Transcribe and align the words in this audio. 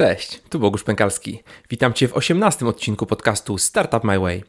Cześć, 0.00 0.42
tu 0.48 0.58
Bogusz 0.58 0.84
Pękalski. 0.84 1.42
Witam 1.70 1.92
Cię 1.92 2.08
w 2.08 2.16
18 2.16 2.66
odcinku 2.66 3.06
podcastu 3.06 3.58
Startup 3.58 4.04
My 4.04 4.18
Way. 4.18 4.44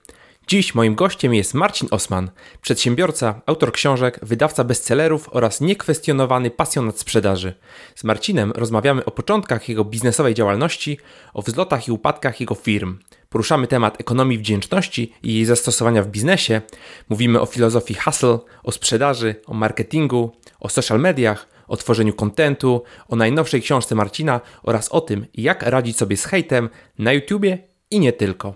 Dziś 0.48 0.76
moim 0.76 0.96
gościem 0.96 1.34
jest 1.34 1.54
Marcin 1.54 1.88
Osman, 1.92 2.32
przedsiębiorca, 2.62 3.42
autor 3.46 3.72
książek, 3.72 4.20
wydawca 4.22 4.64
bestsellerów 4.64 5.30
oraz 5.32 5.62
niekwestionowany 5.62 6.52
pasjonat 6.52 7.00
sprzedaży. 7.00 7.54
Z 7.96 8.04
Marcinem 8.04 8.52
rozmawiamy 8.52 9.06
o 9.06 9.12
początkach 9.12 9.70
jego 9.70 9.86
biznesowej 9.86 10.34
działalności, 10.34 10.98
o 11.34 11.42
wzlotach 11.42 11.88
i 11.88 11.92
upadkach 11.92 12.40
jego 12.40 12.56
firm. 12.56 13.00
Poruszamy 13.30 13.68
temat 13.68 14.02
ekonomii 14.02 14.38
wdzięczności 14.38 15.14
i 15.24 15.34
jej 15.34 15.46
zastosowania 15.46 16.04
w 16.04 16.08
biznesie. 16.08 16.62
Mówimy 17.10 17.42
o 17.42 17.46
filozofii 17.46 17.94
hustle, 17.94 18.40
o 18.64 18.72
sprzedaży, 18.72 19.36
o 19.46 19.54
marketingu, 19.54 20.32
o 20.60 20.70
social 20.70 21.00
mediach, 21.00 21.51
o 21.72 21.78
tworzeniu 21.78 22.14
kontentu, 22.14 22.84
o 23.10 23.16
najnowszej 23.16 23.62
książce 23.62 23.96
Marcina 23.96 24.42
oraz 24.64 24.90
o 24.90 25.02
tym, 25.02 25.26
jak 25.34 25.64
radzić 25.64 25.98
sobie 25.98 26.18
z 26.18 26.26
hejtem 26.26 26.70
na 27.00 27.14
YouTubie 27.14 27.58
i 27.92 28.00
nie 28.00 28.14
tylko. 28.14 28.54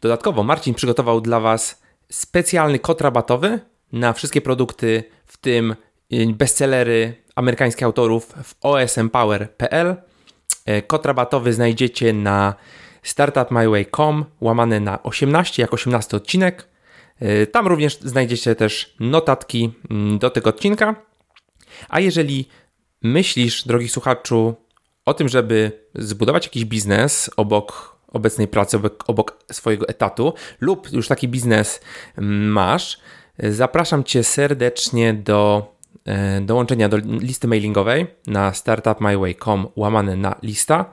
Dodatkowo 0.00 0.42
Marcin 0.42 0.74
przygotował 0.74 1.20
dla 1.20 1.40
Was 1.40 1.82
specjalny 2.10 2.78
kod 2.78 3.00
rabatowy 3.00 3.60
na 3.92 4.12
wszystkie 4.12 4.40
produkty, 4.40 5.04
w 5.26 5.36
tym 5.36 5.76
y, 6.12 6.26
bestsellery 6.34 7.14
amerykańskich 7.34 7.84
autorów 7.84 8.26
w 8.44 8.54
osmpower.pl. 8.60 9.96
E, 10.66 10.82
kod 10.82 11.06
rabatowy 11.06 11.52
znajdziecie 11.52 12.12
na 12.12 12.54
startupmyway.com 13.02 14.24
łamane 14.40 14.80
na 14.80 15.02
18 15.02 15.62
jak 15.62 15.74
18 15.74 16.16
odcinek. 16.16 16.68
E, 17.20 17.46
tam 17.46 17.66
również 17.66 17.98
znajdziecie 17.98 18.54
też 18.54 18.94
notatki 19.00 19.72
mm, 19.90 20.18
do 20.18 20.30
tego 20.30 20.50
odcinka. 20.50 21.09
A 21.88 22.00
jeżeli 22.00 22.48
myślisz, 23.02 23.66
drogi 23.66 23.88
słuchaczu, 23.88 24.54
o 25.04 25.14
tym, 25.14 25.28
żeby 25.28 25.72
zbudować 25.94 26.46
jakiś 26.46 26.64
biznes 26.64 27.30
obok 27.36 27.96
obecnej 28.08 28.48
pracy, 28.48 28.76
obok, 28.76 29.04
obok 29.06 29.44
swojego 29.52 29.88
etatu, 29.88 30.32
lub 30.60 30.92
już 30.92 31.08
taki 31.08 31.28
biznes 31.28 31.80
masz, 32.16 33.00
zapraszam 33.38 34.04
Cię 34.04 34.24
serdecznie 34.24 35.14
do 35.14 35.72
e, 36.04 36.40
dołączenia 36.40 36.88
do 36.88 36.96
listy 36.96 37.48
mailingowej 37.48 38.06
na 38.26 38.54
startupmyway.com 38.54 39.68
łamane 39.76 40.16
na 40.16 40.34
lista. 40.42 40.84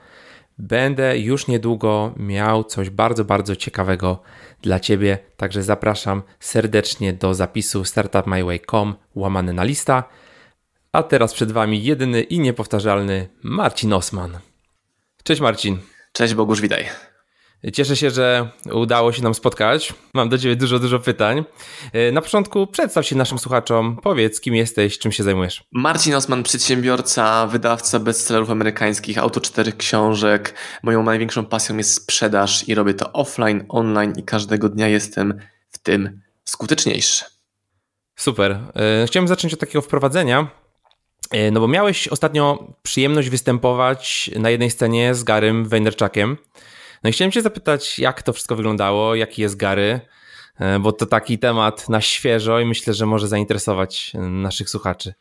Będę 0.58 1.20
już 1.20 1.48
niedługo 1.48 2.14
miał 2.18 2.64
coś 2.64 2.90
bardzo, 2.90 3.26
bardzo 3.26 3.56
ciekawego 3.56 4.22
dla 4.62 4.80
Ciebie, 4.80 5.18
także 5.38 5.64
zapraszam 5.64 6.24
serdecznie 6.40 7.14
do 7.14 7.34
zapisu 7.34 7.86
startupmyway.com 7.86 8.96
łamane 9.16 9.54
na 9.54 9.64
lista. 9.64 10.04
A 10.98 11.04
teraz 11.04 11.34
przed 11.34 11.52
Wami 11.52 11.84
jedyny 11.84 12.22
i 12.22 12.40
niepowtarzalny 12.40 13.30
Marcin 13.44 13.94
Osman. 13.94 14.38
Cześć 15.24 15.42
Marcin. 15.42 15.78
Cześć 16.12 16.34
Bogusz, 16.34 16.62
witaj. 16.62 16.86
Cieszę 17.74 17.96
się, 17.96 18.12
że 18.12 18.50
udało 18.72 19.12
się 19.12 19.24
nam 19.24 19.34
spotkać. 19.34 19.94
Mam 20.14 20.30
do 20.30 20.38
Ciebie 20.38 20.56
dużo, 20.56 20.80
dużo 20.80 21.00
pytań. 21.00 21.44
E, 21.94 22.12
na 22.12 22.22
początku 22.22 22.68
przedstaw 22.68 23.06
się 23.06 23.16
naszym 23.16 23.40
słuchaczom. 23.40 23.98
Powiedz, 24.04 24.42
kim 24.42 24.56
jesteś, 24.56 25.00
czym 25.00 25.12
się 25.12 25.24
zajmujesz. 25.24 25.64
Marcin 25.72 26.16
Osman, 26.16 26.44
przedsiębiorca, 26.44 27.48
wydawca 27.48 28.00
bestsellerów 28.00 28.50
amerykańskich, 28.50 29.18
autor 29.18 29.44
czterech 29.44 29.78
książek. 29.78 30.54
Moją 30.84 31.04
największą 31.04 31.46
pasją 31.46 31.78
jest 31.78 31.94
sprzedaż 31.94 32.68
i 32.68 32.76
robię 32.76 32.94
to 32.94 33.14
offline, 33.14 33.66
online 33.70 34.14
i 34.18 34.24
każdego 34.24 34.70
dnia 34.70 34.88
jestem 34.88 35.40
w 35.70 35.78
tym 35.78 36.22
skuteczniejszy. 36.44 37.26
Super. 38.16 38.52
E, 38.76 39.08
chciałem 39.08 39.28
zacząć 39.28 39.54
od 39.54 39.60
takiego 39.60 39.82
wprowadzenia. 39.82 40.57
E, 41.32 41.52
no 41.52 41.60
bo 41.60 41.68
miałeś 41.68 42.08
ostatnio 42.08 42.74
przyjemność 42.84 43.30
występować 43.30 44.32
na 44.36 44.50
jednej 44.50 44.72
scenie 44.72 45.16
z 45.16 45.24
Garym 45.24 45.66
Vaynerchukiem. 45.66 46.38
No 47.04 47.10
i 47.10 47.14
chciałem 47.14 47.32
cię 47.32 47.42
zapytać, 47.42 48.00
jak 48.00 48.22
to 48.22 48.34
wszystko 48.34 48.56
wyglądało, 48.56 49.16
jaki 49.16 49.42
jest 49.42 49.56
Gary, 49.56 50.00
bo 50.80 50.92
to 50.92 51.06
taki 51.06 51.40
temat 51.40 51.90
na 51.90 52.02
świeżo 52.02 52.60
i 52.60 52.66
myślę, 52.66 52.94
że 52.94 53.06
może 53.06 53.28
zainteresować 53.28 54.12
e, 54.16 54.20
naszych 54.20 54.70
słuchaczy. 54.70 55.14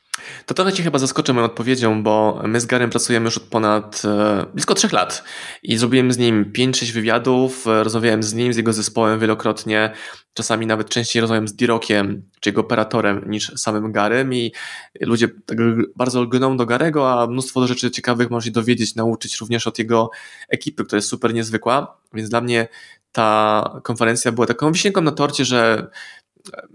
To 0.46 0.54
trochę 0.54 0.72
Cię 0.72 0.82
chyba 0.82 0.98
zaskoczę 0.98 1.32
moją 1.32 1.46
odpowiedzią, 1.46 2.02
bo 2.02 2.42
my 2.44 2.60
z 2.60 2.66
Garem 2.66 2.90
pracujemy 2.90 3.24
już 3.24 3.36
od 3.36 3.42
ponad 3.42 4.02
e, 4.04 4.46
blisko 4.54 4.74
trzech 4.74 4.92
lat 4.92 5.24
i 5.62 5.76
zrobiłem 5.76 6.12
z 6.12 6.18
nim 6.18 6.52
5-6 6.52 6.92
wywiadów, 6.92 7.66
e, 7.66 7.84
rozmawiałem 7.84 8.22
z 8.22 8.34
nim, 8.34 8.52
z 8.52 8.56
jego 8.56 8.72
zespołem 8.72 9.20
wielokrotnie, 9.20 9.92
czasami 10.34 10.66
nawet 10.66 10.88
częściej 10.88 11.20
rozmawiam 11.20 11.48
z 11.48 11.54
Dirokiem, 11.54 12.30
czy 12.40 12.50
jego 12.50 12.60
operatorem, 12.60 13.30
niż 13.30 13.52
samym 13.56 13.92
Garem 13.92 14.34
i 14.34 14.52
ludzie 15.00 15.28
tak 15.28 15.58
bardzo 15.96 16.22
lgną 16.22 16.56
do 16.56 16.66
Garego, 16.66 17.20
a 17.20 17.26
mnóstwo 17.26 17.66
rzeczy 17.66 17.90
ciekawych 17.90 18.30
można 18.30 18.46
się 18.46 18.52
dowiedzieć, 18.52 18.94
nauczyć 18.94 19.36
również 19.36 19.66
od 19.66 19.78
jego 19.78 20.10
ekipy, 20.48 20.84
która 20.84 20.96
jest 20.96 21.08
super 21.08 21.34
niezwykła, 21.34 22.00
więc 22.14 22.28
dla 22.28 22.40
mnie 22.40 22.68
ta 23.12 23.80
konferencja 23.82 24.32
była 24.32 24.46
taką 24.46 24.72
wisienką 24.72 25.00
na 25.00 25.12
torcie, 25.12 25.44
że 25.44 25.90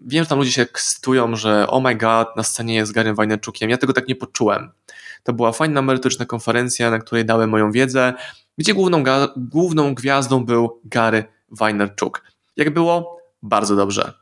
wiem, 0.05 0.23
że 0.23 0.29
tam 0.29 0.39
ludzie 0.39 0.51
się 0.51 0.61
ekscytują, 0.61 1.35
że 1.35 1.67
oh 1.67 1.89
my 1.89 1.95
god, 1.95 2.27
na 2.37 2.43
scenie 2.43 2.75
jest 2.75 2.91
Garym 2.91 3.15
Wajnerczukiem. 3.15 3.69
Ja 3.69 3.77
tego 3.77 3.93
tak 3.93 4.07
nie 4.07 4.15
poczułem. 4.15 4.71
To 5.23 5.33
była 5.33 5.51
fajna, 5.51 5.81
merytoryczna 5.81 6.25
konferencja, 6.25 6.91
na 6.91 6.99
której 6.99 7.25
dałem 7.25 7.49
moją 7.49 7.71
wiedzę, 7.71 8.13
gdzie 8.57 8.73
główną, 8.73 9.03
główną 9.37 9.95
gwiazdą 9.95 10.45
był 10.45 10.81
Gary 10.85 11.23
Wajnerczuk. 11.51 12.23
Jak 12.57 12.73
było? 12.73 13.17
Bardzo 13.43 13.75
dobrze. 13.75 14.13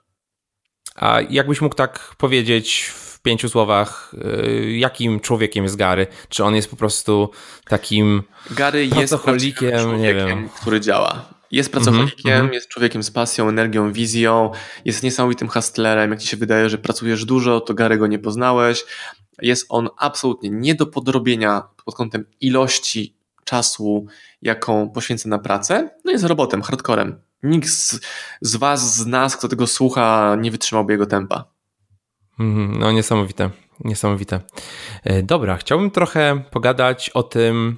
A 0.95 1.21
jakbyś 1.21 1.61
mógł 1.61 1.75
tak 1.75 2.15
powiedzieć 2.17 2.91
w 2.95 3.21
pięciu 3.21 3.49
słowach, 3.49 4.11
y, 4.13 4.71
jakim 4.71 5.19
człowiekiem 5.19 5.63
jest 5.63 5.75
Gary? 5.75 6.07
Czy 6.29 6.43
on 6.43 6.55
jest 6.55 6.69
po 6.69 6.75
prostu 6.75 7.29
takim 7.65 8.23
Gary 8.51 8.85
jest 8.85 9.13
człowiekiem, 9.23 10.01
nie 10.01 10.13
wiem. 10.13 10.49
który 10.49 10.81
działa. 10.81 11.38
Jest 11.51 11.71
pracownikiem, 11.71 12.33
mm 12.33 12.47
-hmm. 12.47 12.53
jest 12.53 12.67
człowiekiem 12.67 13.03
z 13.03 13.11
pasją, 13.11 13.49
energią, 13.49 13.93
wizją, 13.93 14.51
jest 14.85 15.03
niesamowitym 15.03 15.47
hustlerem. 15.47 16.11
Jak 16.11 16.19
ci 16.19 16.27
się 16.27 16.37
wydaje, 16.37 16.69
że 16.69 16.77
pracujesz 16.77 17.25
dużo, 17.25 17.61
to 17.61 17.73
Gary 17.73 17.97
go 17.97 18.07
nie 18.07 18.19
poznałeś. 18.19 18.85
Jest 19.41 19.65
on 19.69 19.89
absolutnie 19.97 20.49
nie 20.49 20.75
do 20.75 20.85
podrobienia 20.85 21.63
pod 21.85 21.95
kątem 21.95 22.25
ilości 22.41 23.15
czasu, 23.43 24.05
jaką 24.41 24.89
poświęca 24.89 25.29
na 25.29 25.39
pracę. 25.39 25.89
No 26.05 26.11
jest 26.11 26.23
robotem, 26.23 26.61
hardcorem. 26.61 27.21
Nikt 27.43 27.69
z, 27.69 27.99
z 28.41 28.55
was, 28.55 28.95
z 28.95 29.05
nas, 29.05 29.37
kto 29.37 29.47
tego 29.47 29.67
słucha, 29.67 30.35
nie 30.39 30.51
wytrzymałby 30.51 30.93
jego 30.93 31.05
tempa. 31.05 31.45
Mm, 32.39 32.79
no 32.79 32.91
niesamowite, 32.91 33.49
niesamowite. 33.79 34.41
E, 35.03 35.23
dobra, 35.23 35.57
chciałbym 35.57 35.91
trochę 35.91 36.43
pogadać 36.51 37.09
o 37.09 37.23
tym, 37.23 37.77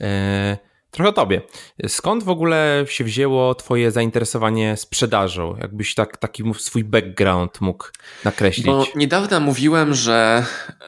e, 0.00 0.67
Trochę 0.90 1.08
o 1.08 1.12
tobie. 1.12 1.42
Skąd 1.88 2.24
w 2.24 2.28
ogóle 2.28 2.84
się 2.88 3.04
wzięło 3.04 3.54
twoje 3.54 3.90
zainteresowanie 3.90 4.76
sprzedażą? 4.76 5.56
Jakbyś 5.56 5.94
tak, 5.94 6.16
taki 6.16 6.42
swój 6.58 6.84
background 6.84 7.60
mógł 7.60 7.84
nakreślić? 8.24 8.66
Bo 8.66 8.86
niedawno 8.94 9.40
mówiłem, 9.40 9.94
że 9.94 10.46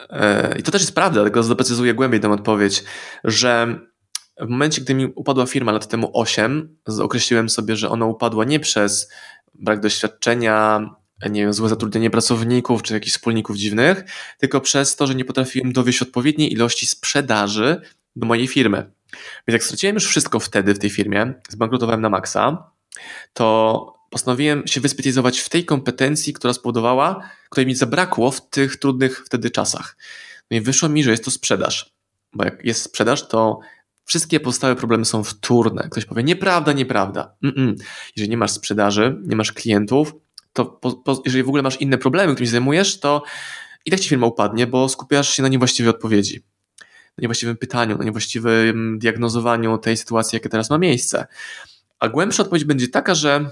yy, 0.09 0.17
i 0.59 0.63
to 0.63 0.71
też 0.71 0.81
jest 0.81 0.95
prawda, 0.95 1.13
dlatego 1.21 1.43
doprecyzuję 1.43 1.93
głębiej 1.93 2.19
tę 2.19 2.31
odpowiedź, 2.31 2.83
że 3.23 3.79
w 4.39 4.47
momencie, 4.49 4.81
gdy 4.81 4.93
mi 4.93 5.05
upadła 5.05 5.45
firma 5.45 5.71
lat 5.71 5.87
temu 5.87 6.11
8, 6.13 6.77
określiłem 7.01 7.49
sobie, 7.49 7.75
że 7.75 7.89
ona 7.89 8.05
upadła 8.05 8.45
nie 8.45 8.59
przez 8.59 9.11
brak 9.53 9.79
doświadczenia, 9.79 10.89
nie 11.29 11.41
wiem, 11.41 11.53
złe 11.53 11.69
zatrudnienie 11.69 12.09
pracowników 12.09 12.83
czy 12.83 12.93
jakichś 12.93 13.13
wspólników 13.13 13.57
dziwnych, 13.57 14.03
tylko 14.37 14.61
przez 14.61 14.95
to, 14.95 15.07
że 15.07 15.15
nie 15.15 15.25
potrafiłem 15.25 15.73
dowieść 15.73 16.01
odpowiedniej 16.01 16.53
ilości 16.53 16.87
sprzedaży 16.87 17.81
do 18.15 18.25
mojej 18.27 18.47
firmy. 18.47 18.91
Więc 19.47 19.53
jak 19.53 19.63
straciłem 19.63 19.95
już 19.95 20.07
wszystko 20.07 20.39
wtedy 20.39 20.73
w 20.73 20.79
tej 20.79 20.89
firmie, 20.89 21.33
zbankrutowałem 21.49 22.01
na 22.01 22.09
maksa, 22.09 22.71
to 23.33 24.01
postanowiłem 24.09 24.67
się 24.67 24.81
wyspecjalizować 24.81 25.39
w 25.39 25.49
tej 25.49 25.65
kompetencji, 25.65 26.33
która 26.33 26.53
spowodowała, 26.53 27.29
której 27.49 27.67
mi 27.67 27.75
zabrakło 27.75 28.31
w 28.31 28.49
tych 28.49 28.77
trudnych 28.77 29.23
wtedy 29.25 29.51
czasach. 29.51 29.97
No 30.51 30.57
i 30.57 30.61
wyszło 30.61 30.89
mi, 30.89 31.03
że 31.03 31.11
jest 31.11 31.25
to 31.25 31.31
sprzedaż. 31.31 31.93
Bo 32.33 32.43
jak 32.43 32.65
jest 32.65 32.83
sprzedaż, 32.83 33.27
to 33.27 33.59
wszystkie 34.05 34.39
pozostałe 34.39 34.75
problemy 34.75 35.05
są 35.05 35.23
wtórne. 35.23 35.87
Ktoś 35.91 36.05
powie, 36.05 36.23
nieprawda, 36.23 36.73
nieprawda. 36.73 37.35
Mm-mm. 37.43 37.75
Jeżeli 38.15 38.29
nie 38.29 38.37
masz 38.37 38.51
sprzedaży, 38.51 39.17
nie 39.23 39.35
masz 39.35 39.51
klientów, 39.51 40.13
to 40.53 40.65
po, 40.65 40.91
po, 40.91 41.21
jeżeli 41.25 41.43
w 41.43 41.47
ogóle 41.47 41.63
masz 41.63 41.81
inne 41.81 41.97
problemy, 41.97 42.33
którymi 42.33 42.47
się 42.47 42.51
zajmujesz, 42.51 42.99
to 42.99 43.23
i 43.85 43.91
tak 43.91 43.99
ci 43.99 44.09
firma 44.09 44.27
upadnie, 44.27 44.67
bo 44.67 44.89
skupiasz 44.89 45.33
się 45.33 45.43
na 45.43 45.49
niewłaściwej 45.49 45.89
odpowiedzi 45.89 46.43
niewłaściwym 47.21 47.57
pytaniu, 47.57 47.97
na 47.97 48.03
niewłaściwym 48.03 48.99
diagnozowaniu 48.99 49.77
tej 49.77 49.97
sytuacji, 49.97 50.35
jakie 50.35 50.49
teraz 50.49 50.69
ma 50.69 50.77
miejsce. 50.77 51.27
A 51.99 52.09
głębsza 52.09 52.43
odpowiedź 52.43 52.63
będzie 52.63 52.87
taka, 52.87 53.15
że 53.15 53.51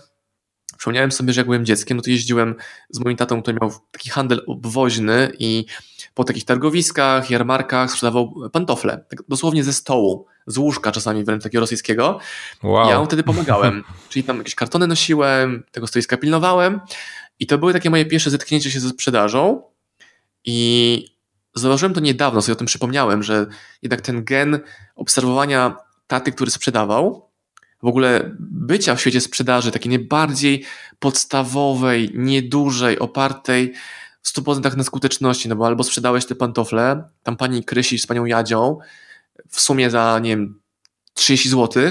przypomniałem 0.77 1.11
sobie, 1.11 1.33
że 1.33 1.41
jak 1.41 1.45
byłem 1.45 1.65
dzieckiem, 1.65 1.97
no 1.97 2.03
to 2.03 2.09
jeździłem 2.09 2.55
z 2.89 2.99
moim 2.99 3.17
tatą, 3.17 3.41
który 3.41 3.57
miał 3.61 3.71
taki 3.91 4.09
handel 4.09 4.41
obwoźny 4.47 5.31
i 5.39 5.65
po 6.13 6.23
takich 6.23 6.45
targowiskach, 6.45 7.29
jarmarkach 7.29 7.91
sprzedawał 7.91 8.49
pantofle, 8.51 9.05
tak 9.09 9.23
dosłownie 9.29 9.63
ze 9.63 9.73
stołu, 9.73 10.25
z 10.47 10.57
łóżka 10.57 10.91
czasami 10.91 11.23
wręcz 11.23 11.43
takiego 11.43 11.59
rosyjskiego. 11.59 12.19
Wow. 12.63 12.89
Ja 12.89 12.99
mu 12.99 13.05
wtedy 13.05 13.23
pomagałem, 13.23 13.83
czyli 14.09 14.23
tam 14.23 14.37
jakieś 14.37 14.55
kartony 14.55 14.87
nosiłem, 14.87 15.63
tego 15.71 15.87
stoiska 15.87 16.17
pilnowałem 16.17 16.79
i 17.39 17.47
to 17.47 17.57
były 17.57 17.73
takie 17.73 17.89
moje 17.89 18.05
pierwsze 18.05 18.29
zetknięcie 18.29 18.71
się 18.71 18.79
ze 18.79 18.89
sprzedażą 18.89 19.61
i 20.45 21.18
Zauważyłem 21.59 21.93
to 21.93 21.99
niedawno, 21.99 22.41
sobie 22.41 22.53
o 22.53 22.55
tym 22.55 22.67
przypomniałem, 22.67 23.23
że 23.23 23.45
jednak 23.81 24.01
ten 24.01 24.23
gen 24.23 24.59
obserwowania 24.95 25.77
taty, 26.07 26.31
który 26.31 26.51
sprzedawał, 26.51 27.29
w 27.83 27.87
ogóle 27.87 28.35
bycia 28.39 28.95
w 28.95 29.01
świecie 29.01 29.21
sprzedaży, 29.21 29.71
takiej 29.71 29.89
najbardziej 29.89 30.65
podstawowej, 30.99 32.11
niedużej, 32.13 32.99
opartej 32.99 33.73
w 34.21 34.33
100% 34.33 34.77
na 34.77 34.83
skuteczności, 34.83 35.49
no 35.49 35.55
bo 35.55 35.67
albo 35.67 35.83
sprzedałeś 35.83 36.25
te 36.25 36.35
pantofle, 36.35 37.03
tam 37.23 37.37
pani 37.37 37.63
Krysi 37.63 37.99
z 37.99 38.07
panią 38.07 38.25
Jadzią, 38.25 38.77
w 39.49 39.61
sumie 39.61 39.89
za, 39.89 40.19
nie 40.19 40.29
wiem, 40.29 40.59
30 41.13 41.49
zł, 41.49 41.83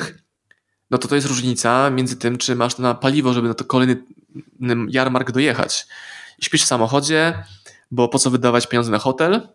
no 0.91 0.99
to 0.99 1.09
to 1.09 1.15
jest 1.15 1.27
różnica 1.27 1.91
między 1.91 2.17
tym, 2.17 2.39
czy 2.39 2.57
masz 2.57 2.79
na 2.79 2.95
paliwo, 2.95 3.33
żeby 3.33 3.49
na 3.49 3.55
to 3.55 3.65
kolejny 3.65 4.03
jarmark 4.89 5.31
dojechać. 5.31 5.87
I 6.39 6.45
śpisz 6.45 6.63
w 6.63 6.67
samochodzie, 6.67 7.45
bo 7.91 8.09
po 8.09 8.19
co 8.19 8.31
wydawać 8.31 8.67
pieniądze 8.67 8.91
na 8.91 8.99
hotel, 8.99 9.49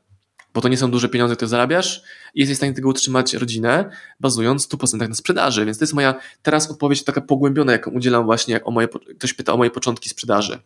bo 0.53 0.61
to 0.61 0.67
nie 0.67 0.77
są 0.77 0.91
duże 0.91 1.09
pieniądze, 1.09 1.35
które 1.35 1.49
zarabiasz 1.49 2.03
i 2.33 2.39
jesteś 2.39 2.55
w 2.55 2.57
stanie 2.57 2.73
tego 2.73 2.89
utrzymać 2.89 3.33
rodzinę, 3.33 3.89
bazując 4.19 4.67
100% 4.69 5.09
na 5.09 5.15
sprzedaży. 5.15 5.65
Więc 5.65 5.77
to 5.77 5.83
jest 5.83 5.93
moja 5.93 6.15
teraz 6.41 6.71
odpowiedź 6.71 7.03
taka 7.03 7.21
pogłębiona, 7.21 7.71
jaką 7.71 7.91
udzielam 7.91 8.25
właśnie, 8.25 8.53
jak 8.53 8.67
o 8.67 8.71
moje, 8.71 8.87
ktoś 9.17 9.33
pyta 9.33 9.53
o 9.53 9.57
moje 9.57 9.71
początki 9.71 10.09
sprzedaży. 10.09 10.59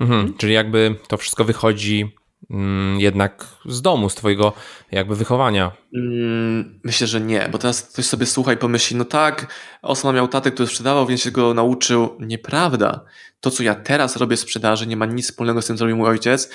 Mhm, 0.00 0.34
czyli 0.34 0.52
jakby 0.52 0.96
to 1.08 1.16
wszystko 1.16 1.44
wychodzi 1.44 2.16
mm, 2.50 3.00
jednak 3.00 3.46
z 3.66 3.82
domu, 3.82 4.08
z 4.08 4.14
twojego 4.14 4.52
jakby 4.92 5.16
wychowania. 5.16 5.72
Mm, 5.94 6.80
myślę, 6.84 7.06
że 7.06 7.20
nie, 7.20 7.48
bo 7.52 7.58
teraz 7.58 7.82
ktoś 7.82 8.06
sobie 8.06 8.26
słucha 8.26 8.52
i 8.52 8.56
pomyśli, 8.56 8.96
no 8.96 9.04
tak, 9.04 9.54
Osman 9.82 10.14
miał 10.14 10.28
tatę, 10.28 10.50
który 10.50 10.68
sprzedawał, 10.68 11.06
więc 11.06 11.20
się 11.20 11.30
go 11.30 11.54
nauczył. 11.54 12.16
Nieprawda. 12.20 13.04
To, 13.40 13.50
co 13.50 13.62
ja 13.62 13.74
teraz 13.74 14.16
robię 14.16 14.36
w 14.36 14.40
sprzedaży, 14.40 14.86
nie 14.86 14.96
ma 14.96 15.06
nic 15.06 15.26
wspólnego 15.26 15.62
z 15.62 15.66
tym, 15.66 15.76
co 15.76 15.84
robił 15.84 15.96
mój 15.96 16.08
ojciec 16.08 16.50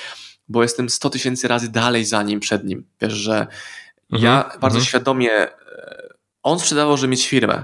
bo 0.47 0.63
jestem 0.63 0.89
100 0.89 1.09
tysięcy 1.09 1.47
razy 1.47 1.71
dalej 1.71 2.05
za 2.05 2.23
nim, 2.23 2.39
przed 2.39 2.63
nim. 2.63 2.85
Wiesz, 3.01 3.13
że 3.13 3.47
mhm, 4.11 4.23
ja 4.23 4.43
bardzo 4.43 4.77
mhm. 4.77 4.85
świadomie, 4.85 5.31
e, 5.31 6.09
on 6.43 6.59
sprzedawał, 6.59 6.97
żeby 6.97 7.11
mieć 7.11 7.27
firmę. 7.27 7.63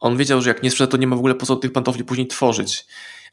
On 0.00 0.16
wiedział, 0.16 0.42
że 0.42 0.50
jak 0.50 0.62
nie 0.62 0.70
sprzeda, 0.70 0.90
to 0.90 0.96
nie 0.96 1.06
ma 1.06 1.16
w 1.16 1.18
ogóle 1.18 1.34
po 1.34 1.46
co 1.46 1.56
tych 1.56 1.72
pantofli 1.72 2.04
później 2.04 2.26
tworzyć. 2.26 2.86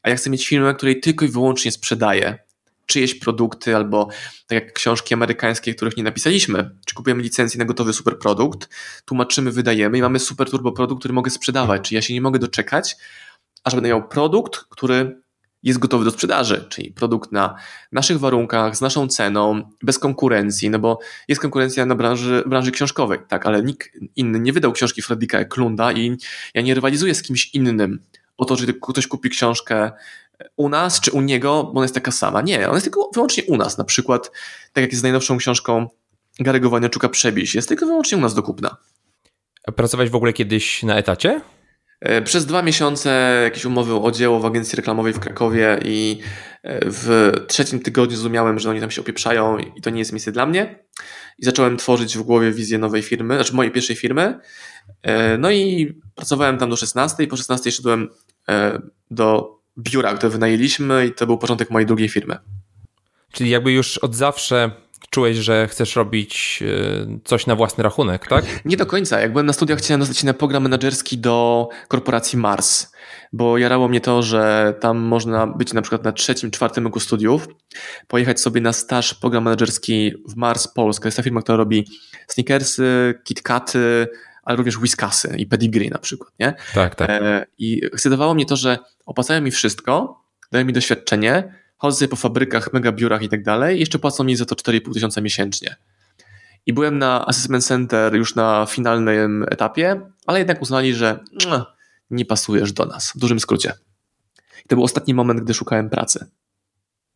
A 0.03 0.09
ja 0.09 0.15
chcę 0.15 0.29
mieć 0.29 0.47
firmę, 0.47 0.73
której 0.73 0.99
tylko 0.99 1.25
i 1.25 1.27
wyłącznie 1.27 1.71
sprzedaję 1.71 2.45
czyjeś 2.85 3.15
produkty, 3.15 3.75
albo 3.75 4.07
tak 4.47 4.63
jak 4.63 4.73
książki 4.73 5.13
amerykańskie, 5.13 5.75
których 5.75 5.97
nie 5.97 6.03
napisaliśmy, 6.03 6.69
czy 6.85 6.95
kupujemy 6.95 7.23
licencję 7.23 7.59
na 7.59 7.65
gotowy 7.65 7.93
super 7.93 8.19
produkt, 8.19 8.69
tłumaczymy, 9.05 9.51
wydajemy 9.51 9.97
i 9.97 10.01
mamy 10.01 10.19
super 10.19 10.49
turbo 10.49 10.71
produkt, 10.71 10.99
który 10.99 11.13
mogę 11.13 11.31
sprzedawać. 11.31 11.89
Czy 11.89 11.95
ja 11.95 12.01
się 12.01 12.13
nie 12.13 12.21
mogę 12.21 12.39
doczekać, 12.39 12.95
aż 13.63 13.73
będę 13.73 13.89
miał 13.89 14.07
produkt, 14.07 14.57
który 14.69 15.21
jest 15.65 15.79
gotowy 15.79 16.05
do 16.05 16.11
sprzedaży, 16.11 16.65
czyli 16.69 16.91
produkt 16.91 17.31
na 17.31 17.55
naszych 17.91 18.19
warunkach, 18.19 18.77
z 18.77 18.81
naszą 18.81 19.07
ceną, 19.07 19.61
bez 19.83 19.99
konkurencji, 19.99 20.69
no 20.69 20.79
bo 20.79 20.99
jest 21.27 21.41
konkurencja 21.41 21.85
na 21.85 21.95
branży, 21.95 22.43
branży 22.45 22.71
książkowej, 22.71 23.19
tak, 23.27 23.45
ale 23.45 23.63
nikt 23.63 23.89
inny 24.15 24.39
nie 24.39 24.53
wydał 24.53 24.71
książki 24.71 25.01
Fredrika 25.01 25.45
Klunda 25.45 25.91
i 25.91 26.17
ja 26.53 26.61
nie 26.61 26.73
rywalizuję 26.73 27.15
z 27.15 27.21
kimś 27.21 27.53
innym 27.53 27.99
o 28.37 28.45
to, 28.45 28.55
że 28.55 28.65
ktoś 28.81 29.07
kupi 29.07 29.29
książkę 29.29 29.91
u 30.55 30.69
nas 30.69 30.99
czy 30.99 31.11
u 31.11 31.21
niego, 31.21 31.63
bo 31.63 31.71
ona 31.71 31.83
jest 31.83 31.93
taka 31.93 32.11
sama. 32.11 32.41
Nie, 32.41 32.65
ona 32.65 32.73
jest 32.73 32.85
tylko 32.85 33.09
wyłącznie 33.13 33.43
u 33.43 33.57
nas. 33.57 33.77
Na 33.77 33.83
przykład, 33.83 34.31
tak 34.73 34.81
jak 34.81 34.91
jest 34.91 34.99
z 34.99 35.03
najnowszą 35.03 35.37
książką 35.37 35.87
Garego 36.39 36.69
Waniaczuka 36.69 37.09
Przebiś, 37.09 37.55
jest 37.55 37.67
tylko 37.67 37.85
wyłącznie 37.85 38.17
u 38.17 38.21
nas 38.21 38.33
do 38.33 38.43
kupna. 38.43 38.77
A 39.67 39.71
pracować 39.71 40.09
w 40.09 40.15
ogóle 40.15 40.33
kiedyś 40.33 40.83
na 40.83 40.95
etacie? 40.95 41.41
E, 42.05 42.21
przez 42.21 42.45
dwa 42.45 42.61
miesiące 42.61 43.39
jakieś 43.43 43.65
umowy 43.65 43.95
o 43.95 44.11
dzieło 44.11 44.39
w 44.39 44.45
agencji 44.45 44.75
reklamowej 44.75 45.13
w 45.13 45.19
Krakowie 45.19 45.79
i 45.85 46.19
e, 46.63 46.79
w 46.85 47.31
trzecim 47.47 47.79
tygodniu 47.79 48.17
zrozumiałem, 48.17 48.59
że 48.59 48.69
oni 48.69 48.79
tam 48.79 48.91
się 48.91 49.01
opieprzają 49.01 49.57
i 49.57 49.81
to 49.81 49.89
nie 49.89 49.99
jest 49.99 50.11
miejsce 50.11 50.31
dla 50.31 50.45
mnie. 50.45 50.79
I 51.37 51.45
zacząłem 51.45 51.77
tworzyć 51.77 52.17
w 52.17 52.21
głowie 52.21 52.51
wizję 52.51 52.77
nowej 52.77 53.01
firmy, 53.01 53.35
znaczy 53.35 53.53
mojej 53.53 53.71
pierwszej 53.71 53.95
firmy. 53.95 54.39
E, 55.01 55.37
no 55.37 55.51
i 55.51 55.93
pracowałem 56.15 56.57
tam 56.57 56.69
do 56.69 56.75
16 56.75 57.23
i 57.23 57.27
po 57.27 57.37
16 57.37 57.71
szedłem 57.71 58.09
do 59.11 59.59
biura, 59.77 60.13
które 60.13 60.29
wynajęliśmy 60.29 61.07
i 61.07 61.11
to 61.11 61.25
był 61.25 61.37
początek 61.37 61.71
mojej 61.71 61.85
drugiej 61.85 62.09
firmy. 62.09 62.37
Czyli 63.31 63.49
jakby 63.49 63.71
już 63.71 63.97
od 63.97 64.15
zawsze 64.15 64.71
czułeś, 65.15 65.37
że 65.37 65.67
chcesz 65.67 65.95
robić 65.95 66.63
e, 66.63 67.19
coś 67.23 67.47
na 67.47 67.55
własny 67.55 67.83
rachunek, 67.83 68.27
tak? 68.27 68.45
Nie 68.65 68.77
do 68.77 68.85
końca. 68.85 69.19
Jak 69.19 69.31
byłem 69.31 69.45
na 69.45 69.53
studiach, 69.53 69.79
chciałem 69.79 69.99
dostać 69.99 70.17
się 70.17 70.25
na 70.25 70.33
program 70.33 70.63
menedżerski 70.63 71.17
do 71.17 71.69
korporacji 71.87 72.39
Mars, 72.39 72.91
bo 73.33 73.57
jarało 73.57 73.87
mnie 73.87 74.01
to, 74.01 74.23
że 74.23 74.73
tam 74.79 74.97
można 74.97 75.47
być 75.47 75.73
na 75.73 75.81
przykład 75.81 76.03
na 76.03 76.11
trzecim, 76.11 76.51
czwartym 76.51 76.83
roku 76.83 76.99
studiów, 76.99 77.47
pojechać 78.07 78.39
sobie 78.39 78.61
na 78.61 78.73
staż 78.73 79.13
program 79.13 79.43
menedżerski 79.43 80.11
w 80.29 80.35
Mars 80.35 80.67
Polska. 80.67 81.07
Jest 81.07 81.17
ta 81.17 81.23
firma, 81.23 81.41
która 81.41 81.57
robi 81.57 81.87
sneakersy, 82.27 83.13
KitKaty, 83.23 84.07
ale 84.43 84.57
również 84.57 84.77
Whiskasy 84.77 85.35
i 85.37 85.45
Pedigree 85.45 85.89
na 85.89 85.99
przykład, 85.99 86.31
nie? 86.39 86.53
Tak, 86.73 86.95
tak. 86.95 87.09
E, 87.09 87.45
I 87.57 87.85
ekscytowało 87.85 88.33
mnie 88.33 88.45
to, 88.45 88.55
że 88.55 88.77
opłacają 89.05 89.41
mi 89.41 89.51
wszystko, 89.51 90.21
dają 90.51 90.65
mi 90.65 90.73
doświadczenie, 90.73 91.53
chodzę 91.85 92.07
po 92.07 92.15
fabrykach, 92.15 92.73
mega 92.73 92.91
biurach 92.91 93.21
i 93.21 93.29
tak 93.29 93.43
dalej, 93.43 93.79
jeszcze 93.79 93.99
płacą 93.99 94.23
mi 94.23 94.35
za 94.35 94.45
to 94.45 94.55
4,5 94.55 94.93
tysiąca 94.93 95.21
miesięcznie. 95.21 95.75
I 96.65 96.73
byłem 96.73 96.97
na 96.97 97.27
Assessment 97.27 97.65
Center 97.65 98.15
już 98.15 98.35
na 98.35 98.65
finalnym 98.69 99.45
etapie, 99.51 100.01
ale 100.25 100.39
jednak 100.39 100.61
uznali, 100.61 100.93
że 100.93 101.19
nie 102.09 102.25
pasujesz 102.25 102.71
do 102.71 102.85
nas, 102.85 103.11
w 103.15 103.19
dużym 103.19 103.39
skrócie. 103.39 103.73
I 104.65 104.67
to 104.67 104.75
był 104.75 104.83
ostatni 104.83 105.13
moment, 105.13 105.39
gdy 105.39 105.53
szukałem 105.53 105.89
pracy. 105.89 106.25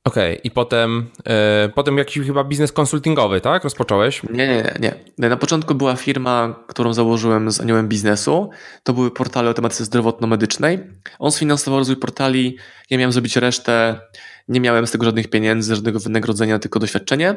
Okej, 0.03 0.31
okay. 0.31 0.41
i 0.43 0.51
potem, 0.51 1.09
yy, 1.25 1.33
potem 1.75 1.97
jakiś 1.97 2.27
chyba 2.27 2.43
biznes 2.43 2.71
konsultingowy, 2.71 3.41
tak? 3.41 3.63
Rozpocząłeś? 3.63 4.23
Nie, 4.23 4.47
nie, 4.47 4.73
nie. 4.79 5.29
Na 5.29 5.37
początku 5.37 5.75
była 5.75 5.95
firma, 5.95 6.63
którą 6.67 6.93
założyłem 6.93 7.51
z 7.51 7.61
aniołem 7.61 7.87
biznesu. 7.87 8.49
To 8.83 8.93
były 8.93 9.11
portale 9.11 9.49
o 9.49 9.53
tematyce 9.53 9.85
zdrowotno-medycznej. 9.85 10.79
On 11.19 11.31
sfinansował 11.31 11.79
rozwój 11.79 11.97
portali, 11.97 12.57
ja 12.89 12.97
miałem 12.97 13.11
zrobić 13.11 13.35
resztę. 13.35 13.99
Nie 14.49 14.61
miałem 14.61 14.87
z 14.87 14.91
tego 14.91 15.05
żadnych 15.05 15.29
pieniędzy, 15.29 15.75
żadnego 15.75 15.99
wynagrodzenia, 15.99 16.59
tylko 16.59 16.79
doświadczenie. 16.79 17.35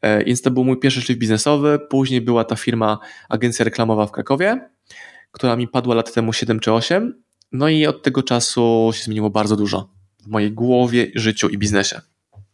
E, 0.00 0.24
więc 0.24 0.42
to 0.42 0.50
był 0.50 0.64
mój 0.64 0.80
pierwszy 0.80 1.02
szlif 1.02 1.18
biznesowy. 1.18 1.78
Później 1.88 2.20
była 2.20 2.44
ta 2.44 2.56
firma, 2.56 2.98
agencja 3.28 3.64
reklamowa 3.64 4.06
w 4.06 4.12
Krakowie, 4.12 4.70
która 5.32 5.56
mi 5.56 5.68
padła 5.68 5.94
lat 5.94 6.14
temu 6.14 6.32
7 6.32 6.60
czy 6.60 6.72
8. 6.72 7.22
No 7.52 7.68
i 7.68 7.86
od 7.86 8.02
tego 8.02 8.22
czasu 8.22 8.90
się 8.94 9.04
zmieniło 9.04 9.30
bardzo 9.30 9.56
dużo 9.56 9.88
w 10.22 10.26
mojej 10.26 10.52
głowie, 10.52 11.06
życiu 11.14 11.48
i 11.48 11.58
biznesie. 11.58 12.00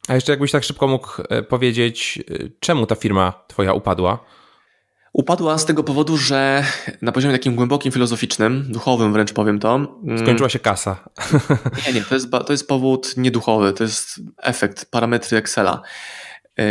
A 0.09 0.15
jeszcze 0.15 0.33
jakbyś 0.33 0.51
tak 0.51 0.65
szybko 0.65 0.89
mógł 0.89 1.23
e, 1.29 1.43
powiedzieć, 1.43 2.19
e, 2.31 2.49
czemu 2.61 2.87
ta 2.87 2.95
firma 2.95 3.45
twoja 3.49 3.73
upadła? 3.73 4.25
Upadła 5.13 5.59
z 5.59 5.67
tego 5.67 5.85
powodu, 5.85 6.17
że 6.17 6.65
na 7.03 7.13
poziomie 7.13 7.35
takim 7.35 7.55
głębokim, 7.55 7.93
filozoficznym, 7.93 8.65
duchowym 8.69 9.13
wręcz 9.13 9.33
powiem 9.33 9.59
to. 9.59 9.75
Mm, 9.75 10.19
Skończyła 10.19 10.49
się 10.49 10.59
kasa. 10.59 11.09
Nie, 11.87 11.93
nie, 11.93 12.03
to 12.03 12.15
jest, 12.15 12.31
to 12.47 12.53
jest 12.53 12.69
powód 12.69 13.17
nieduchowy, 13.17 13.73
to 13.73 13.85
jest 13.85 14.21
efekt, 14.43 14.91
parametry 14.91 15.39
Excela. 15.39 15.83
E, 16.59 16.63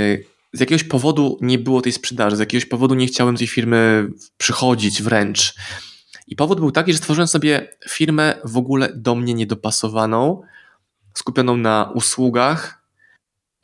z 0.53 0.59
jakiegoś 0.59 0.83
powodu 0.83 1.37
nie 1.41 1.59
było 1.59 1.81
tej 1.81 1.91
sprzedaży, 1.91 2.35
z 2.35 2.39
jakiegoś 2.39 2.65
powodu 2.65 2.95
nie 2.95 3.07
chciałem 3.07 3.37
tej 3.37 3.47
firmy 3.47 4.09
przychodzić 4.37 5.01
wręcz. 5.01 5.55
I 6.27 6.35
powód 6.35 6.59
był 6.59 6.71
taki, 6.71 6.91
że 6.91 6.97
stworzyłem 6.97 7.27
sobie 7.27 7.67
firmę 7.89 8.35
w 8.43 8.57
ogóle 8.57 8.89
do 8.95 9.15
mnie 9.15 9.33
niedopasowaną, 9.33 10.41
skupioną 11.13 11.57
na 11.57 11.91
usługach, 11.95 12.83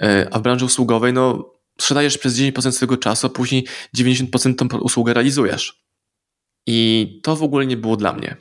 e, 0.02 0.28
a 0.32 0.40
w 0.40 0.42
branży 0.42 0.66
usługowej 0.66 1.14
no, 1.14 1.55
sprzedajesz 1.80 2.18
przez 2.18 2.38
10% 2.38 2.72
swojego 2.72 2.98
czasu, 2.98 3.28
a 3.28 3.30
później 3.30 3.68
90% 3.98 4.56
tą 4.56 4.78
usługę 4.78 5.14
realizujesz. 5.14 5.86
I 6.68 7.20
to 7.24 7.36
w 7.36 7.44
ogóle 7.44 7.66
nie 7.66 7.78
było 7.78 7.98
dla 7.98 8.14
mnie. 8.14 8.38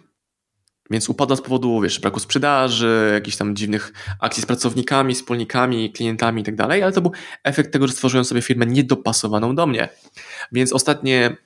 Więc 0.91 1.09
upada 1.09 1.37
z 1.37 1.41
powodu, 1.41 1.81
wiesz, 1.81 2.01
braku 2.01 2.21
sprzedaży, 2.21 3.11
jakichś 3.15 3.37
tam 3.37 3.57
dziwnych 3.57 3.93
akcji 4.21 4.43
z 4.43 4.47
pracownikami, 4.47 5.15
wspólnikami, 5.15 5.93
klientami 5.93 6.43
i 6.43 6.45
tak 6.45 6.57
dalej, 6.57 6.83
ale 6.83 6.93
to 6.93 7.01
był 7.01 7.13
efekt 7.45 7.73
tego, 7.73 7.87
że 7.87 7.93
stworzyłem 7.93 8.25
sobie 8.25 8.43
firmę 8.43 8.67
niedopasowaną 8.67 9.55
do 9.55 9.67
mnie. 9.67 9.89
Więc 10.53 10.73
ostatnie 10.73 11.37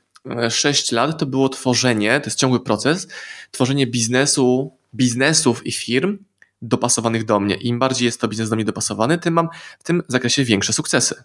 6 0.50 0.92
e, 0.92 0.96
lat 0.96 1.18
to 1.18 1.26
było 1.26 1.48
tworzenie, 1.48 2.20
to 2.20 2.26
jest 2.26 2.38
ciągły 2.38 2.60
proces, 2.60 3.08
tworzenie 3.50 3.86
biznesu, 3.86 4.76
biznesów 4.94 5.66
i 5.66 5.72
firm 5.72 6.18
dopasowanych 6.62 7.24
do 7.24 7.40
mnie. 7.40 7.54
Im 7.54 7.78
bardziej 7.78 8.06
jest 8.06 8.20
to 8.20 8.28
biznes 8.28 8.50
do 8.50 8.56
mnie 8.56 8.64
dopasowany, 8.64 9.18
tym 9.18 9.34
mam 9.34 9.48
w 9.78 9.82
tym 9.82 10.02
zakresie 10.08 10.44
większe 10.44 10.72
sukcesy. 10.72 11.22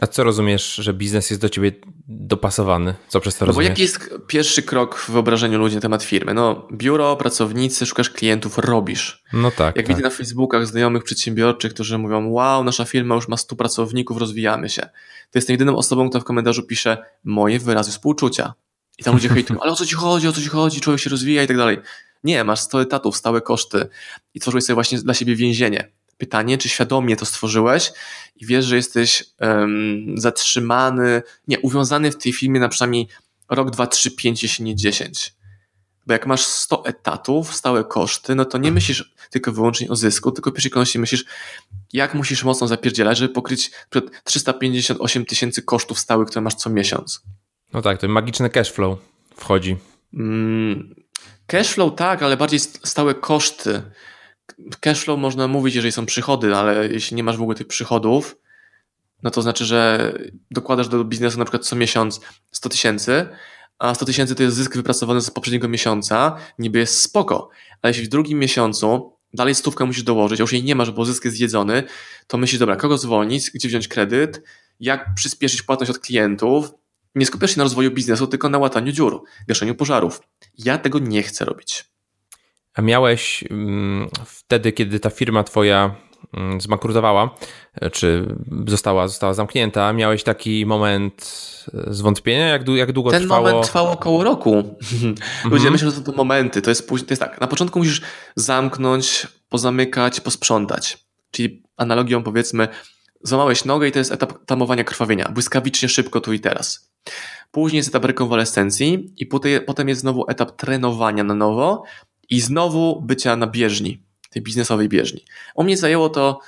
A 0.00 0.06
co 0.06 0.24
rozumiesz, 0.24 0.74
że 0.74 0.94
biznes 0.94 1.30
jest 1.30 1.42
do 1.42 1.48
ciebie 1.48 1.72
dopasowany? 2.08 2.94
Co 3.08 3.20
przez 3.20 3.36
to 3.36 3.44
no 3.44 3.46
rozumiesz? 3.46 3.68
Bo 3.68 3.70
jaki 3.70 3.82
jest 3.82 4.10
pierwszy 4.26 4.62
krok 4.62 4.98
w 4.98 5.10
wyobrażeniu 5.10 5.58
ludzi 5.58 5.74
na 5.74 5.80
temat 5.80 6.02
firmy? 6.02 6.34
No, 6.34 6.68
biuro, 6.72 7.16
pracownicy, 7.16 7.86
szukasz 7.86 8.10
klientów, 8.10 8.58
robisz. 8.58 9.24
No 9.32 9.50
tak. 9.50 9.76
Jak 9.76 9.86
tak. 9.86 9.96
widzę 9.96 10.08
na 10.08 10.14
Facebookach 10.14 10.66
znajomych 10.66 11.04
przedsiębiorczych, 11.04 11.74
którzy 11.74 11.98
mówią: 11.98 12.28
Wow, 12.30 12.64
nasza 12.64 12.84
firma 12.84 13.14
już 13.14 13.28
ma 13.28 13.36
100 13.36 13.56
pracowników, 13.56 14.16
rozwijamy 14.16 14.68
się. 14.68 14.82
To 15.30 15.38
jest 15.38 15.48
jedyną 15.48 15.76
osobą, 15.76 16.08
która 16.08 16.20
w 16.20 16.24
komentarzu 16.24 16.62
pisze 16.62 16.98
moje 17.24 17.58
wyrazy 17.58 17.90
współczucia. 17.90 18.54
I 18.98 19.04
tam 19.04 19.14
ludzie 19.14 19.28
hejtują, 19.28 19.60
ale 19.60 19.72
o 19.72 19.76
co 19.76 19.86
ci 19.86 19.94
chodzi, 19.94 20.28
o 20.28 20.32
co 20.32 20.40
ci 20.40 20.48
chodzi, 20.48 20.80
człowiek 20.80 21.00
się 21.00 21.10
rozwija 21.10 21.42
i 21.42 21.46
tak 21.46 21.56
dalej. 21.56 21.78
Nie, 22.24 22.44
masz 22.44 22.60
100 22.60 22.82
etatów, 22.82 23.16
stałe 23.16 23.40
koszty 23.40 23.88
i 24.34 24.40
tworzyłeś 24.40 24.64
sobie 24.64 24.74
właśnie 24.74 24.98
dla 24.98 25.14
siebie 25.14 25.36
więzienie. 25.36 25.90
Pytanie, 26.18 26.58
czy 26.58 26.68
świadomie 26.68 27.16
to 27.16 27.26
stworzyłeś 27.26 27.92
i 28.36 28.46
wiesz, 28.46 28.64
że 28.64 28.76
jesteś 28.76 29.24
um, 29.40 30.14
zatrzymany, 30.16 31.22
nie, 31.48 31.60
uwiązany 31.60 32.10
w 32.10 32.18
tej 32.18 32.32
firmie 32.32 32.60
na 32.60 32.68
przynajmniej 32.68 33.08
rok, 33.48 33.70
dwa, 33.70 33.86
trzy, 33.86 34.10
pięć, 34.10 34.42
jeśli 34.42 34.64
nie 34.64 34.76
dziesięć. 34.76 35.34
Bo 36.06 36.12
jak 36.12 36.26
masz 36.26 36.46
100 36.46 36.86
etatów, 36.86 37.54
stałe 37.54 37.84
koszty, 37.84 38.34
no 38.34 38.44
to 38.44 38.58
nie 38.58 38.72
myślisz 38.72 39.14
tylko 39.30 39.52
wyłącznie 39.52 39.88
o 39.88 39.96
zysku, 39.96 40.32
tylko 40.32 40.50
w 40.50 40.52
pierwszej 40.52 40.70
kolejności 40.70 40.98
myślisz, 40.98 41.24
jak 41.92 42.14
musisz 42.14 42.44
mocno 42.44 42.66
zapierdzielać, 42.66 43.18
żeby 43.18 43.34
pokryć 43.34 43.70
358 44.24 45.24
tysięcy 45.24 45.62
kosztów 45.62 45.98
stałych, 45.98 46.28
które 46.28 46.40
masz 46.40 46.54
co 46.54 46.70
miesiąc. 46.70 47.22
No 47.72 47.82
tak, 47.82 48.00
to 48.00 48.08
magiczny 48.08 48.50
cash 48.50 48.72
flow 48.72 48.98
wchodzi. 49.36 49.76
Mm, 50.14 50.94
cashflow 51.46 51.94
tak, 51.94 52.22
ale 52.22 52.36
bardziej 52.36 52.60
stałe 52.60 53.14
koszty. 53.14 53.82
Cashflow 54.80 55.18
można 55.18 55.48
mówić, 55.48 55.74
jeżeli 55.74 55.92
są 55.92 56.06
przychody, 56.06 56.56
ale 56.56 56.88
jeśli 56.88 57.16
nie 57.16 57.24
masz 57.24 57.36
w 57.36 57.42
ogóle 57.42 57.56
tych 57.56 57.66
przychodów, 57.66 58.36
no 59.22 59.30
to 59.30 59.42
znaczy, 59.42 59.64
że 59.64 60.12
dokładasz 60.50 60.88
do 60.88 61.04
biznesu 61.04 61.38
na 61.38 61.44
przykład 61.44 61.66
co 61.66 61.76
miesiąc 61.76 62.20
100 62.50 62.68
tysięcy, 62.68 63.26
a 63.78 63.94
100 63.94 64.06
tysięcy 64.06 64.34
to 64.34 64.42
jest 64.42 64.56
zysk 64.56 64.76
wypracowany 64.76 65.20
z 65.20 65.30
poprzedniego 65.30 65.68
miesiąca, 65.68 66.36
niby 66.58 66.78
jest 66.78 67.00
spoko. 67.02 67.48
Ale 67.82 67.90
jeśli 67.90 68.04
w 68.04 68.08
drugim 68.08 68.38
miesiącu 68.38 69.12
dalej 69.34 69.54
stówkę 69.54 69.84
musisz 69.84 70.02
dołożyć, 70.02 70.40
a 70.40 70.42
już 70.42 70.52
jej 70.52 70.64
nie 70.64 70.74
masz, 70.74 70.90
bo 70.90 71.04
zysk 71.04 71.24
jest 71.24 71.36
zjedzony, 71.36 71.82
to 72.26 72.38
myślisz, 72.38 72.58
dobra, 72.58 72.76
kogo 72.76 72.98
zwolnić, 72.98 73.50
gdzie 73.50 73.68
wziąć 73.68 73.88
kredyt, 73.88 74.42
jak 74.80 75.14
przyspieszyć 75.14 75.62
płatność 75.62 75.90
od 75.90 75.98
klientów, 75.98 76.70
nie 77.14 77.26
skupiasz 77.26 77.50
się 77.50 77.58
na 77.58 77.64
rozwoju 77.64 77.90
biznesu, 77.90 78.26
tylko 78.26 78.48
na 78.48 78.58
łataniu 78.58 78.92
dziur, 78.92 79.22
gaszeniu 79.48 79.74
pożarów. 79.74 80.20
Ja 80.58 80.78
tego 80.78 80.98
nie 80.98 81.22
chcę 81.22 81.44
robić. 81.44 81.84
A 82.78 82.82
miałeś 82.82 83.44
mm, 83.50 84.08
wtedy, 84.24 84.72
kiedy 84.72 85.00
ta 85.00 85.10
firma 85.10 85.44
twoja 85.44 85.94
mm, 86.34 86.60
zbankrutowała, 86.60 87.34
czy 87.92 88.36
została, 88.66 89.08
została 89.08 89.34
zamknięta, 89.34 89.92
miałeś 89.92 90.22
taki 90.22 90.66
moment 90.66 91.30
e, 91.74 91.94
zwątpienia? 91.94 92.48
Jak, 92.48 92.68
jak 92.68 92.92
długo 92.92 93.10
Ten 93.10 93.22
trwało? 93.22 93.44
Ten 93.44 93.52
moment 93.52 93.66
trwał 93.66 93.92
około 93.92 94.24
roku. 94.24 94.50
Ludzie 95.44 95.68
mhm. 95.68 95.72
myślą, 95.72 95.90
że 95.90 96.02
to 96.02 96.12
momenty. 96.12 96.62
To 96.62 96.70
jest, 96.70 96.88
to 96.88 96.94
jest 97.10 97.20
tak, 97.22 97.40
na 97.40 97.46
początku 97.46 97.78
musisz 97.78 98.02
zamknąć, 98.36 99.26
pozamykać, 99.48 100.20
posprzątać. 100.20 100.98
Czyli 101.30 101.62
analogią 101.76 102.22
powiedzmy, 102.22 102.68
złamałeś 103.22 103.64
nogę 103.64 103.88
i 103.88 103.92
to 103.92 103.98
jest 103.98 104.12
etap 104.12 104.32
tamowania 104.46 104.84
krwawienia. 104.84 105.28
Błyskawicznie, 105.34 105.88
szybko, 105.88 106.20
tu 106.20 106.32
i 106.32 106.40
teraz. 106.40 106.90
Później 107.50 107.76
jest 107.76 107.88
etap 107.88 108.04
rekonwalescencji 108.04 109.14
i 109.16 109.26
potem 109.66 109.88
jest 109.88 110.00
znowu 110.00 110.24
etap 110.28 110.52
trenowania 110.56 111.24
na 111.24 111.34
nowo 111.34 111.82
i 112.30 112.40
znowu 112.40 113.02
bycia 113.02 113.36
na 113.36 113.46
bieżni, 113.46 114.02
tej 114.30 114.42
biznesowej 114.42 114.88
bieżni. 114.88 115.24
U 115.54 115.64
mnie 115.64 115.76
zajęło 115.76 116.08
to 116.08 116.40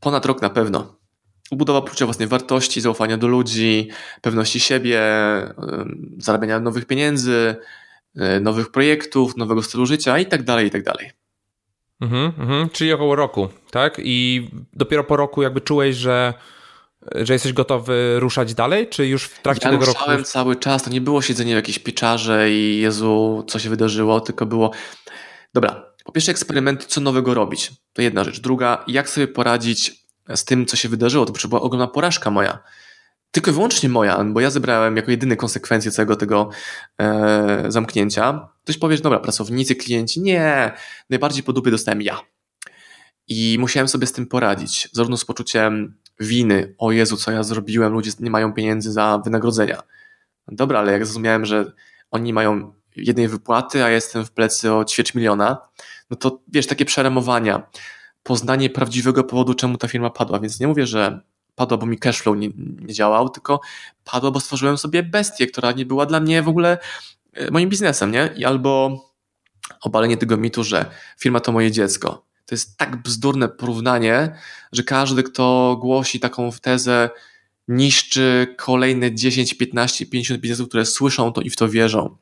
ponad 0.00 0.26
rok 0.26 0.42
na 0.42 0.50
pewno. 0.50 0.98
Ubudowa 1.50 1.82
poczucia 1.82 2.04
własnej 2.04 2.28
wartości, 2.28 2.80
zaufania 2.80 3.16
do 3.16 3.28
ludzi, 3.28 3.88
pewności 4.22 4.60
siebie, 4.60 5.00
zarabiania 6.18 6.60
nowych 6.60 6.84
pieniędzy, 6.84 7.56
e, 8.16 8.40
nowych 8.40 8.70
projektów, 8.70 9.36
nowego 9.36 9.62
stylu 9.62 9.86
życia 9.86 10.18
i 10.18 10.26
tak 10.26 10.42
dalej, 10.42 10.66
i 10.66 10.70
tak 10.70 10.82
dalej. 10.82 11.10
Mhm, 12.00 12.32
mhm, 12.38 12.70
czyli 12.70 12.92
około 12.92 13.16
roku, 13.16 13.48
tak? 13.70 14.00
I 14.04 14.48
dopiero 14.72 15.04
po 15.04 15.16
roku 15.16 15.42
jakby 15.42 15.60
czułeś, 15.60 15.96
że 15.96 16.34
że 17.14 17.32
jesteś 17.32 17.52
gotowy 17.52 18.20
ruszać 18.20 18.54
dalej, 18.54 18.88
czy 18.88 19.06
już 19.06 19.24
w 19.24 19.42
trakcie 19.42 19.68
ja 19.68 19.72
tego 19.72 19.86
roku? 19.86 20.10
Ja 20.10 20.22
cały 20.22 20.56
czas, 20.56 20.82
to 20.82 20.90
nie 20.90 21.00
było 21.00 21.22
siedzenie 21.22 21.52
w 21.52 21.56
jakiejś 21.56 21.78
pieczarze 21.78 22.50
i 22.50 22.80
Jezu, 22.80 23.44
co 23.48 23.58
się 23.58 23.70
wydarzyło, 23.70 24.20
tylko 24.20 24.46
było 24.46 24.70
dobra, 25.54 25.92
po 26.04 26.12
pierwsze 26.12 26.32
eksperymenty, 26.32 26.86
co 26.86 27.00
nowego 27.00 27.34
robić, 27.34 27.72
to 27.92 28.02
jedna 28.02 28.24
rzecz. 28.24 28.40
Druga, 28.40 28.84
jak 28.86 29.08
sobie 29.08 29.28
poradzić 29.28 30.04
z 30.34 30.44
tym, 30.44 30.66
co 30.66 30.76
się 30.76 30.88
wydarzyło, 30.88 31.26
to 31.26 31.48
była 31.48 31.60
ogromna 31.60 31.86
porażka 31.86 32.30
moja. 32.30 32.58
Tylko 33.30 33.50
i 33.50 33.54
wyłącznie 33.54 33.88
moja, 33.88 34.24
bo 34.24 34.40
ja 34.40 34.50
zebrałem 34.50 34.96
jako 34.96 35.10
jedyny 35.10 35.36
konsekwencje 35.36 35.90
całego 35.90 36.16
tego 36.16 36.50
e, 37.00 37.64
zamknięcia. 37.68 38.48
Ktoś 38.64 38.78
powie, 38.78 38.96
że 38.96 39.02
dobra, 39.02 39.18
pracownicy, 39.18 39.74
klienci, 39.74 40.20
nie, 40.20 40.72
najbardziej 41.10 41.42
po 41.42 41.52
dupie 41.52 41.70
dostałem 41.70 42.02
ja. 42.02 42.20
I 43.28 43.56
musiałem 43.60 43.88
sobie 43.88 44.06
z 44.06 44.12
tym 44.12 44.26
poradzić, 44.26 44.88
zarówno 44.92 45.16
z 45.16 45.24
poczuciem 45.24 45.94
winy, 46.20 46.74
o 46.78 46.92
Jezu, 46.92 47.16
co 47.16 47.30
ja 47.30 47.42
zrobiłem, 47.42 47.92
ludzie 47.92 48.10
nie 48.20 48.30
mają 48.30 48.52
pieniędzy 48.52 48.92
za 48.92 49.18
wynagrodzenia. 49.24 49.82
Dobra, 50.48 50.78
ale 50.78 50.92
jak 50.92 51.06
zrozumiałem, 51.06 51.44
że 51.44 51.72
oni 52.10 52.32
mają 52.32 52.72
jednej 52.96 53.28
wypłaty, 53.28 53.84
a 53.84 53.90
jestem 53.90 54.24
w 54.24 54.30
plecy 54.30 54.72
o 54.72 54.84
ćwierć 54.84 55.14
miliona, 55.14 55.58
no 56.10 56.16
to 56.16 56.40
wiesz, 56.48 56.66
takie 56.66 56.84
przeremowania, 56.84 57.62
poznanie 58.22 58.70
prawdziwego 58.70 59.24
powodu, 59.24 59.54
czemu 59.54 59.78
ta 59.78 59.88
firma 59.88 60.10
padła, 60.10 60.40
więc 60.40 60.60
nie 60.60 60.66
mówię, 60.66 60.86
że 60.86 61.20
padła, 61.54 61.78
bo 61.78 61.86
mi 61.86 61.98
cashflow 61.98 62.36
nie, 62.36 62.48
nie 62.56 62.94
działał, 62.94 63.28
tylko 63.28 63.60
padła, 64.04 64.30
bo 64.30 64.40
stworzyłem 64.40 64.78
sobie 64.78 65.02
bestię, 65.02 65.46
która 65.46 65.72
nie 65.72 65.86
była 65.86 66.06
dla 66.06 66.20
mnie 66.20 66.42
w 66.42 66.48
ogóle 66.48 66.78
e, 67.34 67.50
moim 67.50 67.68
biznesem, 67.68 68.12
nie? 68.12 68.30
I 68.36 68.44
albo 68.44 69.00
obalenie 69.80 70.16
tego 70.16 70.36
mitu, 70.36 70.64
że 70.64 70.90
firma 71.18 71.40
to 71.40 71.52
moje 71.52 71.70
dziecko. 71.70 72.27
To 72.48 72.54
jest 72.54 72.76
tak 72.76 73.02
bzdurne 73.02 73.48
porównanie, 73.48 74.34
że 74.72 74.82
każdy, 74.82 75.22
kto 75.22 75.76
głosi 75.80 76.20
taką 76.20 76.50
tezę, 76.62 77.10
niszczy 77.68 78.54
kolejne 78.58 79.14
10, 79.14 79.54
15, 79.54 80.06
50 80.06 80.40
biznesów, 80.40 80.68
które 80.68 80.86
słyszą 80.86 81.32
to 81.32 81.40
i 81.40 81.50
w 81.50 81.56
to 81.56 81.68
wierzą. 81.68 82.16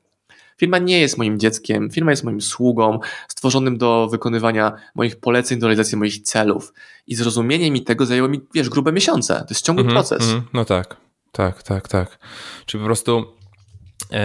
Firma 0.58 0.78
nie 0.78 1.00
jest 1.00 1.18
moim 1.18 1.38
dzieckiem, 1.38 1.90
firma 1.90 2.10
jest 2.10 2.24
moim 2.24 2.40
sługą, 2.40 2.98
stworzonym 3.28 3.78
do 3.78 4.08
wykonywania 4.10 4.72
moich 4.94 5.16
poleceń, 5.16 5.58
do 5.58 5.66
realizacji 5.66 5.98
moich 5.98 6.22
celów. 6.22 6.72
I 7.06 7.14
zrozumienie 7.14 7.70
mi 7.70 7.82
tego 7.82 8.06
zajęło 8.06 8.28
mi, 8.28 8.40
wiesz, 8.54 8.68
grube 8.68 8.92
miesiące. 8.92 9.34
To 9.34 9.46
jest 9.50 9.64
ciągły 9.64 9.82
mm 9.82 9.90
-hmm, 9.90 9.96
proces. 9.96 10.30
Mm, 10.30 10.42
no 10.52 10.64
tak, 10.64 10.96
tak, 11.32 11.62
tak, 11.62 11.88
tak. 11.88 12.18
Czyli 12.66 12.80
po 12.82 12.86
prostu 12.86 13.35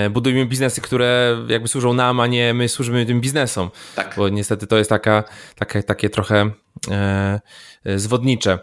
budujmy 0.10 0.46
biznesy, 0.46 0.82
które 0.82 1.38
jakby 1.48 1.68
służą 1.68 1.94
nam, 1.94 2.20
a 2.20 2.28
nie 2.28 2.54
my 2.54 2.70
służymy 2.70 3.06
tym 3.06 3.22
biznesom. 3.22 3.70
Tak. 3.96 4.14
Bo 4.18 4.30
niestety 4.30 4.68
to 4.68 4.78
jest 4.78 4.90
taka, 4.90 5.24
taka 5.56 5.84
takie 5.84 6.10
trochę 6.10 6.52
e, 6.92 7.42
e 7.86 8.00
zwodnicze. 8.00 8.60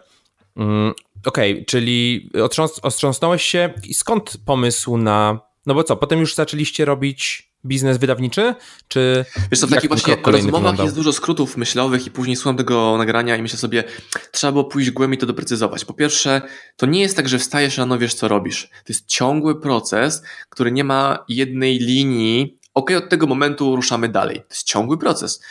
Mm, 0.56 0.94
Okej, 1.26 1.52
okay, 1.52 1.64
czyli 1.64 2.30
otrząs 2.42 2.78
otrząsnąłeś 2.82 3.42
się 3.42 3.74
i 3.84 3.94
skąd 3.94 4.36
pomysł 4.46 4.96
na... 4.96 5.40
No 5.66 5.74
bo 5.74 5.84
co, 5.84 5.96
potem 5.96 6.20
już 6.20 6.34
zaczęliście 6.34 6.84
robić 6.84 7.47
biznes 7.68 7.98
wydawniczy? 7.98 8.54
Czy 8.88 9.24
Wiesz 9.50 9.60
co, 9.60 9.66
w 9.66 9.70
takich 9.70 9.88
właśnie 9.88 10.16
rozmowach 10.16 10.42
wyglądał? 10.44 10.86
jest 10.86 10.96
dużo 10.96 11.12
skrótów 11.12 11.56
myślowych 11.56 12.06
i 12.06 12.10
później 12.10 12.36
słucham 12.36 12.56
tego 12.56 12.96
nagrania 12.98 13.36
i 13.36 13.42
myślę 13.42 13.58
sobie, 13.58 13.84
trzeba 14.30 14.52
było 14.52 14.64
pójść 14.64 14.90
głębiej 14.90 15.18
to 15.18 15.26
doprecyzować. 15.26 15.84
Po 15.84 15.94
pierwsze, 15.94 16.42
to 16.76 16.86
nie 16.86 17.00
jest 17.00 17.16
tak, 17.16 17.28
że 17.28 17.38
wstajesz 17.38 17.78
rano, 17.78 17.98
wiesz 17.98 18.14
co 18.14 18.28
robisz. 18.28 18.68
To 18.68 18.84
jest 18.88 19.06
ciągły 19.06 19.60
proces, 19.60 20.22
który 20.48 20.72
nie 20.72 20.84
ma 20.84 21.24
jednej 21.28 21.78
linii. 21.78 22.58
Ok, 22.74 22.90
od 22.90 23.08
tego 23.08 23.26
momentu 23.26 23.76
ruszamy 23.76 24.08
dalej. 24.08 24.36
To 24.36 24.46
jest 24.50 24.66
ciągły 24.66 24.98
proces. 24.98 25.42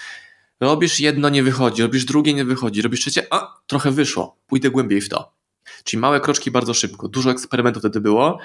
Robisz 0.60 1.00
jedno, 1.00 1.30
nie 1.30 1.44
wychodzi, 1.44 1.82
robisz 1.82 2.06
drugie, 2.06 2.34
nie 2.34 2.46
wychodzi, 2.46 2.82
robisz 2.82 3.00
trzecie, 3.00 3.28
a 3.30 3.54
trochę 3.68 3.92
wyszło, 3.92 4.38
pójdę 4.48 4.70
głębiej 4.70 5.02
w 5.02 5.10
to. 5.10 5.34
Czyli 5.84 6.02
małe 6.02 6.20
kroczki 6.20 6.52
bardzo 6.52 6.74
szybko, 6.74 7.08
dużo 7.08 7.32
eksperymentów 7.32 7.82
wtedy 7.82 8.02
było. 8.02 8.40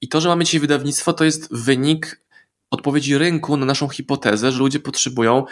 I 0.00 0.08
to, 0.08 0.20
że 0.20 0.28
mamy 0.28 0.44
dzisiaj 0.44 0.60
wydawnictwo, 0.60 1.12
to 1.12 1.24
jest 1.24 1.48
wynik 1.54 2.20
odpowiedzi 2.74 3.18
rynku 3.18 3.56
na 3.56 3.66
naszą 3.66 3.88
hipotezę, 3.88 4.52
że 4.52 4.58
ludzie 4.58 4.80
potrzebują 4.80 5.44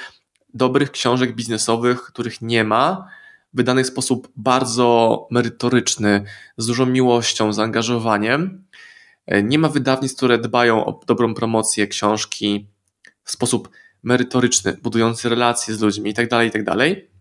dobrych 0.55 0.91
książek 0.91 1.35
biznesowych, 1.35 2.03
których 2.03 2.43
nie 2.43 2.65
ma, 2.65 3.09
wydanych 3.55 3.87
w 3.87 3.89
sposób 3.89 4.29
bardzo 4.37 5.29
merytoryczny, 5.31 6.25
z 6.57 6.67
dużą 6.67 6.87
miłością, 6.87 7.53
zaangażowaniem. 7.53 8.65
E, 9.27 9.43
nie 9.43 9.59
ma 9.59 9.69
wydawnictw, 9.69 10.17
które 10.17 10.39
dbają 10.39 10.85
o 10.85 11.01
dobrą 11.07 11.35
promocję 11.35 11.87
książki 11.87 12.67
w 13.25 13.31
sposób 13.31 13.69
merytoryczny, 14.03 14.77
budujący 14.83 15.29
relacje 15.29 15.75
z 15.75 15.81
ludźmi 15.81 16.11
itd., 16.11 16.29
tak 16.29 16.45
itd. 16.45 16.65
Tak 16.65 17.13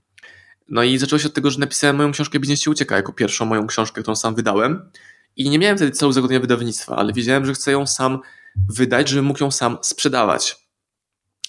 no 0.70 0.84
i 0.84 0.98
zaczęło 0.98 1.20
się 1.20 1.27
od 1.27 1.34
tego, 1.34 1.51
że 1.51 1.60
napisałem 1.60 1.96
moją 1.96 2.12
książkę 2.12 2.39
Biznes 2.39 2.62
się 2.62 2.72
ucieka, 2.72 2.96
jako 2.96 3.13
pierwszą 3.13 3.46
moją 3.46 3.67
książkę, 3.67 4.01
którą 4.01 4.15
sam 4.15 4.36
wydałem. 4.36 4.89
I 5.36 5.50
nie 5.50 5.60
miałem 5.60 5.77
wtedy 5.77 5.91
celu 5.91 6.12
zagodnienia 6.12 6.39
wydawnictwa, 6.39 6.96
ale 6.96 7.13
wiedziałem, 7.13 7.46
że 7.46 7.53
chcę 7.53 7.72
ją 7.72 7.88
sam 7.88 8.20
wydać, 8.55 9.10
żebym 9.10 9.25
mógł 9.25 9.43
ją 9.43 9.51
sam 9.51 9.77
sprzedawać. 9.81 10.67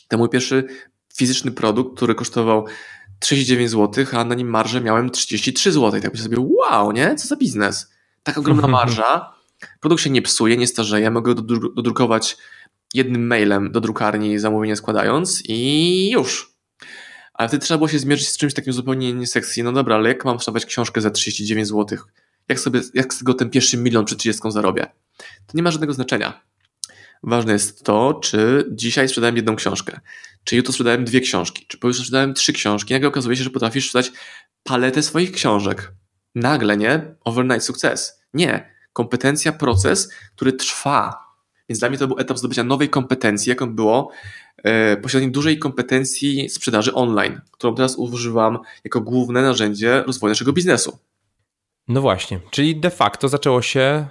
To 0.09 0.19
mój 0.19 0.29
pierwszy 0.29 0.65
fizyczny 1.17 1.51
produkt, 1.51 1.97
który 1.97 2.15
kosztował 2.15 2.67
39 3.21 3.71
zł, 3.71 4.05
a 4.13 4.25
na 4.25 4.35
nim 4.35 4.49
marżę 4.49 4.81
miałem 4.81 5.11
33 5.11 5.73
zł. 5.73 5.99
I 5.99 6.03
tak 6.03 6.13
myślę 6.13 6.25
sobie, 6.25 6.37
wow, 6.41 6.93
nie? 6.93 7.15
Co 7.15 7.29
za 7.29 7.37
biznes? 7.37 7.91
Tak 8.23 8.39
ogromna 8.39 8.69
marża. 8.79 9.35
Produkt 9.81 10.03
się 10.03 10.11
nie 10.11 10.23
psuje, 10.23 10.57
nie 10.57 10.67
starzeje. 10.67 11.11
Mogę 11.11 11.35
go 11.35 11.43
dodrukować 11.77 12.37
jednym 12.95 13.27
mailem 13.27 13.73
do 13.73 13.81
drukarni, 13.81 14.39
zamówienie 14.39 14.77
składając 14.77 15.43
i 15.49 16.11
już. 16.11 16.53
Ale 17.35 17.49
wtedy 17.49 17.65
trzeba 17.65 17.79
było 17.79 17.89
się 17.89 17.99
zmierzyć 17.99 18.29
z 18.29 18.37
czymś 18.37 18.55
takim 18.55 18.73
zupełnie 18.73 19.13
niesekcji. 19.13 19.63
No 19.63 19.73
dobra, 19.73 19.97
ale 19.97 20.09
jak 20.09 20.25
mam 20.25 20.39
sprzedawać 20.39 20.67
książkę 20.67 21.01
za 21.01 21.11
39 21.11 21.69
zł? 21.69 21.99
Jak 22.49 22.61
sobie, 22.61 22.81
jak 22.95 23.15
z 23.15 23.19
tego 23.19 23.35
ten 23.35 23.51
pierwszy 23.51 23.77
milion 23.77 24.05
przed 24.05 24.19
30 24.19 24.51
zarobię? 24.51 24.87
To 25.19 25.53
nie 25.55 25.63
ma 25.63 25.71
żadnego 25.71 25.93
znaczenia. 25.93 26.41
Ważne 27.23 27.53
jest 27.53 27.85
to, 27.85 28.15
czy 28.15 28.65
dzisiaj 28.71 29.09
sprzedałem 29.09 29.37
jedną 29.37 29.57
książkę, 29.57 30.01
czy 30.45 30.57
jutro 30.57 30.73
sprzedałem 30.73 31.05
dwie 31.05 31.21
książki, 31.21 31.67
czy 31.69 31.79
pojutrze 31.79 32.03
sprzedałem 32.03 32.35
trzy 32.35 32.53
książki. 32.53 32.95
Nagle 32.95 33.09
okazuje 33.09 33.37
się, 33.37 33.45
że 33.45 33.51
potrafisz 33.51 33.87
sprzedać 33.87 34.13
paletę 34.63 35.03
swoich 35.03 35.33
książek. 35.33 35.93
Nagle, 36.35 36.77
nie? 36.77 37.15
Overnight 37.25 37.65
sukces. 37.67 38.23
Nie. 38.35 38.73
Kompetencja, 38.93 39.53
proces, 39.53 40.13
który 40.37 40.53
trwa. 40.53 41.23
Więc 41.69 41.79
dla 41.79 41.89
mnie 41.89 41.99
to 41.99 42.09
był 42.09 42.19
etap 42.19 42.39
zdobycia 42.39 42.65
nowej 42.65 42.89
kompetencji, 42.89 43.51
jaką 43.51 43.75
było 43.75 44.11
e, 44.65 44.97
posiadanie 44.97 45.31
dużej 45.31 45.59
kompetencji 45.59 46.49
sprzedaży 46.49 46.95
online, 46.95 47.41
którą 47.51 47.75
teraz 47.75 47.97
używam 47.97 48.59
jako 48.85 49.01
główne 49.01 49.43
narzędzie 49.43 50.03
rozwoju 50.03 50.31
naszego 50.31 50.53
biznesu. 50.53 50.99
No 51.89 52.01
właśnie, 52.01 52.41
czyli 52.51 52.81
de 52.81 52.91
facto 52.91 53.29
zaczęło 53.29 53.63
się 53.63 54.07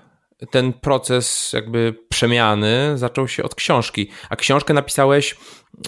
ten 0.50 0.74
proces 0.74 1.54
jakby 1.54 1.96
przemiany 2.10 2.98
zaczął 2.98 3.28
się 3.28 3.44
od 3.44 3.56
książki, 3.56 4.10
a 4.30 4.36
książkę 4.36 4.74
napisałeś 4.74 5.36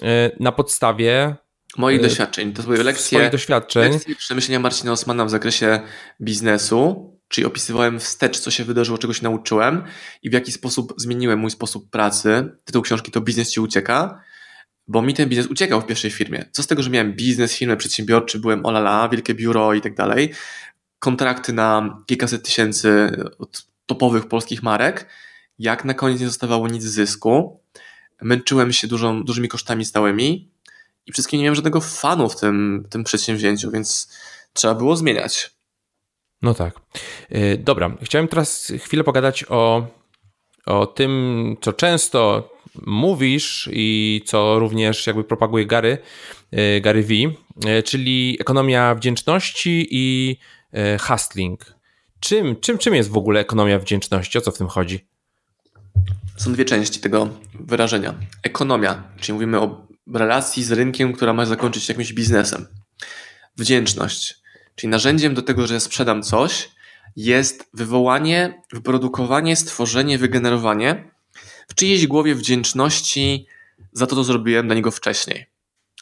e, 0.02 0.30
na 0.40 0.52
podstawie 0.52 1.36
moich 1.76 2.00
e, 2.00 2.02
doświadczeń. 2.02 2.52
To 2.52 2.62
były 2.62 2.84
lekcje, 2.84 3.30
doświadczeń. 3.30 3.92
lekcje 3.92 4.16
przemyślenia 4.16 4.60
Marcina 4.60 4.92
Osmana 4.92 5.24
w 5.24 5.30
zakresie 5.30 5.80
biznesu, 6.20 7.10
czyli 7.28 7.44
opisywałem 7.44 8.00
wstecz, 8.00 8.38
co 8.38 8.50
się 8.50 8.64
wydarzyło, 8.64 8.98
czego 8.98 9.14
się 9.14 9.22
nauczyłem 9.22 9.82
i 10.22 10.30
w 10.30 10.32
jaki 10.32 10.52
sposób 10.52 10.94
zmieniłem 10.96 11.38
mój 11.38 11.50
sposób 11.50 11.90
pracy. 11.90 12.56
Tytuł 12.64 12.82
książki 12.82 13.10
to 13.10 13.20
Biznes 13.20 13.50
ci 13.50 13.60
ucieka, 13.60 14.20
bo 14.88 15.02
mi 15.02 15.14
ten 15.14 15.28
biznes 15.28 15.46
uciekał 15.46 15.80
w 15.80 15.86
pierwszej 15.86 16.10
firmie. 16.10 16.44
Co 16.52 16.62
z 16.62 16.66
tego, 16.66 16.82
że 16.82 16.90
miałem 16.90 17.12
biznes, 17.12 17.56
firmę 17.56 17.76
przedsiębiorczy, 17.76 18.38
byłem 18.38 18.66
olala, 18.66 19.08
wielkie 19.08 19.34
biuro 19.34 19.74
i 19.74 19.80
tak 19.80 19.94
dalej, 19.94 20.32
kontrakty 20.98 21.52
na 21.52 21.98
kilkaset 22.06 22.42
tysięcy 22.42 23.10
od 23.38 23.73
topowych 23.86 24.28
polskich 24.28 24.62
marek, 24.62 25.08
jak 25.58 25.84
na 25.84 25.94
koniec 25.94 26.20
nie 26.20 26.26
zostawało 26.26 26.68
nic 26.68 26.82
zysku, 26.82 27.60
męczyłem 28.22 28.72
się 28.72 28.88
dużą, 28.88 29.24
dużymi 29.24 29.48
kosztami 29.48 29.84
stałymi 29.84 30.48
i 31.06 31.12
wszystkim 31.12 31.38
nie 31.38 31.44
miałem 31.44 31.54
żadnego 31.54 31.80
fanu 31.80 32.28
w 32.28 32.40
tym, 32.40 32.86
tym 32.90 33.04
przedsięwzięciu, 33.04 33.70
więc 33.70 34.12
trzeba 34.52 34.74
było 34.74 34.96
zmieniać. 34.96 35.50
No 36.42 36.54
tak. 36.54 36.80
Y, 37.32 37.58
dobra, 37.64 37.96
chciałem 38.02 38.28
teraz 38.28 38.72
chwilę 38.78 39.04
pogadać 39.04 39.44
o, 39.48 39.86
o 40.66 40.86
tym, 40.86 41.56
co 41.60 41.72
często 41.72 42.50
mówisz 42.86 43.68
i 43.72 44.22
co 44.26 44.58
również 44.58 45.06
jakby 45.06 45.24
propaguje 45.24 45.66
Gary, 45.66 45.98
y, 46.52 46.80
Gary 46.80 47.02
V, 47.02 47.14
y, 47.14 47.82
czyli 47.82 48.36
ekonomia 48.40 48.94
wdzięczności 48.94 49.86
i 49.90 50.36
hustling. 51.00 51.74
Czym, 52.24 52.60
czym, 52.60 52.78
czym 52.78 52.94
jest 52.94 53.10
w 53.10 53.16
ogóle 53.16 53.40
ekonomia 53.40 53.78
wdzięczności? 53.78 54.38
O 54.38 54.40
co 54.40 54.50
w 54.50 54.58
tym 54.58 54.68
chodzi? 54.68 55.06
Są 56.36 56.52
dwie 56.52 56.64
części 56.64 57.00
tego 57.00 57.28
wyrażenia. 57.60 58.14
Ekonomia, 58.42 59.02
czyli 59.20 59.32
mówimy 59.32 59.60
o 59.60 59.86
relacji 60.14 60.64
z 60.64 60.72
rynkiem, 60.72 61.12
która 61.12 61.32
ma 61.32 61.46
zakończyć 61.46 61.84
się 61.84 61.92
jakimś 61.92 62.12
biznesem. 62.12 62.66
Wdzięczność, 63.56 64.34
czyli 64.74 64.90
narzędziem 64.90 65.34
do 65.34 65.42
tego, 65.42 65.66
że 65.66 65.80
sprzedam 65.80 66.22
coś, 66.22 66.70
jest 67.16 67.70
wywołanie, 67.74 68.62
wyprodukowanie, 68.72 69.56
stworzenie, 69.56 70.18
wygenerowanie 70.18 71.10
w 71.68 71.74
czyjejś 71.74 72.06
głowie 72.06 72.34
wdzięczności 72.34 73.46
za 73.92 74.06
to, 74.06 74.16
co 74.16 74.24
zrobiłem 74.24 74.66
dla 74.66 74.74
niego 74.74 74.90
wcześniej. 74.90 75.46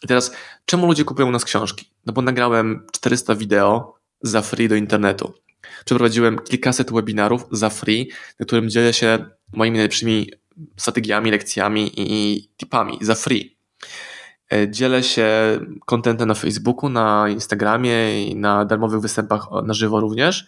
I 0.02 0.06
teraz, 0.06 0.32
czemu 0.64 0.86
ludzie 0.86 1.04
kupują 1.04 1.28
u 1.28 1.30
nas 1.30 1.44
książki? 1.44 1.90
No 2.06 2.12
bo 2.12 2.22
nagrałem 2.22 2.86
400 2.92 3.34
wideo 3.34 3.94
za 4.20 4.42
free 4.42 4.68
do 4.68 4.74
internetu. 4.74 5.41
Przeprowadziłem 5.84 6.38
kilkaset 6.38 6.92
webinarów 6.92 7.44
za 7.50 7.70
free, 7.70 8.10
na 8.40 8.46
którym 8.46 8.70
dzielę 8.70 8.92
się 8.92 9.24
moimi 9.52 9.76
najlepszymi 9.76 10.30
strategiami, 10.76 11.30
lekcjami 11.30 11.92
i 11.96 12.48
tipami 12.56 12.98
za 13.00 13.14
free. 13.14 13.56
E, 14.52 14.70
dzielę 14.70 15.02
się 15.02 15.28
kontentem 15.86 16.28
na 16.28 16.34
Facebooku, 16.34 16.88
na 16.88 17.28
Instagramie 17.28 18.26
i 18.26 18.36
na 18.36 18.64
darmowych 18.64 19.00
występach 19.00 19.46
na 19.64 19.74
żywo 19.74 20.00
również. 20.00 20.46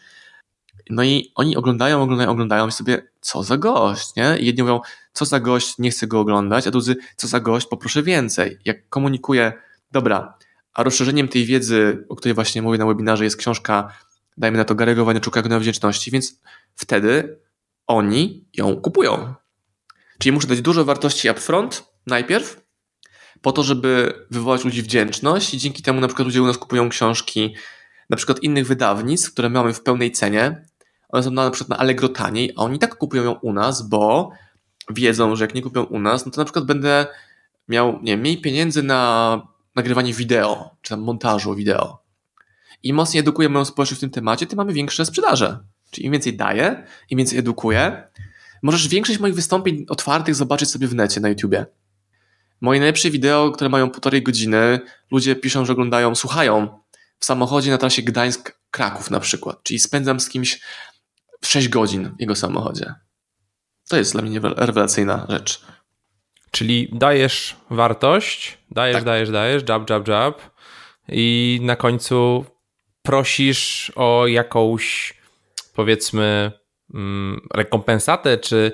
No 0.91 1.03
i 1.03 1.33
oni 1.35 1.57
oglądają, 1.57 2.03
oglądają, 2.03 2.31
oglądają 2.31 2.69
i 2.69 2.73
sobie, 2.73 3.03
co 3.21 3.43
za 3.43 3.57
gość, 3.57 4.17
nie? 4.17 4.39
I 4.39 4.47
jedni 4.47 4.63
mówią, 4.63 4.81
co 5.13 5.25
za 5.25 5.41
gość, 5.41 5.79
nie 5.79 5.91
chcę 5.91 6.07
go 6.07 6.21
oglądać, 6.21 6.67
a 6.67 6.71
drudzy, 6.71 6.97
co 7.17 7.29
za 7.29 7.41
gość, 7.41 7.67
poproszę 7.67 8.03
więcej. 8.03 8.59
Jak 8.65 8.89
komunikuję, 8.89 9.53
dobra, 9.93 10.35
a 10.75 10.83
rozszerzeniem 10.83 11.29
tej 11.29 11.45
wiedzy, 11.45 12.05
o 12.09 12.17
której 12.17 12.35
właśnie 12.35 12.63
mówię 12.63 12.79
na 12.79 12.87
webinarze, 12.87 13.25
jest 13.25 13.37
książka, 13.37 13.93
dajmy 14.37 14.59
na 14.59 14.65
to, 14.65 14.75
Gary'ego 14.75 15.05
Wanieczuka, 15.05 15.43
na 15.43 15.59
wdzięczności, 15.59 16.11
więc 16.11 16.41
wtedy 16.75 17.39
oni 17.87 18.45
ją 18.57 18.77
kupują. 18.77 19.35
Czyli 20.19 20.33
muszę 20.33 20.47
dać 20.47 20.61
dużo 20.61 20.85
wartości 20.85 21.31
upfront 21.31 21.85
najpierw, 22.07 22.65
po 23.43 23.53
to, 23.53 23.63
żeby 23.63 24.13
wywołać 24.31 24.65
ludzi 24.65 24.83
wdzięczność 24.83 25.55
i 25.55 25.59
dzięki 25.59 25.83
temu 25.83 26.01
na 26.01 26.07
przykład 26.07 26.27
ludzie 26.27 26.43
u 26.43 26.47
nas 26.47 26.59
kupują 26.59 26.89
książki 26.89 27.55
na 28.11 28.17
przykład 28.17 28.43
innych 28.43 28.67
wydawnictw, 28.67 29.33
które 29.33 29.51
mamy 29.51 29.75
w 29.75 29.83
pełnej 29.83 30.13
cenie. 30.13 30.67
One 31.09 31.23
są 31.23 31.31
na, 31.31 31.45
na 31.45 31.51
przykład 31.51 31.69
na 31.69 31.79
Allegro 31.83 32.09
taniej, 32.09 32.53
a 32.57 32.61
oni 32.61 32.79
tak 32.79 32.97
kupują 32.97 33.23
ją 33.23 33.33
u 33.33 33.53
nas, 33.53 33.89
bo 33.89 34.31
wiedzą, 34.91 35.37
że 35.37 35.45
jak 35.45 35.55
nie 35.55 35.63
kupią 35.63 35.83
u 35.83 35.99
nas, 35.99 36.27
no 36.27 36.33
to 36.33 36.41
na 36.41 36.45
przykład 36.45 36.65
będę 36.65 37.07
miał 37.69 37.99
nie, 38.03 38.17
mniej 38.17 38.41
pieniędzy 38.41 38.83
na 38.83 39.43
nagrywanie 39.77 40.13
wideo, 40.13 40.77
czy 40.83 40.91
tam 40.91 41.01
montażu 41.01 41.55
wideo. 41.55 42.04
I 42.85 42.93
mocniej 42.93 43.21
edukuję 43.21 43.49
moją 43.49 43.65
społeczność 43.65 43.99
w 43.99 44.01
tym 44.01 44.11
temacie, 44.11 44.47
tym 44.47 44.57
mamy 44.57 44.73
większe 44.73 45.07
sprzedaże. 45.07 45.59
Czyli 45.91 46.07
im 46.07 46.13
więcej 46.13 46.37
daję, 46.37 46.87
im 47.11 47.19
więcej 47.19 47.39
edukuję. 47.39 48.09
Możesz 48.63 48.89
większość 48.89 49.19
moich 49.19 49.35
wystąpień 49.35 49.87
otwartych 49.89 50.35
zobaczyć 50.35 50.71
sobie 50.71 50.89
w 50.89 50.95
necie 50.95 51.21
na 51.21 51.29
YouTubie. 51.29 51.67
Moje 52.61 52.81
najlepsze 52.81 53.11
wideo, 53.11 53.51
które 53.51 53.71
mają 53.71 53.91
półtorej 53.91 54.23
godziny, 54.23 54.81
ludzie 55.11 55.37
piszą, 55.37 55.65
że 55.65 55.73
oglądają, 55.73 56.15
słuchają 56.15 56.79
w 57.19 57.25
samochodzie 57.25 57.71
na 57.71 57.79
trasie 57.79 58.03
Gdańsk-Kraków 58.03 59.11
na 59.11 59.21
przykład. 59.21 59.63
Czyli 59.63 59.79
spędzam 59.79 60.21
z 60.21 60.29
kimś 60.29 60.61
6 61.45 61.69
godzin 61.69 62.11
w 62.17 62.21
jego 62.21 62.37
samochodzie. 62.37 62.95
To 63.89 63.97
jest 63.97 64.13
dla 64.13 64.23
mnie 64.23 64.41
rewelacyjna 64.43 65.27
rzecz. 65.29 65.61
Czyli 66.51 66.89
dajesz 66.93 67.57
wartość, 67.71 68.59
dajesz, 68.71 68.95
tak. 68.95 69.05
dajesz, 69.05 69.31
dajesz, 69.31 69.63
jab, 69.69 69.91
jab, 69.91 70.09
jab 70.09 70.41
i 71.09 71.61
na 71.63 71.77
końcu 71.77 72.45
prosisz 73.05 73.93
o 73.97 74.27
jakąś 74.27 75.15
powiedzmy 75.75 76.53
mm, 76.95 77.41
rekompensatę, 77.55 78.39
czy 78.39 78.73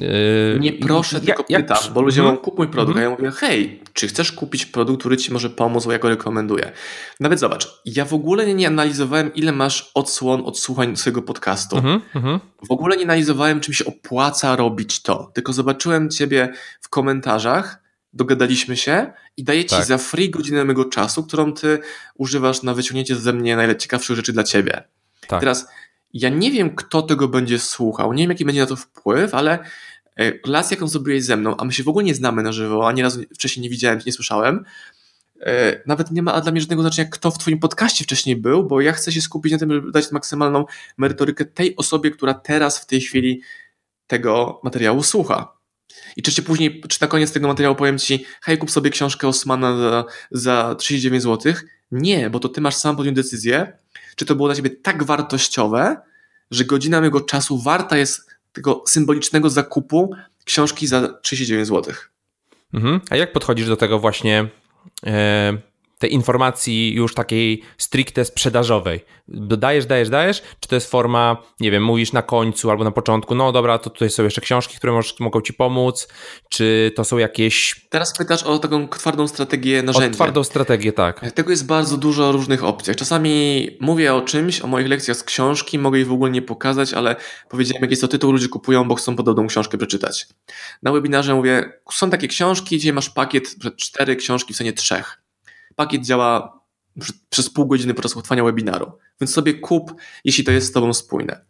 Yy, 0.00 0.58
nie 0.60 0.72
proszę, 0.72 1.20
tylko 1.20 1.44
pytam, 1.44 1.78
jak... 1.84 1.92
bo 1.92 2.02
ludzie 2.02 2.22
mówią, 2.22 2.36
kup 2.36 2.58
mój 2.58 2.68
produkt, 2.68 2.98
a 2.98 3.02
ja 3.02 3.10
mówię, 3.10 3.30
hej, 3.30 3.82
czy 3.92 4.08
chcesz 4.08 4.32
kupić 4.32 4.66
produkt, 4.66 5.00
który 5.00 5.16
ci 5.16 5.32
może 5.32 5.50
pomóc, 5.50 5.86
bo 5.86 5.92
ja 5.92 5.98
go 5.98 6.08
rekomenduję. 6.08 6.72
Nawet 7.20 7.40
zobacz, 7.40 7.82
ja 7.84 8.04
w 8.04 8.14
ogóle 8.14 8.54
nie 8.54 8.66
analizowałem, 8.66 9.34
ile 9.34 9.52
masz 9.52 9.90
odsłon, 9.94 10.42
odsłuchań 10.46 10.96
swojego 10.96 11.22
podcastu. 11.22 11.76
-hmm. 11.76 12.40
W 12.68 12.70
ogóle 12.70 12.96
nie 12.96 13.04
analizowałem, 13.04 13.60
czym 13.60 13.74
się 13.74 13.84
opłaca 13.84 14.56
robić 14.56 15.02
to, 15.02 15.30
tylko 15.34 15.52
zobaczyłem 15.52 16.10
ciebie 16.10 16.52
w 16.80 16.88
komentarzach, 16.88 17.85
dogadaliśmy 18.16 18.76
się 18.76 19.12
i 19.36 19.44
daję 19.44 19.64
ci 19.64 19.76
tak. 19.76 19.84
za 19.84 19.98
free 19.98 20.30
godzinę 20.30 20.64
mojego 20.64 20.84
czasu, 20.84 21.24
którą 21.24 21.52
ty 21.52 21.78
używasz 22.14 22.62
na 22.62 22.74
wyciągnięcie 22.74 23.16
ze 23.16 23.32
mnie 23.32 23.56
najciekawszych 23.56 24.16
rzeczy 24.16 24.32
dla 24.32 24.44
ciebie. 24.44 24.82
Tak. 25.26 25.40
Teraz 25.40 25.66
ja 26.12 26.28
nie 26.28 26.50
wiem, 26.50 26.76
kto 26.76 27.02
tego 27.02 27.28
będzie 27.28 27.58
słuchał, 27.58 28.12
nie 28.12 28.22
wiem, 28.22 28.30
jaki 28.30 28.44
będzie 28.44 28.60
na 28.60 28.66
to 28.66 28.76
wpływ, 28.76 29.34
ale 29.34 29.58
relacja, 30.16 30.74
jaką 30.74 30.88
zrobiłeś 30.88 31.24
ze 31.24 31.36
mną, 31.36 31.56
a 31.56 31.64
my 31.64 31.72
się 31.72 31.82
w 31.82 31.88
ogóle 31.88 32.04
nie 32.04 32.14
znamy 32.14 32.42
na 32.42 32.52
żywo, 32.52 32.88
ani 32.88 33.02
razu 33.02 33.22
wcześniej 33.34 33.62
nie 33.62 33.70
widziałem, 33.70 34.00
nie 34.06 34.12
słyszałem, 34.12 34.64
e, 35.40 35.82
nawet 35.86 36.10
nie 36.10 36.22
ma 36.22 36.40
dla 36.40 36.52
mnie 36.52 36.60
żadnego 36.60 36.82
znaczenia, 36.82 37.08
kto 37.10 37.30
w 37.30 37.38
Twoim 37.38 37.58
podcaście 37.58 38.04
wcześniej 38.04 38.36
był, 38.36 38.64
bo 38.64 38.80
ja 38.80 38.92
chcę 38.92 39.12
się 39.12 39.20
skupić 39.20 39.52
na 39.52 39.58
tym, 39.58 39.72
żeby 39.72 39.92
dać 39.92 40.12
maksymalną 40.12 40.64
merytorykę 40.96 41.44
tej 41.44 41.76
osobie, 41.76 42.10
która 42.10 42.34
teraz 42.34 42.78
w 42.78 42.86
tej 42.86 43.00
chwili 43.00 43.42
tego 44.06 44.60
materiału 44.64 45.02
słucha. 45.02 45.55
I 46.16 46.22
czy 46.22 46.42
później, 46.42 46.82
czy 46.88 46.98
na 47.00 47.06
koniec 47.06 47.32
tego 47.32 47.48
materiału 47.48 47.76
powiem 47.76 47.98
Ci, 47.98 48.24
hej, 48.42 48.58
kup 48.58 48.70
sobie 48.70 48.90
książkę 48.90 49.28
Osmana 49.28 49.76
za, 49.76 50.04
za 50.30 50.74
39 50.74 51.22
zł? 51.22 51.54
Nie, 51.92 52.30
bo 52.30 52.38
to 52.38 52.48
Ty 52.48 52.60
masz 52.60 52.74
sam 52.74 52.96
podjąć 52.96 53.16
decyzję, 53.16 53.72
czy 54.16 54.24
to 54.24 54.36
było 54.36 54.48
dla 54.48 54.54
ciebie 54.54 54.70
tak 54.70 55.04
wartościowe, 55.04 55.96
że 56.50 56.64
godzina 56.64 56.98
mojego 56.98 57.20
czasu 57.20 57.58
warta 57.58 57.96
jest 57.96 58.30
tego 58.52 58.82
symbolicznego 58.86 59.50
zakupu 59.50 60.14
książki 60.44 60.86
za 60.86 61.08
39 61.22 61.68
zł. 61.68 61.94
Mhm. 62.74 63.00
A 63.10 63.16
jak 63.16 63.32
podchodzisz 63.32 63.68
do 63.68 63.76
tego 63.76 63.98
właśnie 63.98 64.48
e, 65.06 65.58
tej 65.98 66.12
informacji 66.12 66.94
już 66.94 67.14
takiej 67.14 67.62
stricte 67.78 68.24
sprzedażowej. 68.24 69.04
Dodajesz, 69.28 69.86
dajesz, 69.86 70.08
dajesz, 70.08 70.42
czy 70.60 70.68
to 70.68 70.74
jest 70.74 70.90
forma, 70.90 71.42
nie 71.60 71.70
wiem, 71.70 71.84
mówisz 71.84 72.12
na 72.12 72.22
końcu 72.22 72.70
albo 72.70 72.84
na 72.84 72.90
początku, 72.90 73.34
no 73.34 73.52
dobra, 73.52 73.78
to 73.78 73.90
tutaj 73.90 74.10
są 74.10 74.24
jeszcze 74.24 74.40
książki, 74.40 74.76
które 74.76 74.92
może, 74.92 75.12
mogą 75.20 75.40
ci 75.40 75.52
pomóc, 75.52 76.08
czy 76.48 76.92
to 76.96 77.04
są 77.04 77.18
jakieś... 77.18 77.86
Teraz 77.90 78.18
pytasz 78.18 78.42
o 78.42 78.58
taką 78.58 78.88
twardą 78.88 79.28
strategię 79.28 79.82
narzędzia. 79.82 80.10
O 80.10 80.14
twardą 80.14 80.44
strategię, 80.44 80.92
tak. 80.92 81.30
Tego 81.32 81.50
jest 81.50 81.66
bardzo 81.66 81.96
dużo 81.96 82.32
różnych 82.32 82.64
opcjach. 82.64 82.96
Czasami 82.96 83.68
mówię 83.80 84.14
o 84.14 84.20
czymś, 84.20 84.60
o 84.60 84.66
moich 84.66 84.88
lekcjach 84.88 85.16
z 85.16 85.22
książki, 85.24 85.78
mogę 85.78 85.98
jej 85.98 86.06
w 86.06 86.12
ogóle 86.12 86.30
nie 86.30 86.42
pokazać, 86.42 86.94
ale 86.94 87.16
powiedziałem, 87.48 87.82
jak 87.82 87.90
jest 87.90 88.02
to 88.02 88.08
tytuł, 88.08 88.32
ludzie 88.32 88.48
kupują, 88.48 88.88
bo 88.88 88.94
chcą 88.94 89.16
podobną 89.16 89.46
książkę 89.46 89.78
przeczytać. 89.78 90.26
Na 90.82 90.92
webinarze 90.92 91.34
mówię, 91.34 91.72
są 91.92 92.10
takie 92.10 92.28
książki, 92.28 92.76
gdzie 92.76 92.92
masz 92.92 93.10
pakiet, 93.10 93.54
cztery 93.76 94.16
książki 94.16 94.54
w 94.54 94.56
cenie 94.56 94.72
trzech 94.72 95.25
pakiet 95.76 96.02
działa 96.02 96.60
przez 97.30 97.50
pół 97.50 97.66
godziny 97.66 97.94
podczas 97.94 98.12
trwania 98.12 98.44
webinaru, 98.44 98.92
więc 99.20 99.34
sobie 99.34 99.54
kup, 99.54 99.94
jeśli 100.24 100.44
to 100.44 100.52
jest 100.52 100.66
z 100.66 100.72
Tobą 100.72 100.92
spójne. 100.92 101.44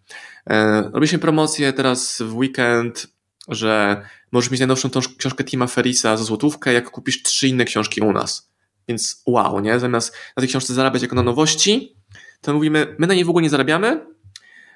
E, 0.51 0.83
robiliśmy 0.83 1.19
promocję 1.19 1.73
teraz 1.73 2.23
w 2.23 2.37
weekend 2.37 3.17
że 3.49 4.03
możesz 4.33 4.51
mieć 4.51 4.61
najnowszą 4.61 4.91
książkę 5.19 5.45
Tima 5.45 5.67
Ferrisa 5.67 6.17
za 6.17 6.25
złotówkę, 6.25 6.73
jak 6.73 6.91
kupisz 6.91 7.23
trzy 7.23 7.49
inne 7.49 7.65
książki 7.65 8.01
u 8.01 8.13
nas. 8.13 8.53
Więc 8.89 9.23
wow, 9.27 9.61
nie? 9.61 9.81
Zamiast 9.81 10.15
na 10.37 10.41
tej 10.41 10.49
książce 10.49 10.75
zarabiać 10.75 11.03
jako 11.03 11.17
na 11.17 11.23
nowości, 11.23 11.97
to 12.41 12.55
mówimy, 12.55 12.97
my 12.99 13.07
na 13.07 13.15
niej 13.15 13.25
w 13.25 13.31
ogóle 13.31 13.43
nie 13.43 13.51
zarabiamy, 13.51 14.07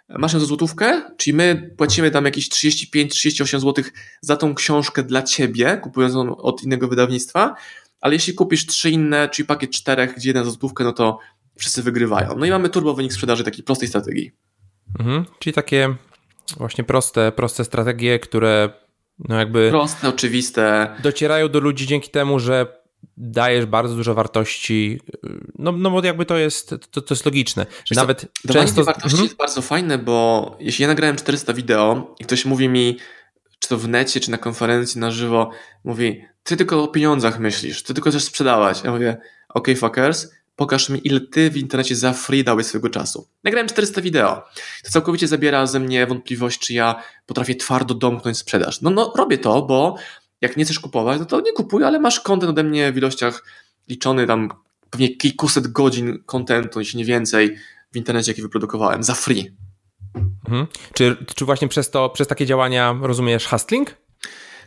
masz 0.08 0.32
ją 0.32 0.40
za 0.40 0.46
złotówkę, 0.46 1.02
czyli 1.16 1.36
my 1.36 1.74
płacimy 1.76 2.10
tam 2.10 2.24
jakieś 2.24 2.48
35-38 2.48 3.60
zł 3.60 3.84
za 4.20 4.36
tą 4.36 4.54
książkę 4.54 5.02
dla 5.02 5.22
ciebie, 5.22 5.80
kupując 5.82 6.14
ją 6.14 6.36
od 6.36 6.62
innego 6.62 6.88
wydawnictwa, 6.88 7.54
ale 8.00 8.14
jeśli 8.14 8.34
kupisz 8.34 8.66
trzy 8.66 8.90
inne, 8.90 9.28
czyli 9.28 9.46
pakiet 9.46 9.70
czterech, 9.70 10.14
gdzie 10.16 10.30
jeden 10.30 10.44
za 10.44 10.50
złotówkę, 10.50 10.84
no 10.84 10.92
to 10.92 11.18
wszyscy 11.58 11.82
wygrywają. 11.82 12.36
No 12.36 12.46
i 12.46 12.50
mamy 12.50 12.68
turbo 12.68 12.94
wynik 12.94 13.12
sprzedaży 13.12 13.44
takiej 13.44 13.64
prostej 13.64 13.88
strategii. 13.88 14.32
Mhm, 14.98 15.24
czyli 15.38 15.54
takie 15.54 15.94
właśnie 16.56 16.84
proste, 16.84 17.32
proste 17.32 17.64
strategie, 17.64 18.18
które 18.18 18.70
no 19.18 19.38
jakby... 19.38 19.70
Proste, 19.70 20.08
oczywiste. 20.08 20.96
Docierają 21.02 21.48
do 21.48 21.60
ludzi 21.60 21.86
dzięki 21.86 22.10
temu, 22.10 22.38
że 22.38 22.80
dajesz 23.16 23.66
bardzo 23.66 23.94
dużo 23.96 24.14
wartości, 24.14 25.00
no, 25.58 25.72
no 25.72 25.90
bo 25.90 26.04
jakby 26.04 26.26
to 26.26 26.36
jest, 26.36 26.74
to, 26.90 27.00
to 27.00 27.14
jest 27.14 27.24
logiczne, 27.24 27.66
nawet 27.96 28.26
co, 28.46 28.52
często... 28.52 28.84
wartości 28.84 29.10
mhm. 29.10 29.24
jest 29.24 29.36
bardzo 29.36 29.62
fajne, 29.62 29.98
bo 29.98 30.56
jeśli 30.60 30.82
ja 30.82 30.88
nagrałem 30.88 31.16
400 31.16 31.52
wideo 31.52 32.14
i 32.18 32.24
ktoś 32.24 32.44
mówi 32.44 32.68
mi, 32.68 32.96
czy 33.58 33.68
to 33.68 33.78
w 33.78 33.88
necie, 33.88 34.20
czy 34.20 34.30
na 34.30 34.38
konferencji 34.38 35.00
na 35.00 35.10
żywo, 35.10 35.50
mówi, 35.84 36.24
ty 36.50 36.56
tylko 36.56 36.82
o 36.82 36.88
pieniądzach 36.88 37.40
myślisz, 37.40 37.82
ty 37.82 37.94
tylko 37.94 38.10
chcesz 38.10 38.24
sprzedawać. 38.24 38.82
Ja 38.84 38.90
mówię, 38.90 39.16
ok 39.48 39.68
fuckers, 39.76 40.28
pokaż 40.56 40.88
mi, 40.88 41.00
ile 41.04 41.20
ty 41.20 41.50
w 41.50 41.56
internecie 41.56 41.96
za 41.96 42.12
free 42.12 42.44
dałeś 42.44 42.66
swojego 42.66 42.88
czasu. 42.88 43.28
Nagrałem 43.44 43.68
400 43.68 44.00
wideo. 44.00 44.42
To 44.84 44.90
całkowicie 44.90 45.28
zabiera 45.28 45.66
ze 45.66 45.80
mnie 45.80 46.06
wątpliwość, 46.06 46.58
czy 46.58 46.74
ja 46.74 47.02
potrafię 47.26 47.54
twardo 47.54 47.94
domknąć 47.94 48.38
sprzedaż. 48.38 48.80
No, 48.80 48.90
no 48.90 49.12
robię 49.16 49.38
to, 49.38 49.62
bo 49.62 49.96
jak 50.40 50.56
nie 50.56 50.64
chcesz 50.64 50.80
kupować, 50.80 51.18
no 51.20 51.26
to 51.26 51.40
nie 51.40 51.52
kupuj, 51.52 51.84
ale 51.84 52.00
masz 52.00 52.20
kontent 52.20 52.50
ode 52.50 52.62
mnie 52.62 52.92
w 52.92 52.96
ilościach 52.96 53.44
liczony 53.88 54.26
tam 54.26 54.48
pewnie 54.90 55.16
kilkuset 55.16 55.66
godzin 55.68 56.22
kontentu, 56.26 56.78
jeśli 56.78 56.98
nie 56.98 57.04
więcej, 57.04 57.56
w 57.92 57.96
internecie, 57.96 58.30
jaki 58.30 58.42
wyprodukowałem, 58.42 59.02
za 59.02 59.14
free. 59.14 59.56
Mhm. 60.44 60.66
Czy, 60.94 61.16
czy 61.34 61.44
właśnie 61.44 61.68
przez 61.68 61.90
to, 61.90 62.08
przez 62.08 62.28
takie 62.28 62.46
działania 62.46 62.98
rozumiesz 63.02 63.46
hustling? 63.46 63.99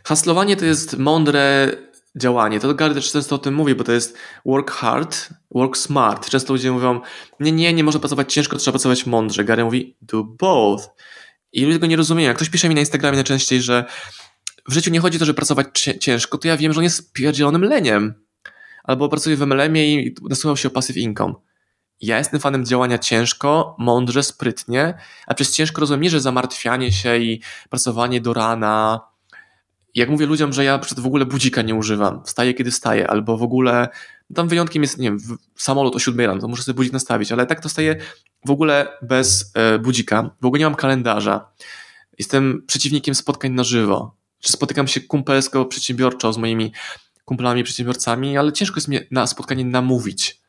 Haslowanie 0.04 0.56
to 0.56 0.64
jest 0.64 0.98
mądre 0.98 1.70
działanie. 2.16 2.60
To 2.60 2.74
Gary 2.74 2.94
też 2.94 3.12
często 3.12 3.34
o 3.34 3.38
tym 3.38 3.54
mówi, 3.54 3.74
bo 3.74 3.84
to 3.84 3.92
jest 3.92 4.16
work 4.46 4.70
hard, 4.70 5.28
work 5.50 5.76
smart. 5.76 6.30
Często 6.30 6.52
ludzie 6.52 6.72
mówią, 6.72 7.00
nie, 7.40 7.52
nie, 7.52 7.72
nie 7.72 7.84
można 7.84 8.00
pracować 8.00 8.32
ciężko, 8.32 8.56
trzeba 8.56 8.72
pracować 8.72 9.06
mądrze. 9.06 9.44
Gary 9.44 9.64
mówi, 9.64 9.96
do 10.02 10.24
both. 10.24 10.84
I 11.52 11.64
ludzie 11.64 11.76
tego 11.76 11.86
nie 11.86 11.96
rozumieją. 11.96 12.28
Jak 12.28 12.36
ktoś 12.36 12.50
pisze 12.50 12.68
mi 12.68 12.74
na 12.74 12.80
Instagramie 12.80 13.16
najczęściej, 13.16 13.62
że 13.62 13.84
w 14.68 14.72
życiu 14.72 14.90
nie 14.90 15.00
chodzi 15.00 15.16
o 15.16 15.18
to, 15.18 15.24
żeby 15.24 15.36
pracować 15.36 15.90
ciężko, 16.00 16.38
to 16.38 16.48
ja 16.48 16.56
wiem, 16.56 16.72
że 16.72 16.78
on 16.78 16.84
jest 16.84 17.12
pierdzielonym 17.12 17.62
leniem. 17.62 18.14
Albo 18.84 19.08
pracuje 19.08 19.36
w 19.36 19.40
MLM-ie 19.40 20.02
i 20.02 20.14
nasłuchał 20.22 20.56
się 20.56 20.68
o 20.68 20.70
passive 20.70 20.96
income. 20.96 21.34
Ja 22.00 22.18
jestem 22.18 22.40
fanem 22.40 22.64
działania 22.64 22.98
ciężko, 22.98 23.76
mądrze, 23.78 24.22
sprytnie, 24.22 24.94
a 25.26 25.34
przez 25.34 25.52
ciężko 25.52 25.80
rozumiem 25.80 26.10
że 26.10 26.20
zamartwianie 26.20 26.92
się 26.92 27.16
i 27.16 27.40
pracowanie 27.70 28.20
do 28.20 28.32
rana. 28.32 29.00
Jak 29.94 30.08
mówię 30.08 30.26
ludziom, 30.26 30.52
że 30.52 30.64
ja 30.64 30.80
w 30.96 31.06
ogóle 31.06 31.26
budzika 31.26 31.62
nie 31.62 31.74
używam, 31.74 32.24
wstaję 32.24 32.54
kiedy 32.54 32.70
wstaję, 32.70 33.10
albo 33.10 33.36
w 33.36 33.42
ogóle, 33.42 33.88
tam 34.34 34.48
wyjątkiem 34.48 34.82
jest, 34.82 34.98
nie 34.98 35.10
wiem, 35.10 35.18
samolot 35.56 35.96
o 35.96 35.98
7 35.98 36.26
rano, 36.26 36.40
to 36.40 36.48
muszę 36.48 36.62
sobie 36.62 36.76
budzik 36.76 36.92
nastawić, 36.92 37.32
ale 37.32 37.46
tak 37.46 37.60
to 37.60 37.68
staję 37.68 37.96
w 38.46 38.50
ogóle 38.50 38.88
bez 39.02 39.52
e, 39.54 39.78
budzika, 39.78 40.30
w 40.40 40.46
ogóle 40.46 40.58
nie 40.58 40.64
mam 40.64 40.74
kalendarza. 40.74 41.48
Jestem 42.18 42.62
przeciwnikiem 42.66 43.14
spotkań 43.14 43.52
na 43.52 43.64
żywo 43.64 44.24
czy 44.44 44.52
spotykam 44.52 44.88
się 44.88 45.00
kumpelsko, 45.00 45.64
przedsiębiorczo 45.64 46.32
z 46.32 46.38
moimi 46.38 46.72
kumplami, 47.24 47.64
przedsiębiorcami, 47.64 48.38
ale 48.38 48.52
ciężko 48.52 48.76
jest 48.76 48.88
mnie 48.88 49.06
na 49.10 49.26
spotkanie 49.26 49.64
namówić. 49.64 50.40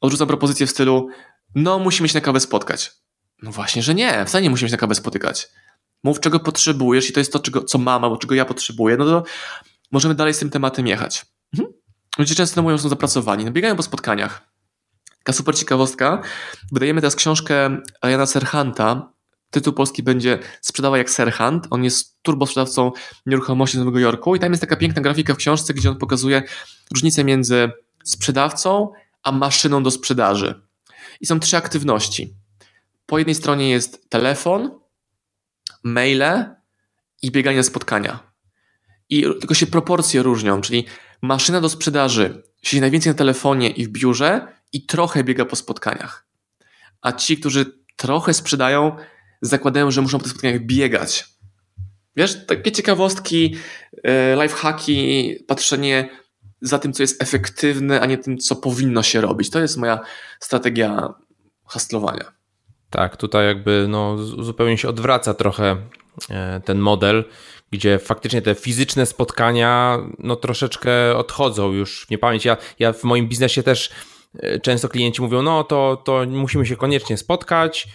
Odrzucam 0.00 0.28
propozycję 0.28 0.66
w 0.66 0.70
stylu, 0.70 1.08
no 1.54 1.78
musimy 1.78 2.08
się 2.08 2.14
na 2.14 2.20
kawę 2.20 2.40
spotkać. 2.40 2.92
No 3.42 3.52
właśnie, 3.52 3.82
że 3.82 3.94
nie, 3.94 4.24
wcale 4.24 4.42
nie 4.42 4.50
musimy 4.50 4.68
się 4.68 4.72
na 4.74 4.78
kawę 4.78 4.94
spotykać. 4.94 5.48
Mów, 6.04 6.20
czego 6.20 6.40
potrzebujesz 6.40 7.10
i 7.10 7.12
to 7.12 7.20
jest 7.20 7.32
to, 7.32 7.38
czego, 7.38 7.64
co 7.64 7.78
mam, 7.78 8.04
albo 8.04 8.16
czego 8.16 8.34
ja 8.34 8.44
potrzebuję, 8.44 8.96
no 8.96 9.04
to 9.04 9.22
możemy 9.92 10.14
dalej 10.14 10.34
z 10.34 10.38
tym 10.38 10.50
tematem 10.50 10.86
jechać. 10.86 11.26
Mhm. 11.54 11.74
Ludzie 12.18 12.34
często 12.34 12.62
mówią, 12.62 12.76
że 12.76 12.82
są 12.82 12.88
zapracowani, 12.88 13.44
no 13.44 13.50
biegają 13.50 13.76
po 13.76 13.82
spotkaniach. 13.82 14.48
Taka 15.18 15.32
super 15.32 15.58
ciekawostka. 15.58 16.22
Wydajemy 16.72 17.00
teraz 17.00 17.16
książkę 17.16 17.80
Jana 18.02 18.26
Serhanta, 18.26 19.12
Tytuł 19.50 19.72
polski 19.72 20.02
będzie 20.02 20.38
Sprzedawaj 20.60 21.00
jak 21.00 21.10
Serhant. 21.10 21.66
On 21.70 21.84
jest 21.84 22.22
turbosprzedawcą 22.22 22.92
nieruchomości 23.26 23.76
z 23.76 23.80
Nowego 23.80 23.98
Jorku 23.98 24.36
i 24.36 24.40
tam 24.40 24.52
jest 24.52 24.60
taka 24.60 24.76
piękna 24.76 25.02
grafika 25.02 25.34
w 25.34 25.36
książce, 25.36 25.74
gdzie 25.74 25.90
on 25.90 25.96
pokazuje 25.96 26.42
różnicę 26.90 27.24
między 27.24 27.70
sprzedawcą 28.04 28.92
a 29.22 29.32
maszyną 29.32 29.82
do 29.82 29.90
sprzedaży. 29.90 30.62
I 31.20 31.26
są 31.26 31.40
trzy 31.40 31.56
aktywności. 31.56 32.34
Po 33.06 33.18
jednej 33.18 33.34
stronie 33.34 33.70
jest 33.70 34.10
telefon, 34.10 34.70
maile 35.92 36.54
i 37.22 37.30
bieganie 37.30 37.62
spotkania. 37.62 38.18
I 39.08 39.22
tylko 39.22 39.54
się 39.54 39.66
proporcje 39.66 40.22
różnią, 40.22 40.60
czyli 40.60 40.86
maszyna 41.22 41.60
do 41.60 41.68
sprzedaży 41.68 42.42
siedzi 42.62 42.80
najwięcej 42.80 43.12
na 43.12 43.18
telefonie 43.18 43.70
i 43.70 43.84
w 43.84 43.88
biurze 43.88 44.46
i 44.72 44.86
trochę 44.86 45.24
biega 45.24 45.44
po 45.44 45.56
spotkaniach. 45.56 46.26
A 47.02 47.12
ci, 47.12 47.38
którzy 47.38 47.66
trochę 47.96 48.34
sprzedają, 48.34 48.96
zakładają, 49.42 49.90
że 49.90 50.02
muszą 50.02 50.18
po 50.18 50.24
tych 50.24 50.32
spotkaniach 50.32 50.60
biegać. 50.60 51.24
Wiesz, 52.16 52.46
takie 52.46 52.72
ciekawostki, 52.72 53.56
e, 54.04 54.42
lifehacki, 54.42 55.36
patrzenie 55.46 56.10
za 56.60 56.78
tym, 56.78 56.92
co 56.92 57.02
jest 57.02 57.22
efektywne, 57.22 58.00
a 58.00 58.06
nie 58.06 58.18
tym, 58.18 58.38
co 58.38 58.56
powinno 58.56 59.02
się 59.02 59.20
robić. 59.20 59.50
To 59.50 59.60
jest 59.60 59.76
moja 59.76 60.00
strategia 60.40 61.14
hastlowania. 61.66 62.37
Tak, 62.90 63.16
tutaj 63.16 63.46
jakby 63.46 63.86
no, 63.88 64.18
zupełnie 64.18 64.78
się 64.78 64.88
odwraca 64.88 65.34
trochę 65.34 65.76
e, 66.30 66.60
ten 66.64 66.78
model, 66.78 67.24
gdzie 67.70 67.98
faktycznie 67.98 68.42
te 68.42 68.54
fizyczne 68.54 69.06
spotkania 69.06 69.98
no, 70.18 70.36
troszeczkę 70.36 71.16
odchodzą 71.16 71.72
już 71.72 72.06
w 72.06 72.10
niepamięć. 72.10 72.44
Ja, 72.44 72.56
ja 72.78 72.92
w 72.92 73.04
moim 73.04 73.28
biznesie 73.28 73.62
też 73.62 73.90
e, 74.40 74.60
często 74.60 74.88
klienci 74.88 75.22
mówią, 75.22 75.42
no 75.42 75.64
to, 75.64 76.02
to 76.04 76.24
musimy 76.28 76.66
się 76.66 76.76
koniecznie 76.76 77.16
spotkać, 77.16 77.88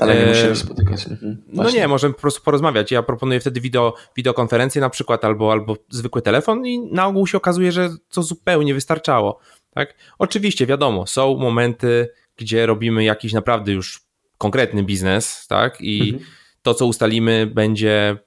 ale 0.00 0.20
nie 0.20 0.26
musimy 0.26 0.56
spotykać. 0.56 1.06
Mhm, 1.06 1.42
no 1.48 1.70
nie, 1.70 1.88
możemy 1.88 2.14
po 2.14 2.20
prostu 2.20 2.42
porozmawiać. 2.42 2.90
Ja 2.90 3.02
proponuję 3.02 3.40
wtedy 3.40 3.60
wideo, 3.60 3.94
wideokonferencję 4.16 4.80
na 4.80 4.90
przykład 4.90 5.24
albo, 5.24 5.52
albo 5.52 5.76
zwykły 5.88 6.22
telefon 6.22 6.66
i 6.66 6.78
na 6.78 7.06
ogół 7.06 7.26
się 7.26 7.38
okazuje, 7.38 7.72
że 7.72 7.90
to 8.10 8.22
zupełnie 8.22 8.74
wystarczało. 8.74 9.40
Tak? 9.74 9.94
Oczywiście, 10.18 10.66
wiadomo, 10.66 11.06
są 11.06 11.36
momenty, 11.36 12.08
gdzie 12.36 12.66
robimy 12.66 13.04
jakiś 13.04 13.32
naprawdę 13.32 13.72
już 13.72 14.07
konkretny 14.38 14.82
biznes, 14.82 15.46
tak? 15.46 15.80
I 15.80 16.10
mhm. 16.10 16.30
to, 16.62 16.74
co 16.74 16.86
ustalimy, 16.86 17.46
będzie 17.46 18.18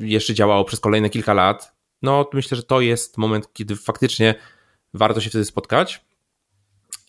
jeszcze 0.00 0.34
działało 0.34 0.64
przez 0.64 0.80
kolejne 0.80 1.10
kilka 1.10 1.34
lat. 1.34 1.72
No, 2.02 2.30
myślę, 2.32 2.56
że 2.56 2.62
to 2.62 2.80
jest 2.80 3.18
moment, 3.18 3.52
kiedy 3.52 3.76
faktycznie 3.76 4.34
warto 4.94 5.20
się 5.20 5.30
wtedy 5.30 5.44
spotkać. 5.44 6.04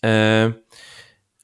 E 0.04 0.52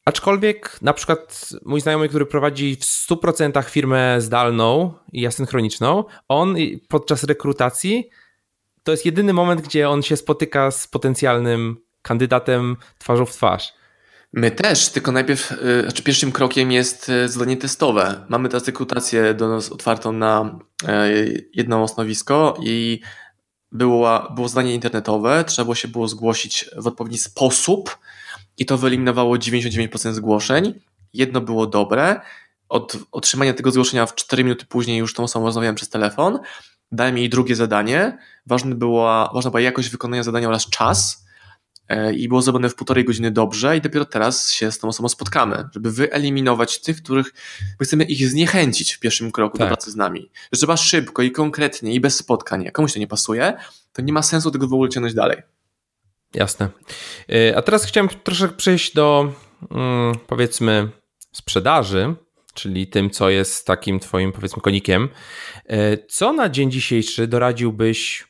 Aczkolwiek 0.04 0.78
na 0.82 0.92
przykład 0.92 1.48
mój 1.64 1.80
znajomy, 1.80 2.08
który 2.08 2.26
prowadzi 2.26 2.76
w 2.76 2.80
100% 2.80 3.64
firmę 3.64 4.20
zdalną 4.20 4.94
i 5.12 5.26
asynchroniczną, 5.26 6.04
on 6.28 6.56
podczas 6.88 7.24
rekrutacji 7.24 8.10
to 8.82 8.92
jest 8.92 9.06
jedyny 9.06 9.32
moment, 9.32 9.60
gdzie 9.60 9.88
on 9.88 10.02
się 10.02 10.16
spotyka 10.16 10.70
z 10.70 10.88
potencjalnym 10.88 11.76
kandydatem 12.02 12.76
twarzą 12.98 13.26
w 13.26 13.32
twarz. 13.32 13.72
My 14.36 14.50
też, 14.50 14.88
tylko 14.88 15.12
najpierw, 15.12 15.52
y, 15.52 15.82
znaczy 15.82 16.02
pierwszym 16.02 16.32
krokiem 16.32 16.72
jest 16.72 17.08
y, 17.08 17.28
zadanie 17.28 17.56
testowe. 17.56 18.24
Mamy 18.28 18.48
teraz 18.48 18.66
rekrutację 18.66 19.34
do 19.34 19.48
nas 19.48 19.72
otwartą 19.72 20.12
na 20.12 20.58
y, 20.82 21.50
jedno 21.54 21.82
osnowisko 21.82 22.56
i 22.62 23.00
było, 23.72 24.32
było 24.34 24.48
zadanie 24.48 24.74
internetowe, 24.74 25.44
trzeba 25.44 25.64
było 25.64 25.74
się 25.74 25.88
było 25.88 26.08
zgłosić 26.08 26.70
w 26.76 26.86
odpowiedni 26.86 27.18
sposób, 27.18 27.98
i 28.58 28.66
to 28.66 28.78
wyeliminowało 28.78 29.36
99% 29.36 30.12
zgłoszeń. 30.12 30.80
Jedno 31.12 31.40
było 31.40 31.66
dobre. 31.66 32.20
Od 32.68 32.96
otrzymania 33.12 33.54
tego 33.54 33.70
zgłoszenia 33.70 34.06
w 34.06 34.14
4 34.14 34.44
minuty 34.44 34.66
później 34.66 34.98
już 34.98 35.14
tą 35.14 35.22
osobą 35.22 35.46
rozmawiałem 35.46 35.74
przez 35.74 35.88
telefon. 35.88 36.38
Dałem 36.92 37.18
jej 37.18 37.28
drugie 37.28 37.56
zadanie. 37.56 38.18
Ważne 38.46 38.74
była, 38.74 39.30
ważna 39.34 39.50
była 39.50 39.60
jakość 39.60 39.88
wykonania 39.88 40.22
zadania 40.22 40.48
oraz 40.48 40.70
czas. 40.70 41.23
E, 41.88 42.14
I 42.14 42.28
było 42.28 42.42
zrobione 42.42 42.68
w 42.68 42.74
półtorej 42.74 43.04
godziny 43.04 43.30
dobrze, 43.30 43.76
i 43.76 43.80
dopiero 43.80 44.04
teraz 44.04 44.50
się 44.50 44.72
z 44.72 44.78
tą 44.78 44.88
osobą 44.88 45.08
spotkamy, 45.08 45.68
żeby 45.72 45.92
wyeliminować 45.92 46.80
tych, 46.80 47.02
których 47.02 47.34
my 47.80 47.86
chcemy 47.86 48.04
ich 48.04 48.28
zniechęcić 48.28 48.92
w 48.92 49.00
pierwszym 49.00 49.32
kroku 49.32 49.58
tak. 49.58 49.68
do 49.68 49.74
pracy 49.74 49.90
z 49.90 49.96
nami. 49.96 50.30
Że 50.52 50.58
trzeba 50.58 50.76
szybko 50.76 51.22
i 51.22 51.30
konkretnie 51.30 51.94
i 51.94 52.00
bez 52.00 52.16
spotkań. 52.16 52.62
Jak 52.62 52.74
komuś 52.74 52.92
to 52.92 52.98
nie 52.98 53.06
pasuje, 53.06 53.56
to 53.92 54.02
nie 54.02 54.12
ma 54.12 54.22
sensu 54.22 54.50
tego 54.50 54.68
w 54.68 54.72
ogóle 54.72 54.90
ciągnąć 54.90 55.14
dalej. 55.14 55.42
Jasne. 56.34 56.68
Y, 57.30 57.56
a 57.56 57.62
teraz 57.62 57.84
chciałem 57.84 58.08
troszkę 58.08 58.48
przejść 58.48 58.94
do 58.94 59.32
mm, 59.70 60.14
powiedzmy 60.26 60.88
sprzedaży, 61.32 62.14
czyli 62.54 62.86
tym, 62.86 63.10
co 63.10 63.30
jest 63.30 63.66
takim 63.66 64.00
twoim, 64.00 64.32
powiedzmy, 64.32 64.62
konikiem. 64.62 65.08
E, 65.66 65.98
co 65.98 66.32
na 66.32 66.48
dzień 66.48 66.70
dzisiejszy 66.70 67.26
doradziłbyś 67.26 68.28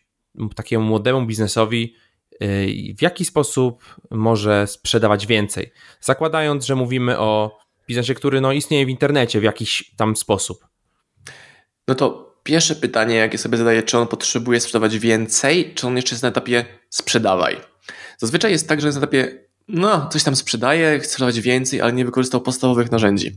takiemu 0.54 0.84
młodemu 0.84 1.26
biznesowi, 1.26 1.94
e, 1.94 2.03
w 2.98 3.02
jaki 3.02 3.24
sposób 3.24 3.84
może 4.10 4.66
sprzedawać 4.66 5.26
więcej? 5.26 5.72
Zakładając, 6.00 6.66
że 6.66 6.74
mówimy 6.74 7.18
o 7.18 7.58
biznesie, 7.88 8.14
który 8.14 8.40
no, 8.40 8.52
istnieje 8.52 8.86
w 8.86 8.88
internecie 8.88 9.40
w 9.40 9.42
jakiś 9.42 9.94
tam 9.96 10.16
sposób. 10.16 10.66
No 11.88 11.94
to 11.94 12.34
pierwsze 12.42 12.76
pytanie, 12.76 13.14
jakie 13.14 13.38
sobie 13.38 13.58
zadaję, 13.58 13.82
czy 13.82 13.98
on 13.98 14.06
potrzebuje 14.06 14.60
sprzedawać 14.60 14.98
więcej, 14.98 15.74
czy 15.74 15.86
on 15.86 15.96
jeszcze 15.96 16.14
jest 16.14 16.22
na 16.22 16.28
etapie 16.28 16.64
sprzedawaj. 16.90 17.60
Zazwyczaj 18.18 18.52
jest 18.52 18.68
tak, 18.68 18.80
że 18.80 18.88
jest 18.88 18.98
na 18.98 19.04
etapie 19.04 19.44
no, 19.68 20.08
coś 20.12 20.24
tam 20.24 20.36
sprzedaje, 20.36 20.98
chce 20.98 21.08
sprzedawać 21.08 21.40
więcej, 21.40 21.80
ale 21.80 21.92
nie 21.92 22.04
wykorzystał 22.04 22.40
podstawowych 22.40 22.90
narzędzi. 22.90 23.36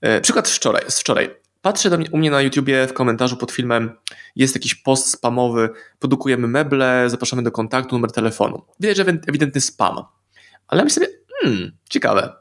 E, 0.00 0.20
przykład 0.20 0.48
wczoraj, 0.48 0.84
z 0.88 1.00
wczoraj. 1.00 1.45
Patrzę 1.66 1.90
do 1.90 1.98
mnie, 1.98 2.10
u 2.10 2.18
mnie 2.18 2.30
na 2.30 2.42
YouTubie 2.42 2.86
w 2.86 2.92
komentarzu 2.92 3.36
pod 3.36 3.52
filmem 3.52 3.90
jest 4.36 4.54
jakiś 4.54 4.74
post 4.74 5.10
spamowy, 5.10 5.70
produkujemy 5.98 6.48
meble, 6.48 7.10
zapraszamy 7.10 7.42
do 7.42 7.50
kontaktu, 7.50 7.94
numer 7.94 8.12
telefonu. 8.12 8.62
Widać, 8.80 8.96
że 8.96 9.04
ewidentny 9.04 9.60
spam. 9.60 10.04
Ale 10.68 10.84
myślę 10.84 11.04
sobie, 11.04 11.18
hmm, 11.42 11.72
ciekawe. 11.90 12.32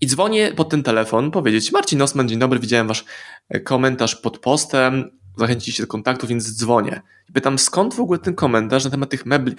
I 0.00 0.06
dzwonię 0.06 0.52
pod 0.52 0.68
ten 0.68 0.82
telefon 0.82 1.30
powiedzieć, 1.30 1.72
Marcin 1.72 2.02
Osman, 2.02 2.28
dzień 2.28 2.38
dobry, 2.38 2.58
widziałem 2.58 2.88
wasz 2.88 3.04
e, 3.48 3.60
komentarz 3.60 4.16
pod 4.16 4.38
postem, 4.38 5.18
zachęciliście 5.36 5.82
do 5.82 5.86
kontaktu, 5.86 6.26
więc 6.26 6.58
dzwonię. 6.58 7.02
I 7.28 7.32
pytam, 7.32 7.58
skąd 7.58 7.94
w 7.94 8.00
ogóle 8.00 8.18
ten 8.18 8.34
komentarz 8.34 8.84
na 8.84 8.90
temat 8.90 9.10
tych 9.10 9.26
mebli, 9.26 9.54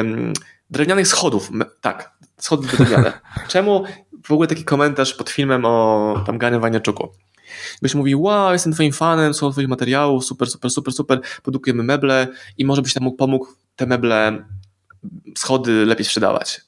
ym, 0.00 0.32
drewnianych 0.70 1.08
schodów, 1.08 1.50
me, 1.50 1.64
tak, 1.80 2.12
schody 2.38 2.68
drewniane. 2.68 3.12
Czemu 3.48 3.84
w 4.24 4.30
ogóle 4.30 4.48
taki 4.48 4.64
komentarz 4.64 5.14
pod 5.14 5.30
filmem 5.30 5.64
o 5.64 6.22
tam 6.26 6.38
Gany 6.38 6.60
Waniaczuku? 6.60 7.12
Ktoś 7.76 7.94
mówi, 7.94 8.14
wow, 8.14 8.52
jestem 8.52 8.72
twoim 8.72 8.92
fanem, 8.92 9.34
są 9.34 9.52
twoich 9.52 9.68
materiałów, 9.68 10.24
super, 10.24 10.50
super, 10.50 10.70
super, 10.70 10.94
super, 10.94 11.20
produkujemy 11.42 11.82
meble 11.82 12.28
i 12.58 12.64
może 12.64 12.82
byś 12.82 13.00
mógł 13.00 13.16
pomógł 13.16 13.46
te 13.76 13.86
meble, 13.86 14.44
schody 15.38 15.86
lepiej 15.86 16.04
sprzedawać. 16.04 16.60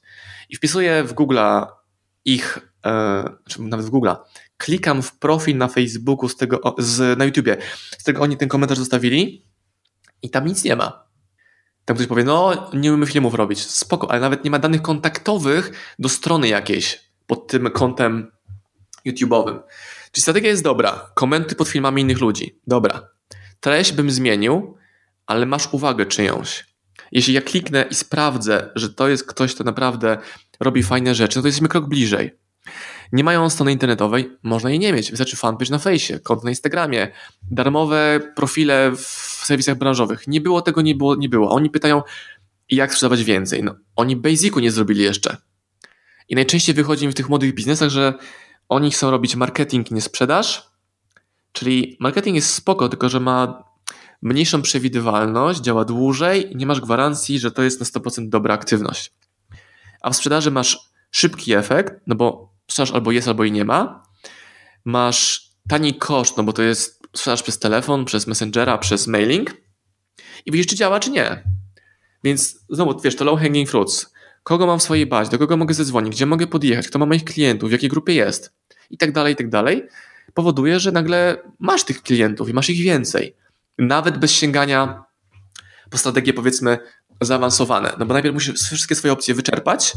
I 0.49 0.55
wpisuję 0.55 1.03
w 1.03 1.13
Google'a 1.13 1.67
ich, 2.25 2.59
e, 2.85 3.23
czy 3.49 3.61
nawet 3.61 3.85
w 3.85 3.89
Google'a, 3.89 4.15
klikam 4.57 5.01
w 5.01 5.17
profil 5.17 5.57
na 5.57 5.67
Facebooku 5.67 6.29
z 6.29 6.35
tego, 6.35 6.75
z, 6.77 7.17
na 7.19 7.25
YouTubie, 7.25 7.57
z 7.97 8.03
tego 8.03 8.21
oni 8.21 8.37
ten 8.37 8.49
komentarz 8.49 8.77
zostawili 8.77 9.45
i 10.21 10.29
tam 10.29 10.45
nic 10.45 10.63
nie 10.63 10.75
ma. 10.75 11.05
Tam 11.85 11.95
ktoś 11.95 12.07
powie, 12.07 12.23
no 12.23 12.69
nie 12.73 12.89
umiemy 12.89 13.05
filmów 13.05 13.33
robić, 13.33 13.61
spoko, 13.61 14.11
ale 14.11 14.21
nawet 14.21 14.43
nie 14.43 14.51
ma 14.51 14.59
danych 14.59 14.81
kontaktowych 14.81 15.95
do 15.99 16.09
strony 16.09 16.47
jakiejś 16.47 16.99
pod 17.27 17.47
tym 17.47 17.71
kątem 17.71 18.31
YouTube'owym. 19.05 19.59
Czyli 20.15 20.21
strategia 20.21 20.49
jest 20.49 20.63
dobra, 20.63 21.11
komenty 21.13 21.55
pod 21.55 21.67
filmami 21.67 22.01
innych 22.01 22.19
ludzi, 22.19 22.59
dobra. 22.67 23.09
Treść 23.59 23.91
bym 23.91 24.11
zmienił, 24.11 24.77
ale 25.25 25.45
masz 25.45 25.73
uwagę 25.73 26.05
czyjąś. 26.05 26.65
Jeśli 27.11 27.33
ja 27.33 27.41
kliknę 27.41 27.85
i 27.89 27.95
sprawdzę, 27.95 28.71
że 28.75 28.89
to 28.93 29.07
jest 29.07 29.27
ktoś, 29.27 29.55
kto 29.55 29.63
naprawdę 29.63 30.17
robi 30.59 30.83
fajne 30.83 31.15
rzeczy, 31.15 31.37
no 31.37 31.41
to 31.41 31.47
jesteśmy 31.47 31.67
krok 31.67 31.87
bliżej. 31.87 32.31
Nie 33.11 33.23
mają 33.23 33.49
strony 33.49 33.71
internetowej, 33.71 34.31
można 34.43 34.69
jej 34.69 34.79
nie 34.79 34.93
mieć. 34.93 35.11
Wystarczy 35.11 35.35
fanpage 35.35 35.71
na 35.71 35.79
fejsie, 35.79 36.19
konto 36.19 36.43
na 36.43 36.49
Instagramie, 36.49 37.11
darmowe 37.51 38.19
profile 38.35 38.91
w 38.95 39.41
serwisach 39.45 39.77
branżowych. 39.77 40.27
Nie 40.27 40.41
było 40.41 40.61
tego, 40.61 40.81
nie 40.81 40.95
było, 40.95 41.15
nie 41.15 41.29
było. 41.29 41.51
Oni 41.51 41.69
pytają, 41.69 42.01
jak 42.69 42.93
sprzedawać 42.93 43.23
więcej. 43.23 43.63
No, 43.63 43.75
oni 43.95 44.15
basicu 44.15 44.59
nie 44.59 44.71
zrobili 44.71 45.03
jeszcze. 45.03 45.37
I 46.29 46.35
najczęściej 46.35 46.75
wychodzi 46.75 47.05
mi 47.05 47.11
w 47.11 47.15
tych 47.15 47.29
młodych 47.29 47.53
biznesach, 47.53 47.89
że 47.89 48.13
oni 48.69 48.91
chcą 48.91 49.11
robić 49.11 49.35
marketing, 49.35 49.91
nie 49.91 50.01
sprzedaż. 50.01 50.71
Czyli 51.51 51.97
marketing 51.99 52.35
jest 52.35 52.53
spoko, 52.53 52.89
tylko 52.89 53.09
że 53.09 53.19
ma 53.19 53.63
mniejszą 54.21 54.61
przewidywalność, 54.61 55.59
działa 55.59 55.85
dłużej 55.85 56.53
i 56.53 56.55
nie 56.55 56.65
masz 56.65 56.81
gwarancji, 56.81 57.39
że 57.39 57.51
to 57.51 57.61
jest 57.63 57.79
na 57.79 57.85
100% 57.85 58.29
dobra 58.29 58.53
aktywność. 58.53 59.13
A 60.01 60.09
w 60.09 60.15
sprzedaży 60.15 60.51
masz 60.51 60.79
szybki 61.11 61.53
efekt, 61.53 61.93
no 62.07 62.15
bo 62.15 62.53
sprzedaż 62.67 62.91
albo 62.91 63.11
jest, 63.11 63.27
albo 63.27 63.43
i 63.43 63.51
nie 63.51 63.65
ma. 63.65 64.03
Masz 64.85 65.49
tani 65.69 65.93
koszt, 65.93 66.37
no 66.37 66.43
bo 66.43 66.53
to 66.53 66.61
jest 66.61 67.01
sprzedaż 67.15 67.43
przez 67.43 67.59
telefon, 67.59 68.05
przez 68.05 68.27
Messengera, 68.27 68.77
przez 68.77 69.07
mailing 69.07 69.53
i 70.45 70.51
widzisz, 70.51 70.67
czy 70.67 70.75
działa, 70.75 70.99
czy 70.99 71.11
nie. 71.11 71.43
Więc 72.23 72.65
znowu, 72.69 72.99
wiesz, 72.99 73.15
to 73.15 73.25
low 73.25 73.39
hanging 73.39 73.69
fruits. 73.69 74.13
Kogo 74.45 74.67
mam 74.67 74.79
w 74.79 74.83
swojej 74.83 75.05
bazie, 75.05 75.31
do 75.31 75.39
kogo 75.39 75.57
mogę 75.57 75.73
zadzwonić, 75.73 76.15
gdzie 76.15 76.25
mogę 76.25 76.47
podjechać, 76.47 76.87
kto 76.87 76.99
ma 76.99 77.05
moich 77.05 77.23
klientów, 77.23 77.69
w 77.69 77.71
jakiej 77.71 77.89
grupie 77.89 78.13
jest 78.13 78.53
i 78.89 78.97
tak 78.97 79.11
dalej, 79.11 79.33
i 79.33 79.35
tak 79.35 79.49
dalej, 79.49 79.83
powoduje, 80.33 80.79
że 80.79 80.91
nagle 80.91 81.37
masz 81.59 81.83
tych 81.83 82.01
klientów 82.01 82.49
i 82.49 82.53
masz 82.53 82.69
ich 82.69 82.83
więcej. 82.83 83.35
Nawet 83.77 84.17
bez 84.17 84.31
sięgania 84.31 85.03
po 85.89 85.97
strategię, 85.97 86.33
powiedzmy, 86.33 86.77
zaawansowane. 87.21 87.93
No 87.99 88.05
bo 88.05 88.13
najpierw 88.13 88.33
musisz 88.33 88.61
wszystkie 88.61 88.95
swoje 88.95 89.13
opcje 89.13 89.33
wyczerpać, 89.33 89.93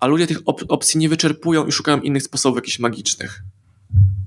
a 0.00 0.06
ludzie 0.06 0.26
tych 0.26 0.38
op 0.44 0.60
opcji 0.68 1.00
nie 1.00 1.08
wyczerpują 1.08 1.66
i 1.66 1.72
szukają 1.72 2.00
innych 2.00 2.22
sposobów 2.22 2.58
jakichś 2.58 2.78
magicznych. 2.78 3.42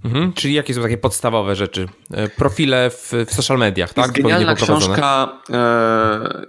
Mhm, 0.04 0.34
czyli 0.34 0.54
jakie 0.54 0.74
są 0.74 0.82
takie 0.82 0.98
podstawowe 0.98 1.56
rzeczy? 1.56 1.88
E, 2.12 2.30
profile 2.30 2.90
w, 2.90 3.12
w 3.28 3.34
social 3.34 3.58
mediach, 3.58 3.94
tak? 3.94 4.06
Jest 4.06 4.18
genialna 4.18 4.56
książka 4.56 5.42
e, 5.50 6.46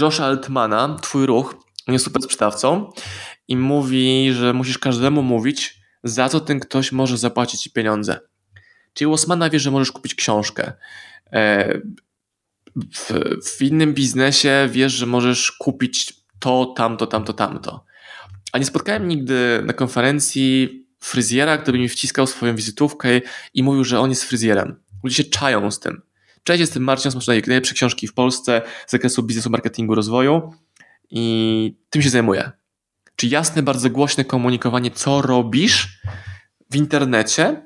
Josha 0.00 0.24
Altmana, 0.24 0.96
Twój 1.02 1.26
ruch. 1.26 1.54
Jest 1.88 2.04
super 2.04 2.22
sprzedawcą 2.22 2.92
i 3.48 3.56
mówi, 3.56 4.32
że 4.32 4.52
musisz 4.52 4.78
każdemu 4.78 5.22
mówić, 5.22 5.82
za 6.04 6.28
co 6.28 6.40
ten 6.40 6.60
ktoś 6.60 6.92
może 6.92 7.18
zapłacić 7.18 7.62
ci 7.62 7.70
pieniądze. 7.70 8.20
Czyli 8.94 9.10
Osmana 9.10 9.50
wie, 9.50 9.60
że 9.60 9.70
możesz 9.70 9.92
kupić 9.92 10.14
książkę. 10.14 10.72
E, 11.32 11.78
w, 12.76 13.12
w 13.46 13.62
innym 13.62 13.94
biznesie 13.94 14.68
wiesz, 14.72 14.92
że 14.92 15.06
możesz 15.06 15.52
kupić 15.52 16.14
to, 16.38 16.74
tamto, 16.76 17.06
tamto, 17.06 17.32
tamto. 17.32 17.84
A 18.52 18.58
nie 18.58 18.64
spotkałem 18.64 19.08
nigdy 19.08 19.62
na 19.64 19.72
konferencji 19.72 20.82
fryzjera, 21.00 21.58
który 21.58 21.78
mi 21.78 21.88
wciskał 21.88 22.26
swoją 22.26 22.56
wizytówkę 22.56 23.08
i 23.54 23.62
mówił, 23.62 23.84
że 23.84 24.00
on 24.00 24.10
jest 24.10 24.24
fryzjerem. 24.24 24.80
Ludzie 25.04 25.16
się 25.16 25.24
czają 25.24 25.70
z 25.70 25.80
tym. 25.80 26.02
Cześć, 26.44 26.60
jestem 26.60 26.82
Marcin 26.82 27.08
Osmaczek, 27.08 27.46
najlepsze 27.46 27.74
książki 27.74 28.08
w 28.08 28.14
Polsce 28.14 28.62
z 28.86 28.92
zakresu 28.92 29.22
biznesu, 29.22 29.50
marketingu, 29.50 29.94
rozwoju 29.94 30.52
i 31.14 31.76
tym 31.90 32.02
się 32.02 32.10
zajmuję. 32.10 32.50
Czy 33.16 33.26
jasne, 33.26 33.62
bardzo 33.62 33.90
głośne 33.90 34.24
komunikowanie, 34.24 34.90
co 34.90 35.22
robisz 35.22 36.00
w 36.70 36.76
internecie. 36.76 37.62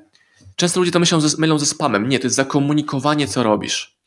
Często 0.55 0.79
ludzie 0.79 0.91
to 0.91 0.99
myślą, 0.99 1.19
mylą 1.37 1.59
ze 1.59 1.65
spamem. 1.65 2.09
Nie, 2.09 2.19
to 2.19 2.27
jest 2.27 2.35
zakomunikowanie, 2.35 3.27
co 3.27 3.43
robisz. 3.43 3.97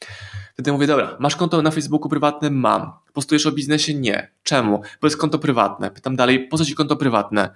Wtedy 0.53 0.72
mówię, 0.72 0.87
dobra, 0.87 1.16
masz 1.20 1.37
konto 1.37 1.62
na 1.62 1.70
Facebooku 1.70 2.09
prywatne? 2.09 2.50
Mam. 2.50 2.92
Postujesz 3.12 3.46
o 3.46 3.53
biznesie? 3.53 3.94
Nie. 3.94 4.31
Czemu? 4.42 4.83
Bo 5.00 5.07
jest 5.07 5.16
konto 5.16 5.38
prywatne. 5.38 5.90
Pytam 5.90 6.16
dalej, 6.16 6.48
po 6.48 6.59
co 6.59 6.64
ci 6.64 6.74
konto 6.74 6.96
prywatne? 6.96 7.50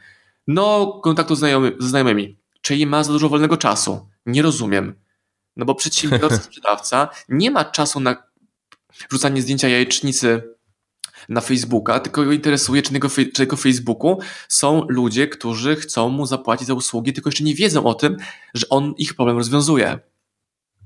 No, 0.47 0.93
kontaktu 1.03 1.35
znajomy, 1.35 1.73
ze 1.81 1.89
znajomymi. 1.89 2.39
Czyli 2.61 2.87
ma 2.87 3.05
za 3.05 3.13
dużo 3.13 3.29
wolnego 3.29 3.57
czasu. 3.57 4.09
Nie 4.27 4.43
rozumiem. 4.43 4.95
No 5.57 5.65
bo 5.65 5.75
przedsiębiorca, 5.75 6.37
sprzedawca 6.43 7.09
nie 7.29 7.51
ma 7.51 7.65
czasu 7.65 8.01
na 8.01 8.17
wrzucanie 9.11 9.43
zdjęcia 9.43 9.69
jajecznicy 9.69 10.54
na 11.29 11.41
Facebooka, 11.41 12.01
tylko 12.01 12.25
go 12.25 12.33
interesuje, 12.33 12.83
czy 12.83 12.93
na 12.93 12.97
jego, 12.97 13.09
czy 13.09 13.43
jego 13.43 13.57
Facebooku 13.57 14.19
są 14.49 14.87
ludzie, 14.89 15.29
którzy 15.29 15.77
chcą 15.77 16.09
mu 16.09 16.27
zapłacić 16.27 16.67
za 16.67 16.75
usługi, 16.75 17.13
tylko 17.13 17.29
jeszcze 17.29 17.45
nie 17.45 17.55
wiedzą 17.55 17.85
o 17.85 17.95
tym, 17.95 18.17
że 18.55 18.69
on 18.69 18.95
ich 18.99 19.15
problem 19.15 19.37
rozwiązuje. 19.37 19.99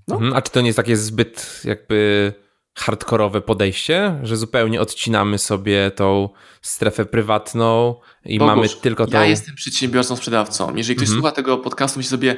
No. 0.09 0.15
Mhm, 0.15 0.35
a 0.35 0.43
czy 0.43 0.53
to 0.53 0.61
nie 0.61 0.67
jest 0.67 0.77
takie 0.77 0.97
zbyt 0.97 1.63
jakby 1.65 2.33
hardkorowe 2.79 3.41
podejście, 3.41 4.21
że 4.23 4.37
zupełnie 4.37 4.81
odcinamy 4.81 5.39
sobie 5.39 5.91
tą 5.91 6.29
strefę 6.63 7.05
prywatną 7.05 7.95
i 8.25 8.39
Bogusz, 8.39 8.57
mamy 8.57 8.69
tylko 8.69 9.07
to. 9.07 9.17
Ja 9.17 9.25
jestem 9.25 9.55
przedsiębiorcą, 9.55 10.17
sprzedawcą. 10.17 10.77
Jeżeli 10.77 10.97
ktoś 10.97 11.09
mhm. 11.09 11.21
słucha 11.21 11.33
tego 11.33 11.59
podcastu, 11.59 11.99
myśli 11.99 12.11
sobie, 12.11 12.37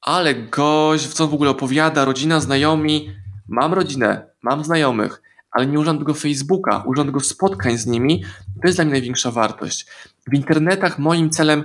ale 0.00 0.34
gość, 0.34 1.06
co 1.06 1.28
w 1.28 1.34
ogóle 1.34 1.50
opowiada, 1.50 2.04
rodzina, 2.04 2.40
znajomi. 2.40 3.10
Mam 3.48 3.74
rodzinę, 3.74 4.26
mam 4.42 4.64
znajomych, 4.64 5.22
ale 5.56 5.66
nie 5.66 5.78
używam 5.78 5.98
tego 5.98 6.14
Facebooka, 6.14 6.84
używam 6.86 7.06
tego 7.06 7.20
spotkań 7.20 7.78
z 7.78 7.86
nimi. 7.86 8.24
To 8.62 8.68
jest 8.68 8.78
dla 8.78 8.84
mnie 8.84 8.92
największa 8.92 9.30
wartość. 9.30 9.86
W 10.32 10.34
internetach 10.34 10.98
moim 10.98 11.30
celem 11.30 11.64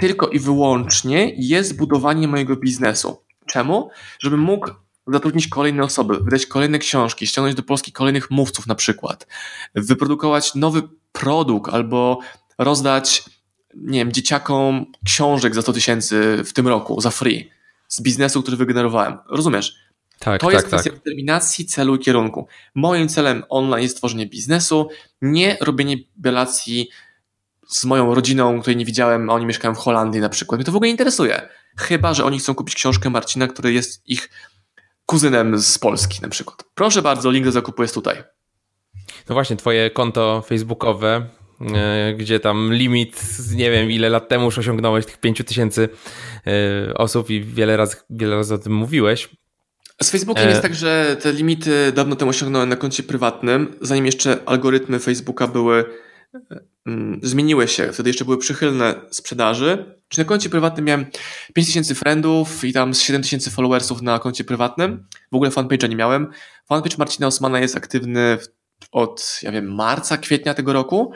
tylko 0.00 0.28
i 0.28 0.38
wyłącznie 0.38 1.32
jest 1.36 1.76
budowanie 1.76 2.28
mojego 2.28 2.56
biznesu. 2.56 3.22
Czemu? 3.46 3.90
Żebym 4.18 4.40
mógł 4.40 4.70
zatrudnić 5.06 5.48
kolejne 5.48 5.82
osoby, 5.82 6.18
wydać 6.20 6.46
kolejne 6.46 6.78
książki, 6.78 7.26
ściągnąć 7.26 7.56
do 7.56 7.62
Polski 7.62 7.92
kolejnych 7.92 8.30
mówców 8.30 8.66
na 8.66 8.74
przykład, 8.74 9.26
wyprodukować 9.74 10.54
nowy 10.54 10.82
produkt 11.12 11.74
albo 11.74 12.18
rozdać, 12.58 13.24
nie 13.74 13.98
wiem, 13.98 14.12
dzieciakom 14.12 14.86
książek 15.04 15.54
za 15.54 15.62
100 15.62 15.72
tysięcy 15.72 16.42
w 16.44 16.52
tym 16.52 16.68
roku 16.68 17.00
za 17.00 17.10
free 17.10 17.50
z 17.88 18.02
biznesu, 18.02 18.42
który 18.42 18.56
wygenerowałem. 18.56 19.18
Rozumiesz? 19.28 19.87
Tak, 20.18 20.40
to 20.40 20.46
tak, 20.46 20.54
jest 20.54 20.66
kwestia 20.66 20.90
tak. 20.90 20.98
determinacji, 20.98 21.66
celu 21.66 21.96
i 21.96 21.98
kierunku. 21.98 22.46
Moim 22.74 23.08
celem 23.08 23.44
online 23.48 23.82
jest 23.82 23.96
tworzenie 23.96 24.26
biznesu, 24.26 24.88
nie 25.22 25.56
robienie 25.60 25.96
relacji 26.24 26.88
z 27.68 27.84
moją 27.84 28.14
rodziną, 28.14 28.60
której 28.60 28.76
nie 28.76 28.84
widziałem, 28.84 29.30
a 29.30 29.32
oni 29.32 29.46
mieszkają 29.46 29.74
w 29.74 29.78
Holandii 29.78 30.20
na 30.20 30.28
przykład. 30.28 30.58
Mnie 30.58 30.64
to 30.64 30.72
w 30.72 30.76
ogóle 30.76 30.88
nie 30.88 30.92
interesuje. 30.92 31.48
Chyba, 31.76 32.14
że 32.14 32.24
oni 32.24 32.38
chcą 32.38 32.54
kupić 32.54 32.74
książkę 32.74 33.10
Marcina, 33.10 33.46
który 33.46 33.72
jest 33.72 34.08
ich 34.08 34.30
kuzynem 35.06 35.58
z 35.58 35.78
Polski 35.78 36.22
na 36.22 36.28
przykład. 36.28 36.64
Proszę 36.74 37.02
bardzo, 37.02 37.30
link 37.30 37.44
do 37.44 37.52
zakupu 37.52 37.82
jest 37.82 37.94
tutaj. 37.94 38.24
No 39.28 39.34
właśnie, 39.34 39.56
twoje 39.56 39.90
konto 39.90 40.42
facebookowe, 40.46 41.26
e, 41.74 42.14
gdzie 42.14 42.40
tam 42.40 42.72
limit, 42.72 43.22
nie 43.54 43.70
wiem 43.70 43.90
ile 43.90 44.08
lat 44.08 44.28
temu 44.28 44.44
już 44.44 44.58
osiągnąłeś 44.58 45.06
tych 45.06 45.18
5000 45.18 45.88
e, 46.46 46.94
osób 46.94 47.30
i 47.30 47.44
wiele 47.44 47.76
razy, 47.76 47.96
wiele 48.10 48.36
razy 48.36 48.54
o 48.54 48.58
tym 48.58 48.72
mówiłeś. 48.74 49.28
Z 50.02 50.10
Facebookiem 50.10 50.44
e... 50.46 50.48
jest 50.48 50.62
tak, 50.62 50.74
że 50.74 51.16
te 51.20 51.32
limity 51.32 51.92
dawno 51.92 52.16
temu 52.16 52.30
osiągnąłem 52.30 52.68
na 52.68 52.76
koncie 52.76 53.02
prywatnym, 53.02 53.74
zanim 53.80 54.06
jeszcze 54.06 54.38
algorytmy 54.46 54.98
Facebooka 54.98 55.46
były 55.46 55.84
mm, 56.86 57.20
zmieniły 57.22 57.68
się. 57.68 57.92
Wtedy 57.92 58.10
jeszcze 58.10 58.24
były 58.24 58.38
przychylne 58.38 58.94
sprzedaży. 59.10 59.98
Czy 60.08 60.18
na 60.18 60.24
koncie 60.24 60.50
prywatnym 60.50 60.84
miałem 60.84 61.06
5000 61.54 61.94
friendów 61.94 62.64
i 62.64 62.72
tam 62.72 62.94
z 62.94 63.00
7000 63.00 63.50
followersów 63.50 64.02
na 64.02 64.18
koncie 64.18 64.44
prywatnym. 64.44 65.06
W 65.32 65.34
ogóle 65.34 65.50
fanpage'a 65.50 65.88
nie 65.88 65.96
miałem. 65.96 66.30
Fanpage 66.68 66.96
Marcina 66.98 67.26
Osmana 67.26 67.60
jest 67.60 67.76
aktywny 67.76 68.38
od, 68.92 69.40
ja 69.42 69.52
wiem, 69.52 69.74
marca, 69.74 70.16
kwietnia 70.16 70.54
tego 70.54 70.72
roku, 70.72 71.12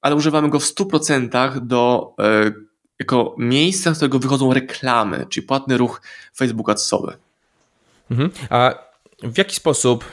ale 0.00 0.14
używamy 0.14 0.50
go 0.50 0.60
w 0.60 0.64
100% 0.64 1.60
do, 1.60 2.14
e, 2.18 2.52
jako 3.00 3.34
miejsca, 3.38 3.94
z 3.94 3.96
którego 3.96 4.18
wychodzą 4.18 4.54
reklamy, 4.54 5.26
czyli 5.28 5.46
płatny 5.46 5.76
ruch 5.76 6.02
Facebook 6.36 6.70
adsowy. 6.70 7.16
Mhm. 8.10 8.30
A 8.50 8.74
w 9.22 9.38
jaki 9.38 9.56
sposób 9.56 10.04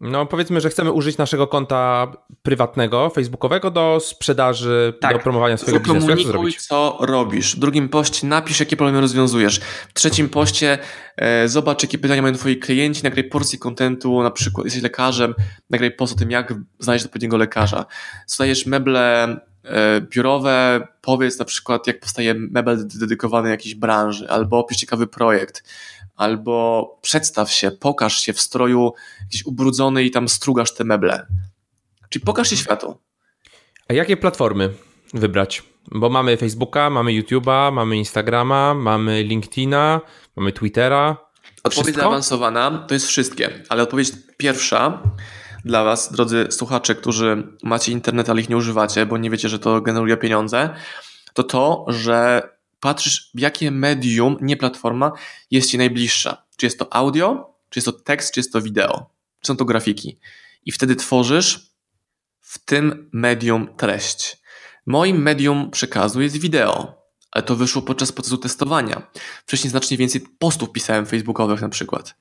no, 0.00 0.26
powiedzmy, 0.26 0.60
że 0.60 0.70
chcemy 0.70 0.92
użyć 0.92 1.18
naszego 1.18 1.46
konta 1.46 2.12
prywatnego, 2.42 3.10
facebookowego 3.10 3.70
do 3.70 4.00
sprzedaży, 4.00 4.94
tak. 5.00 5.12
do 5.12 5.18
promowania 5.18 5.56
swojego 5.56 5.84
biznesu. 5.84 6.10
Jak 6.10 6.18
to 6.18 6.24
zrobić? 6.24 6.62
co 6.62 6.98
robisz. 7.00 7.56
W 7.56 7.58
drugim 7.58 7.88
poście 7.88 8.26
napisz, 8.26 8.60
jakie 8.60 8.76
problemy 8.76 9.00
rozwiązujesz. 9.00 9.60
W 9.88 9.94
trzecim 9.94 10.28
poście 10.28 10.78
e, 11.16 11.48
zobacz, 11.48 11.82
jakie 11.82 11.98
pytania 11.98 12.22
mają 12.22 12.34
twoi 12.34 12.56
klienci, 12.56 13.04
nagraj 13.04 13.24
porcję 13.24 13.58
kontentu, 13.58 14.22
na 14.22 14.30
przykład 14.30 14.64
jesteś 14.64 14.82
lekarzem, 14.82 15.34
nagraj 15.70 15.90
post 15.90 16.12
o 16.12 16.16
tym, 16.16 16.30
jak 16.30 16.54
znaleźć 16.78 17.04
odpowiedniego 17.04 17.36
lekarza. 17.36 17.86
Sprzedajesz 18.26 18.66
meble 18.66 19.36
e, 19.64 20.00
biurowe, 20.00 20.88
powiedz 21.00 21.38
na 21.38 21.44
przykład, 21.44 21.86
jak 21.86 22.00
powstaje 22.00 22.34
mebel 22.34 22.86
dedykowany 22.86 23.50
jakiejś 23.50 23.74
branży, 23.74 24.28
albo 24.28 24.58
opisz 24.58 24.78
ciekawy 24.78 25.06
projekt 25.06 25.62
albo 26.16 26.98
przedstaw 27.02 27.52
się, 27.52 27.70
pokaż 27.70 28.20
się 28.20 28.32
w 28.32 28.40
stroju 28.40 28.92
jakiś 29.20 29.46
ubrudzony 29.46 30.04
i 30.04 30.10
tam 30.10 30.28
strugasz 30.28 30.74
te 30.74 30.84
meble. 30.84 31.26
Czyli 32.08 32.24
pokaż 32.24 32.50
się 32.50 32.56
światu. 32.56 32.98
A 33.88 33.94
jakie 33.94 34.16
platformy 34.16 34.74
wybrać? 35.14 35.62
Bo 35.90 36.10
mamy 36.10 36.36
Facebooka, 36.36 36.90
mamy 36.90 37.10
YouTube'a, 37.10 37.72
mamy 37.72 37.96
Instagrama, 37.96 38.74
mamy 38.74 39.22
LinkedIna, 39.22 40.00
mamy 40.36 40.52
Twittera. 40.52 41.16
Odpowiedź 41.64 41.86
Wszystko? 41.86 42.02
zaawansowana 42.02 42.84
to 42.88 42.94
jest 42.94 43.06
wszystkie, 43.06 43.62
ale 43.68 43.82
odpowiedź 43.82 44.12
pierwsza 44.36 45.02
dla 45.64 45.84
Was, 45.84 46.12
drodzy 46.12 46.46
słuchacze, 46.50 46.94
którzy 46.94 47.42
macie 47.62 47.92
internet, 47.92 48.30
ale 48.30 48.40
ich 48.40 48.48
nie 48.48 48.56
używacie, 48.56 49.06
bo 49.06 49.18
nie 49.18 49.30
wiecie, 49.30 49.48
że 49.48 49.58
to 49.58 49.80
generuje 49.80 50.16
pieniądze, 50.16 50.70
to 51.34 51.42
to, 51.42 51.84
że 51.88 52.42
patrzysz, 52.80 53.30
jakie 53.34 53.70
medium, 53.70 54.36
nie 54.40 54.56
platforma, 54.56 55.12
jest 55.50 55.70
Ci 55.70 55.78
najbliższa. 55.78 56.46
Czy 56.56 56.66
jest 56.66 56.78
to 56.78 56.94
audio, 56.94 57.54
czy 57.70 57.78
jest 57.78 57.86
to 57.86 57.92
tekst, 57.92 58.34
czy 58.34 58.40
jest 58.40 58.52
to 58.52 58.62
wideo, 58.62 59.10
czy 59.40 59.46
są 59.46 59.56
to 59.56 59.64
grafiki. 59.64 60.18
I 60.64 60.72
wtedy 60.72 60.96
tworzysz 60.96 61.70
w 62.40 62.58
tym 62.58 63.10
medium 63.12 63.76
treść. 63.76 64.38
Moim 64.86 65.22
medium 65.22 65.70
przekazu 65.70 66.22
jest 66.22 66.36
wideo, 66.36 67.02
ale 67.30 67.42
to 67.42 67.56
wyszło 67.56 67.82
podczas 67.82 68.12
procesu 68.12 68.38
testowania. 68.38 69.10
Wcześniej 69.46 69.70
znacznie 69.70 69.96
więcej 69.96 70.20
postów 70.38 70.72
pisałem 70.72 71.06
facebookowych 71.06 71.60
na 71.60 71.68
przykład 71.68 72.14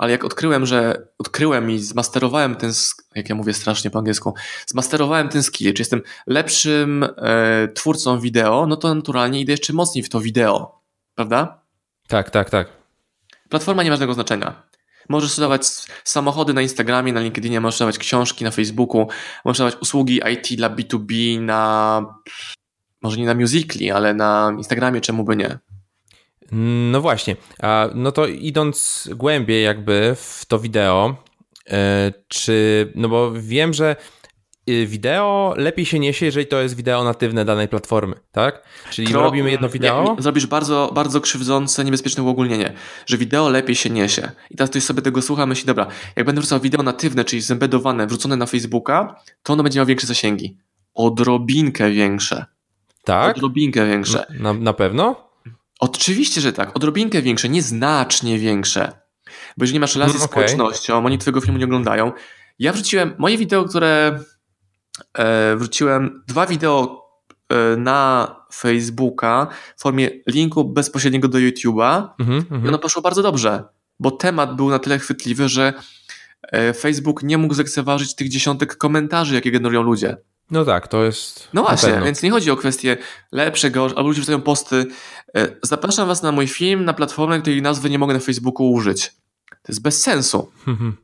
ale 0.00 0.12
jak 0.12 0.24
odkryłem, 0.24 0.66
że 0.66 1.06
odkryłem 1.18 1.70
i 1.70 1.78
zmasterowałem 1.78 2.56
ten, 2.56 2.72
jak 3.14 3.28
ja 3.28 3.34
mówię 3.34 3.54
strasznie 3.54 3.90
po 3.90 3.98
angielsku, 3.98 4.34
zmasterowałem 4.66 5.28
ten 5.28 5.42
skill, 5.42 5.74
czy 5.74 5.80
jestem 5.80 6.02
lepszym 6.26 7.04
e, 7.16 7.68
twórcą 7.74 8.20
wideo, 8.20 8.66
no 8.66 8.76
to 8.76 8.94
naturalnie 8.94 9.40
idę 9.40 9.52
jeszcze 9.52 9.72
mocniej 9.72 10.04
w 10.04 10.08
to 10.08 10.20
wideo, 10.20 10.80
prawda? 11.14 11.62
Tak, 12.08 12.30
tak, 12.30 12.50
tak. 12.50 12.68
Platforma 13.48 13.82
nie 13.82 13.90
ma 13.90 13.96
żadnego 13.96 14.14
znaczenia. 14.14 14.62
Możesz 15.08 15.30
sprzedawać 15.30 15.66
samochody 16.04 16.54
na 16.54 16.62
Instagramie, 16.62 17.12
na 17.12 17.20
LinkedInie, 17.20 17.60
możesz 17.60 17.74
sprzedawać 17.74 17.98
książki 17.98 18.44
na 18.44 18.50
Facebooku, 18.50 19.08
możesz 19.44 19.56
sprzedawać 19.56 19.82
usługi 19.82 20.20
IT 20.32 20.56
dla 20.56 20.70
B2B 20.70 21.40
na, 21.40 22.02
może 23.02 23.16
nie 23.16 23.26
na 23.26 23.34
Musically, 23.34 23.94
ale 23.94 24.14
na 24.14 24.52
Instagramie, 24.58 25.00
czemu 25.00 25.24
by 25.24 25.36
nie? 25.36 25.58
No 26.52 27.00
właśnie, 27.00 27.36
a 27.62 27.88
no 27.94 28.12
to 28.12 28.26
idąc 28.26 29.08
głębiej 29.12 29.64
jakby 29.64 30.16
w 30.16 30.44
to 30.48 30.58
wideo, 30.58 31.16
e, 31.70 32.12
czy, 32.28 32.92
no 32.94 33.08
bo 33.08 33.32
wiem, 33.32 33.74
że 33.74 33.96
y, 34.68 34.86
wideo 34.86 35.54
lepiej 35.56 35.86
się 35.86 35.98
niesie, 35.98 36.26
jeżeli 36.26 36.46
to 36.46 36.60
jest 36.60 36.76
wideo 36.76 37.04
natywne 37.04 37.44
danej 37.44 37.68
platformy, 37.68 38.14
tak? 38.32 38.62
Czyli 38.90 39.08
Kro... 39.08 39.22
robimy 39.22 39.50
jedno 39.50 39.68
wideo. 39.68 40.14
Nie, 40.16 40.22
zrobisz 40.22 40.46
bardzo, 40.46 40.90
bardzo 40.94 41.20
krzywdzące, 41.20 41.84
niebezpieczne 41.84 42.22
uogólnienie, 42.22 42.72
że 43.06 43.16
wideo 43.16 43.48
lepiej 43.48 43.76
się 43.76 43.90
niesie. 43.90 44.30
I 44.50 44.56
teraz 44.56 44.70
ktoś 44.70 44.82
sobie 44.82 45.02
tego 45.02 45.22
słucha, 45.22 45.46
myśli, 45.46 45.66
dobra, 45.66 45.86
jak 46.16 46.26
będę 46.26 46.40
wrzucał 46.40 46.60
wideo 46.60 46.82
natywne, 46.82 47.24
czyli 47.24 47.42
zembedowane, 47.42 48.06
wrzucone 48.06 48.36
na 48.36 48.46
Facebooka, 48.46 49.22
to 49.42 49.52
ono 49.52 49.62
będzie 49.62 49.78
miało 49.78 49.86
większe 49.86 50.06
zasięgi. 50.06 50.58
Odrobinkę 50.94 51.90
większe. 51.90 52.44
Tak? 53.04 53.36
Odrobinkę 53.36 53.86
większe. 53.86 54.26
Na, 54.38 54.52
na 54.52 54.72
pewno? 54.72 55.29
Oczywiście, 55.80 56.40
że 56.40 56.52
tak. 56.52 56.76
Odrobinkę 56.76 57.22
większe, 57.22 57.48
nieznacznie 57.48 58.38
większe. 58.38 58.92
Bo 59.56 59.64
jeżeli 59.64 59.74
nie 59.74 59.80
masz 59.80 59.94
relacji 59.94 60.18
z 60.18 60.22
okay. 60.22 60.32
społecznością, 60.32 61.06
oni 61.06 61.18
twojego 61.18 61.40
filmu 61.40 61.58
nie 61.58 61.64
oglądają. 61.64 62.12
Ja 62.58 62.72
wrzuciłem 62.72 63.14
moje 63.18 63.38
wideo, 63.38 63.64
które 63.64 64.20
e, 65.18 65.56
wrzuciłem, 65.56 66.22
dwa 66.28 66.46
wideo 66.46 67.04
e, 67.48 67.76
na 67.76 68.36
Facebooka 68.54 69.46
w 69.76 69.82
formie 69.82 70.10
linku 70.26 70.64
bezpośredniego 70.64 71.28
do 71.28 71.38
YouTube'a 71.38 72.08
mm 72.20 72.40
-hmm, 72.40 72.64
i 72.64 72.68
ono 72.68 72.78
poszło 72.78 73.02
bardzo 73.02 73.22
dobrze, 73.22 73.64
bo 74.00 74.10
temat 74.10 74.56
był 74.56 74.70
na 74.70 74.78
tyle 74.78 74.98
chwytliwy, 74.98 75.48
że 75.48 75.72
e, 76.42 76.72
Facebook 76.72 77.22
nie 77.22 77.38
mógł 77.38 77.54
zlekceważyć 77.54 78.14
tych 78.14 78.28
dziesiątek 78.28 78.76
komentarzy, 78.76 79.34
jakie 79.34 79.50
generują 79.50 79.82
ludzie. 79.82 80.16
No 80.50 80.64
tak, 80.64 80.88
to 80.88 81.04
jest. 81.04 81.48
No 81.52 81.62
właśnie, 81.62 82.00
więc 82.04 82.22
nie 82.22 82.30
chodzi 82.30 82.50
o 82.50 82.56
kwestię 82.56 82.96
lepsze, 83.32 83.70
gorsze, 83.70 83.96
albo 83.96 84.08
ludzie 84.08 84.20
wrzucają 84.20 84.40
posty. 84.40 84.86
E, 85.36 85.48
zapraszam 85.62 86.08
Was 86.08 86.22
na 86.22 86.32
mój 86.32 86.48
film, 86.48 86.84
na 86.84 86.92
platformę, 86.92 87.40
której 87.40 87.62
nazwy 87.62 87.90
nie 87.90 87.98
mogę 87.98 88.14
na 88.14 88.20
Facebooku 88.20 88.72
użyć. 88.72 89.12
To 89.50 89.72
jest 89.72 89.82
bez 89.82 90.02
sensu. 90.02 90.52
Mhm. 90.68 90.96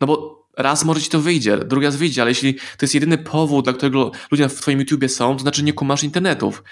No 0.00 0.06
bo 0.06 0.46
raz 0.58 0.84
może 0.84 1.00
ci 1.00 1.10
to 1.10 1.20
wyjdzie, 1.20 1.58
drugi 1.58 1.86
raz 1.86 1.96
wyjdzie, 1.96 2.22
ale 2.22 2.30
jeśli 2.30 2.54
to 2.54 2.82
jest 2.82 2.94
jedyny 2.94 3.18
powód, 3.18 3.64
dla 3.64 3.72
którego 3.72 4.10
ludzie 4.30 4.48
w 4.48 4.60
Twoim 4.60 4.78
YouTubie 4.78 5.08
są, 5.08 5.36
to 5.36 5.42
znaczy 5.42 5.62
nie 5.62 5.72
kumasz 5.72 6.02
internetów. 6.02 6.62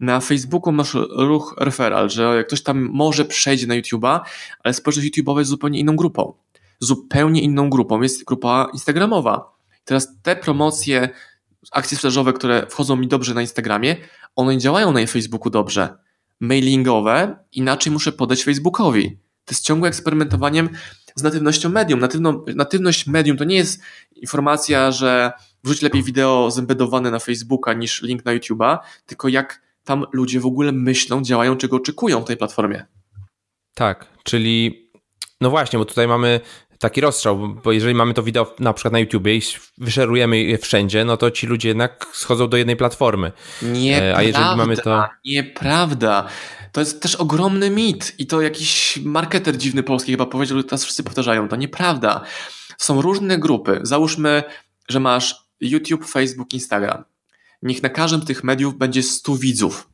Na 0.00 0.20
Facebooku 0.20 0.72
masz 0.72 0.96
ruch 1.10 1.54
referral, 1.58 2.10
że 2.10 2.36
jak 2.36 2.46
ktoś 2.46 2.62
tam 2.62 2.88
może 2.92 3.24
przejdzie 3.24 3.66
na 3.66 3.74
YouTube'a, 3.74 4.20
ale 4.64 4.74
społeczność 4.74 5.08
YouTube'owa 5.08 5.38
jest 5.38 5.50
zupełnie 5.50 5.80
inną 5.80 5.96
grupą. 5.96 6.32
Zupełnie 6.80 7.42
inną 7.42 7.70
grupą 7.70 8.02
jest 8.02 8.24
grupa 8.24 8.68
Instagramowa 8.72 9.57
Teraz 9.88 10.08
te 10.22 10.36
promocje, 10.36 11.08
akcje 11.72 11.96
sprzedażowe, 11.96 12.32
które 12.32 12.66
wchodzą 12.70 12.96
mi 12.96 13.08
dobrze 13.08 13.34
na 13.34 13.40
Instagramie, 13.40 13.96
one 14.36 14.52
nie 14.52 14.58
działają 14.58 14.92
na 14.92 15.06
Facebooku 15.06 15.50
dobrze. 15.50 15.96
Mailingowe 16.40 17.44
inaczej 17.52 17.92
muszę 17.92 18.12
podać 18.12 18.44
Facebookowi. 18.44 19.18
To 19.44 19.52
jest 19.52 19.64
ciągłe 19.64 19.88
eksperymentowaniem 19.88 20.68
z 21.14 21.22
natywnością 21.22 21.68
medium. 21.68 22.00
Natywno, 22.00 22.44
natywność 22.56 23.06
medium 23.06 23.36
to 23.36 23.44
nie 23.44 23.56
jest 23.56 23.82
informacja, 24.16 24.92
że 24.92 25.32
wrzuć 25.64 25.82
lepiej 25.82 26.02
wideo 26.02 26.50
zembedowane 26.50 27.10
na 27.10 27.18
Facebooka 27.18 27.72
niż 27.72 28.02
link 28.02 28.24
na 28.24 28.36
YouTube'a, 28.36 28.78
tylko 29.06 29.28
jak 29.28 29.62
tam 29.84 30.04
ludzie 30.12 30.40
w 30.40 30.46
ogóle 30.46 30.72
myślą, 30.72 31.22
działają, 31.22 31.56
czego 31.56 31.76
oczekują 31.76 32.20
w 32.20 32.24
tej 32.24 32.36
platformie. 32.36 32.86
Tak, 33.74 34.06
czyli 34.24 34.84
no 35.40 35.50
właśnie, 35.50 35.78
bo 35.78 35.84
tutaj 35.84 36.08
mamy 36.08 36.40
taki 36.78 37.00
rozstrzał, 37.00 37.48
bo 37.64 37.72
jeżeli 37.72 37.94
mamy 37.94 38.14
to 38.14 38.22
wideo 38.22 38.54
na 38.58 38.72
przykład 38.72 38.92
na 38.92 38.98
YouTubie 38.98 39.36
i 39.36 39.42
wyszerujemy 39.78 40.38
je 40.38 40.58
wszędzie, 40.58 41.04
no 41.04 41.16
to 41.16 41.30
ci 41.30 41.46
ludzie 41.46 41.68
jednak 41.68 42.06
schodzą 42.12 42.48
do 42.48 42.56
jednej 42.56 42.76
platformy. 42.76 43.32
Nieprawda, 43.62 44.16
A 44.16 44.22
jeżeli 44.22 44.56
mamy 44.56 44.76
to... 44.76 45.08
nieprawda. 45.24 46.28
To 46.72 46.80
jest 46.80 47.02
też 47.02 47.14
ogromny 47.14 47.70
mit 47.70 48.14
i 48.18 48.26
to 48.26 48.40
jakiś 48.40 48.98
marketer 49.04 49.56
dziwny 49.56 49.82
polski 49.82 50.12
chyba 50.12 50.26
powiedział, 50.26 50.58
że 50.58 50.64
teraz 50.64 50.84
wszyscy 50.84 51.02
powtarzają, 51.02 51.48
to 51.48 51.56
nieprawda. 51.56 52.20
Są 52.78 53.02
różne 53.02 53.38
grupy. 53.38 53.80
Załóżmy, 53.82 54.42
że 54.88 55.00
masz 55.00 55.48
YouTube, 55.60 56.06
Facebook, 56.06 56.54
Instagram. 56.54 57.04
Niech 57.62 57.82
na 57.82 57.88
każdym 57.88 58.22
z 58.22 58.24
tych 58.24 58.44
mediów 58.44 58.78
będzie 58.78 59.02
100 59.02 59.36
widzów. 59.36 59.88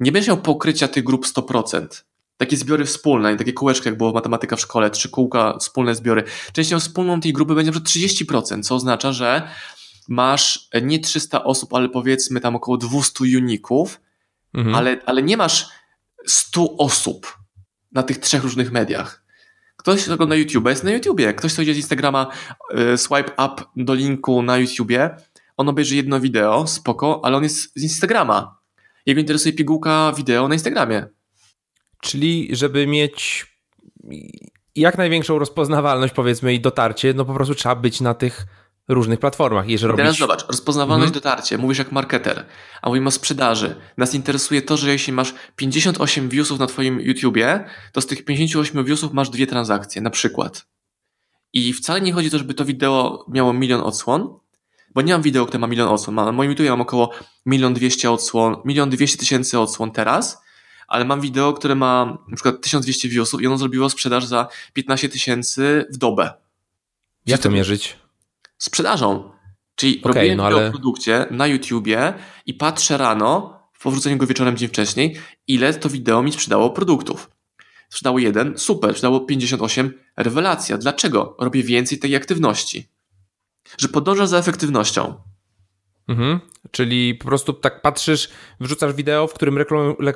Nie 0.00 0.12
będziesz 0.12 0.28
miał 0.28 0.36
pokrycia 0.36 0.88
tych 0.88 1.04
grup 1.04 1.26
100% 1.26 1.86
takie 2.36 2.56
zbiory 2.56 2.84
wspólne, 2.84 3.36
takie 3.36 3.52
kółeczko, 3.52 3.88
jak 3.88 3.98
było 3.98 4.12
matematyka 4.12 4.56
w 4.56 4.60
szkole, 4.60 4.90
trzy 4.90 5.08
kółka, 5.08 5.58
wspólne 5.58 5.94
zbiory. 5.94 6.24
Częścią 6.52 6.80
wspólną 6.80 7.20
tej 7.20 7.32
grupy 7.32 7.54
będzie 7.54 7.70
nawet 7.70 7.88
30%, 7.88 8.62
co 8.62 8.74
oznacza, 8.74 9.12
że 9.12 9.48
masz 10.08 10.68
nie 10.82 10.98
300 10.98 11.44
osób, 11.44 11.74
ale 11.74 11.88
powiedzmy 11.88 12.40
tam 12.40 12.56
około 12.56 12.76
200 12.76 13.24
uników, 13.24 14.00
mhm. 14.54 14.74
ale, 14.74 14.96
ale 15.06 15.22
nie 15.22 15.36
masz 15.36 15.68
100 16.26 16.76
osób 16.76 17.38
na 17.92 18.02
tych 18.02 18.18
trzech 18.18 18.42
różnych 18.42 18.72
mediach. 18.72 19.24
Ktoś, 19.76 20.04
kto 20.04 20.14
ogląda 20.14 20.36
YouTube, 20.36 20.68
jest 20.68 20.84
na 20.84 20.90
YouTubie. 20.90 21.34
Ktoś, 21.34 21.52
kto 21.52 21.62
idzie 21.62 21.74
z 21.74 21.76
Instagrama, 21.76 22.26
y, 22.94 22.98
swipe 22.98 23.32
up 23.44 23.62
do 23.76 23.94
linku 23.94 24.42
na 24.42 24.58
YouTubie, 24.58 25.16
on 25.56 25.68
obejrzy 25.68 25.96
jedno 25.96 26.20
wideo, 26.20 26.66
spoko, 26.66 27.20
ale 27.24 27.36
on 27.36 27.42
jest 27.42 27.72
z 27.76 27.82
Instagrama. 27.82 28.58
Jego 29.06 29.20
interesuje 29.20 29.52
pigułka 29.52 30.12
wideo 30.16 30.48
na 30.48 30.54
Instagramie. 30.54 31.06
Czyli, 32.04 32.48
żeby 32.52 32.86
mieć 32.86 33.46
jak 34.76 34.98
największą 34.98 35.38
rozpoznawalność, 35.38 36.14
powiedzmy, 36.14 36.54
i 36.54 36.60
dotarcie, 36.60 37.14
no 37.14 37.24
po 37.24 37.34
prostu 37.34 37.54
trzeba 37.54 37.74
być 37.74 38.00
na 38.00 38.14
tych 38.14 38.46
różnych 38.88 39.20
platformach. 39.20 39.68
Jeżeli 39.68 39.90
robić... 39.90 40.02
Teraz 40.02 40.16
zobacz, 40.16 40.46
rozpoznawalność, 40.46 41.08
mhm. 41.08 41.22
dotarcie, 41.22 41.58
mówisz 41.58 41.78
jak 41.78 41.92
marketer, 41.92 42.46
a 42.82 42.88
mówimy 42.88 43.08
o 43.08 43.10
sprzedaży. 43.10 43.74
Nas 43.96 44.14
interesuje 44.14 44.62
to, 44.62 44.76
że 44.76 44.90
jeśli 44.92 45.12
masz 45.12 45.34
58 45.56 46.28
viewsów 46.28 46.58
na 46.58 46.66
twoim 46.66 47.00
YouTubie, 47.00 47.64
to 47.92 48.00
z 48.00 48.06
tych 48.06 48.24
58 48.24 48.84
viewsów 48.84 49.12
masz 49.12 49.30
dwie 49.30 49.46
transakcje, 49.46 50.02
na 50.02 50.10
przykład. 50.10 50.66
I 51.52 51.72
wcale 51.72 52.00
nie 52.00 52.12
chodzi 52.12 52.28
o 52.28 52.30
to, 52.30 52.38
żeby 52.38 52.54
to 52.54 52.64
wideo 52.64 53.26
miało 53.28 53.52
milion 53.52 53.80
odsłon, 53.80 54.38
bo 54.94 55.02
nie 55.02 55.12
mam 55.12 55.22
wideo, 55.22 55.46
które 55.46 55.58
ma 55.58 55.66
milion 55.66 55.88
odsłon. 55.88 56.14
Na 56.14 56.32
moim 56.32 56.50
YouTube 56.50 56.68
mam 56.68 56.80
około 56.80 57.10
milion 57.46 57.74
dwieście 57.74 58.10
odsłon, 58.10 58.56
milion 58.64 58.90
dwieście 58.90 59.18
tysięcy 59.18 59.58
odsłon 59.58 59.90
teraz, 59.90 60.43
ale 60.88 61.04
mam 61.04 61.20
wideo, 61.20 61.52
które 61.52 61.74
ma 61.74 62.18
na 62.28 62.36
przykład 62.36 62.62
1200 62.62 63.08
viewsów 63.08 63.42
i 63.42 63.46
ono 63.46 63.58
zrobiło 63.58 63.90
sprzedaż 63.90 64.24
za 64.24 64.48
15 64.72 65.08
tysięcy 65.08 65.86
w 65.90 65.96
dobę. 65.96 66.32
Jak 67.26 67.40
to 67.40 67.50
mierzyć? 67.50 67.96
Sprzedażą. 68.58 69.30
Czyli 69.74 70.02
okay, 70.02 70.12
robię 70.12 70.36
no 70.36 70.46
ale... 70.46 70.70
produkcie 70.70 71.26
na 71.30 71.46
YouTubie 71.46 72.14
i 72.46 72.54
patrzę 72.54 72.96
rano, 72.96 73.60
po 73.82 73.90
wrzuceniu 73.90 74.16
go 74.16 74.26
wieczorem 74.26 74.56
dzień 74.56 74.68
wcześniej, 74.68 75.16
ile 75.46 75.74
to 75.74 75.88
wideo 75.88 76.22
mi 76.22 76.32
sprzedało 76.32 76.70
produktów. 76.70 77.30
Sprzedało 77.88 78.18
jeden, 78.18 78.58
super, 78.58 78.90
sprzedało 78.90 79.20
58, 79.20 79.92
rewelacja. 80.16 80.78
Dlaczego? 80.78 81.36
Robię 81.38 81.62
więcej 81.62 81.98
tej 81.98 82.16
aktywności. 82.16 82.88
Że 83.78 83.88
podąża 83.88 84.26
za 84.26 84.38
efektywnością. 84.38 85.14
Mhm. 86.08 86.40
Czyli 86.70 87.14
po 87.14 87.24
prostu 87.24 87.52
tak 87.52 87.82
patrzysz, 87.82 88.28
wrzucasz 88.60 88.92
wideo, 88.94 89.26
w 89.26 89.34
którym 89.34 89.58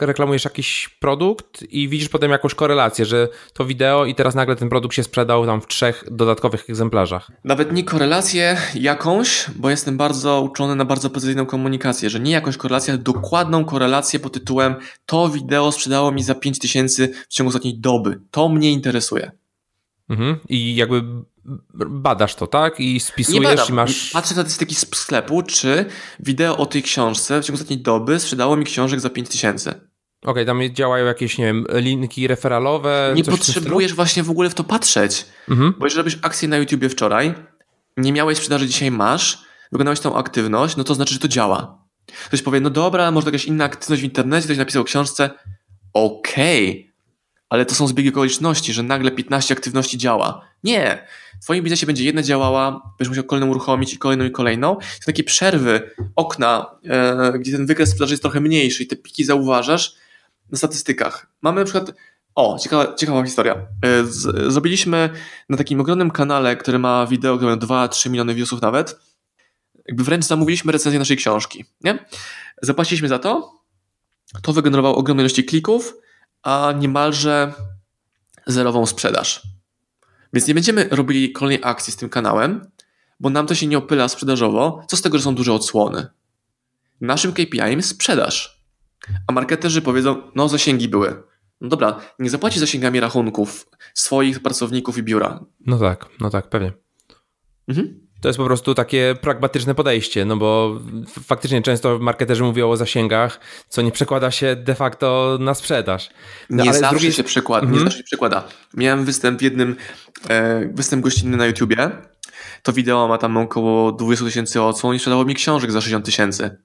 reklamujesz 0.01 0.45
jakiś 0.45 0.89
produkt 1.01 1.62
i 1.62 1.89
widzisz 1.89 2.09
potem 2.09 2.30
jakąś 2.30 2.55
korelację, 2.55 3.05
że 3.05 3.28
to 3.53 3.64
wideo 3.64 4.05
i 4.05 4.14
teraz 4.14 4.34
nagle 4.34 4.57
ten 4.57 4.68
produkt 4.68 4.95
się 4.95 5.03
sprzedał 5.03 5.47
tam 5.47 5.61
w 5.61 5.66
trzech 5.66 6.05
dodatkowych 6.11 6.70
egzemplarzach. 6.70 7.30
Nawet 7.45 7.72
nie 7.72 7.84
korelację 7.84 8.57
jakąś, 8.74 9.47
bo 9.57 9.70
jestem 9.70 9.97
bardzo 9.97 10.41
uczony 10.41 10.76
na 10.76 10.84
bardzo 10.84 11.11
precyzyjną 11.11 11.47
komunikację, 11.47 12.11
że 12.11 12.20
nie 12.20 12.32
jakąś 12.32 12.57
korelację, 12.57 12.95
ale 12.95 13.03
dokładną 13.03 13.64
korelację 13.64 14.20
pod 14.20 14.32
tytułem 14.32 14.74
to 15.07 15.28
wideo 15.28 15.72
sprzedało 15.72 16.12
mi 16.12 16.22
za 16.22 16.34
5000 16.34 17.09
w 17.28 17.34
ciągu 17.34 17.49
ostatniej 17.49 17.80
doby. 17.80 18.20
To 18.30 18.49
mnie 18.49 18.72
interesuje. 18.72 19.30
Mhm. 20.09 20.36
I 20.48 20.76
jakby 20.76 21.02
badasz 21.74 22.34
to, 22.34 22.46
tak? 22.46 22.80
I 22.80 23.00
spisujesz 23.00 23.70
i 23.70 23.72
masz. 23.72 24.11
Patrzę 24.11 24.34
statystyki 24.34 24.74
z 24.74 24.96
sklepu, 24.96 25.42
czy 25.42 25.84
wideo 26.20 26.56
o 26.56 26.66
tej 26.66 26.82
książce 26.82 27.40
w 27.40 27.44
ciągu 27.44 27.54
ostatniej 27.54 27.78
doby 27.78 28.20
sprzedało 28.20 28.56
mi 28.56 28.64
książek 28.64 29.00
za 29.00 29.11
5000. 29.11 29.70
Okej, 29.70 29.86
okay, 30.22 30.44
tam 30.44 30.61
działają 30.72 31.06
jakieś, 31.06 31.38
nie 31.38 31.44
wiem, 31.44 31.66
linki 31.72 32.26
referalowe. 32.26 33.12
Nie 33.16 33.24
potrzebujesz 33.24 33.94
właśnie 33.94 34.22
w 34.22 34.30
ogóle 34.30 34.50
w 34.50 34.54
to 34.54 34.64
patrzeć. 34.64 35.26
Mhm. 35.48 35.74
Bo 35.78 35.86
jeżeli 35.86 35.98
robisz 35.98 36.18
akcję 36.22 36.48
na 36.48 36.56
YouTubie 36.56 36.88
wczoraj, 36.88 37.34
nie 37.96 38.12
miałeś 38.12 38.38
sprzedaży, 38.38 38.66
dzisiaj 38.66 38.90
masz, 38.90 39.38
wykonałeś 39.72 40.00
tą 40.00 40.16
aktywność, 40.16 40.76
no 40.76 40.84
to 40.84 40.94
znaczy, 40.94 41.14
że 41.14 41.20
to 41.20 41.28
działa. 41.28 41.84
Ktoś 42.26 42.42
powie, 42.42 42.61
no 42.61 42.70
dobra, 42.70 43.11
może 43.11 43.26
jakaś 43.26 43.44
inna 43.44 43.64
aktywność 43.64 44.02
w 44.02 44.04
internecie, 44.04 44.44
ktoś 44.44 44.59
napisał 44.59 44.84
książce. 44.84 45.30
Okej, 45.92 46.70
okay 46.70 46.88
ale 47.49 47.66
to 47.66 47.74
są 47.74 47.86
zbiegi 47.86 48.09
okoliczności, 48.09 48.72
że 48.72 48.82
nagle 48.82 49.11
15 49.11 49.55
aktywności 49.55 49.99
działa. 49.99 50.40
Nie. 50.64 51.07
W 51.40 51.44
Twoim 51.44 51.64
biznesie 51.64 51.86
będzie 51.86 52.05
jedna 52.05 52.22
działała, 52.22 52.92
będziesz 52.99 53.09
musiał 53.09 53.24
kolejną 53.24 53.51
uruchomić 53.51 53.94
i 53.94 53.99
kolejną 53.99 54.24
i 54.24 54.30
kolejną. 54.30 54.76
Są 54.80 55.05
takie 55.07 55.24
przerwy, 55.24 55.90
okna, 56.16 56.66
e, 56.84 57.32
gdzie 57.38 57.53
ten 57.53 57.66
wykres 57.66 57.88
sprzedaży 57.88 58.12
jest 58.12 58.22
trochę 58.22 58.40
mniejszy 58.40 58.82
i 58.82 58.86
te 58.86 58.96
piki 58.96 59.24
zauważasz 59.24 59.94
na 60.51 60.59
statystykach. 60.59 61.26
Mamy 61.42 61.61
na 61.61 61.64
przykład 61.64 61.92
o, 62.34 62.59
ciekawa, 62.59 62.94
ciekawa 62.94 63.24
historia. 63.24 63.55
E, 63.55 64.05
z, 64.05 64.53
zrobiliśmy 64.53 65.11
na 65.49 65.57
takim 65.57 65.80
ogromnym 65.80 66.11
kanale, 66.11 66.57
który 66.57 66.78
ma 66.78 67.07
wideo, 67.07 67.36
które 67.36 67.57
ma 67.57 67.62
2-3 67.62 68.11
miliony 68.11 68.34
viewsów 68.34 68.62
nawet, 68.62 69.01
jakby 69.86 70.05
wręcz 70.05 70.24
zamówiliśmy 70.24 70.72
recenzję 70.72 70.99
naszej 70.99 71.16
książki, 71.16 71.64
nie? 71.84 72.07
Zapłaciliśmy 72.62 73.09
za 73.09 73.18
to, 73.18 73.53
to 74.42 74.53
wygenerowało 74.53 74.96
ogromne 74.96 75.22
ilości 75.22 75.44
klików, 75.44 75.94
a 76.49 76.72
niemalże 76.72 77.53
zerową 78.46 78.86
sprzedaż. 78.86 79.42
Więc 80.32 80.49
nie 80.49 80.55
będziemy 80.55 80.88
robili 80.90 81.32
kolejnej 81.32 81.61
akcji 81.64 81.92
z 81.92 81.96
tym 81.96 82.09
kanałem, 82.09 82.70
bo 83.20 83.30
nam 83.30 83.46
to 83.46 83.55
się 83.55 83.66
nie 83.66 83.78
opyla 83.78 84.09
sprzedażowo. 84.09 84.82
Co 84.88 84.96
z 84.96 85.03
tego, 85.03 85.18
że 85.18 85.24
są 85.24 85.34
duże 85.34 85.53
odsłony? 85.53 86.07
Naszym 87.01 87.32
KPI 87.32 87.82
sprzedaż. 87.82 88.62
A 89.26 89.32
marketerzy 89.32 89.82
powiedzą, 89.82 90.22
no 90.34 90.49
zasięgi 90.49 90.88
były. 90.88 91.22
No 91.61 91.68
dobra, 91.68 92.01
nie 92.18 92.30
zapłaci 92.30 92.61
zasięgami 92.61 93.01
rachunków 93.01 93.68
swoich 93.94 94.42
pracowników 94.42 94.99
i 94.99 95.03
biura. 95.03 95.44
No 95.66 95.78
tak, 95.78 96.07
no 96.20 96.30
tak, 96.30 96.49
pewnie. 96.49 96.72
Mhm. 97.68 98.07
To 98.20 98.28
jest 98.28 98.36
po 98.36 98.44
prostu 98.44 98.74
takie 98.74 99.14
pragmatyczne 99.20 99.74
podejście, 99.74 100.24
no 100.24 100.36
bo 100.36 100.80
faktycznie 101.24 101.62
często 101.62 101.98
marketerzy 101.98 102.42
mówią 102.42 102.70
o 102.70 102.76
zasięgach, 102.76 103.40
co 103.68 103.82
nie 103.82 103.90
przekłada 103.90 104.30
się 104.30 104.56
de 104.56 104.74
facto 104.74 105.38
na 105.40 105.54
sprzedaż. 105.54 106.10
No, 106.50 106.64
nie 106.64 106.74
zawsze 106.74 106.90
drugiej... 106.90 107.12
się 107.12 107.24
przekłada, 107.24 107.62
mm 107.62 107.70
-hmm. 107.70 107.72
nie 107.72 107.78
mhm. 107.78 107.90
zawsze 107.90 107.98
się 107.98 108.04
przekłada. 108.04 108.48
Miałem 108.74 109.04
występ 109.04 109.38
w 109.38 109.42
jednym, 109.42 109.76
e, 110.28 110.68
występ 110.74 111.04
gościnny 111.04 111.36
na 111.36 111.46
YouTubie, 111.46 111.90
to 112.62 112.72
wideo 112.72 113.08
ma 113.08 113.18
tam 113.18 113.36
około 113.36 113.92
20 113.92 114.24
tysięcy 114.24 114.62
odsłon 114.62 114.94
i 114.94 114.98
sprzedało 114.98 115.24
mi 115.24 115.34
książek 115.34 115.72
za 115.72 115.80
60 115.80 116.04
tysięcy. 116.04 116.56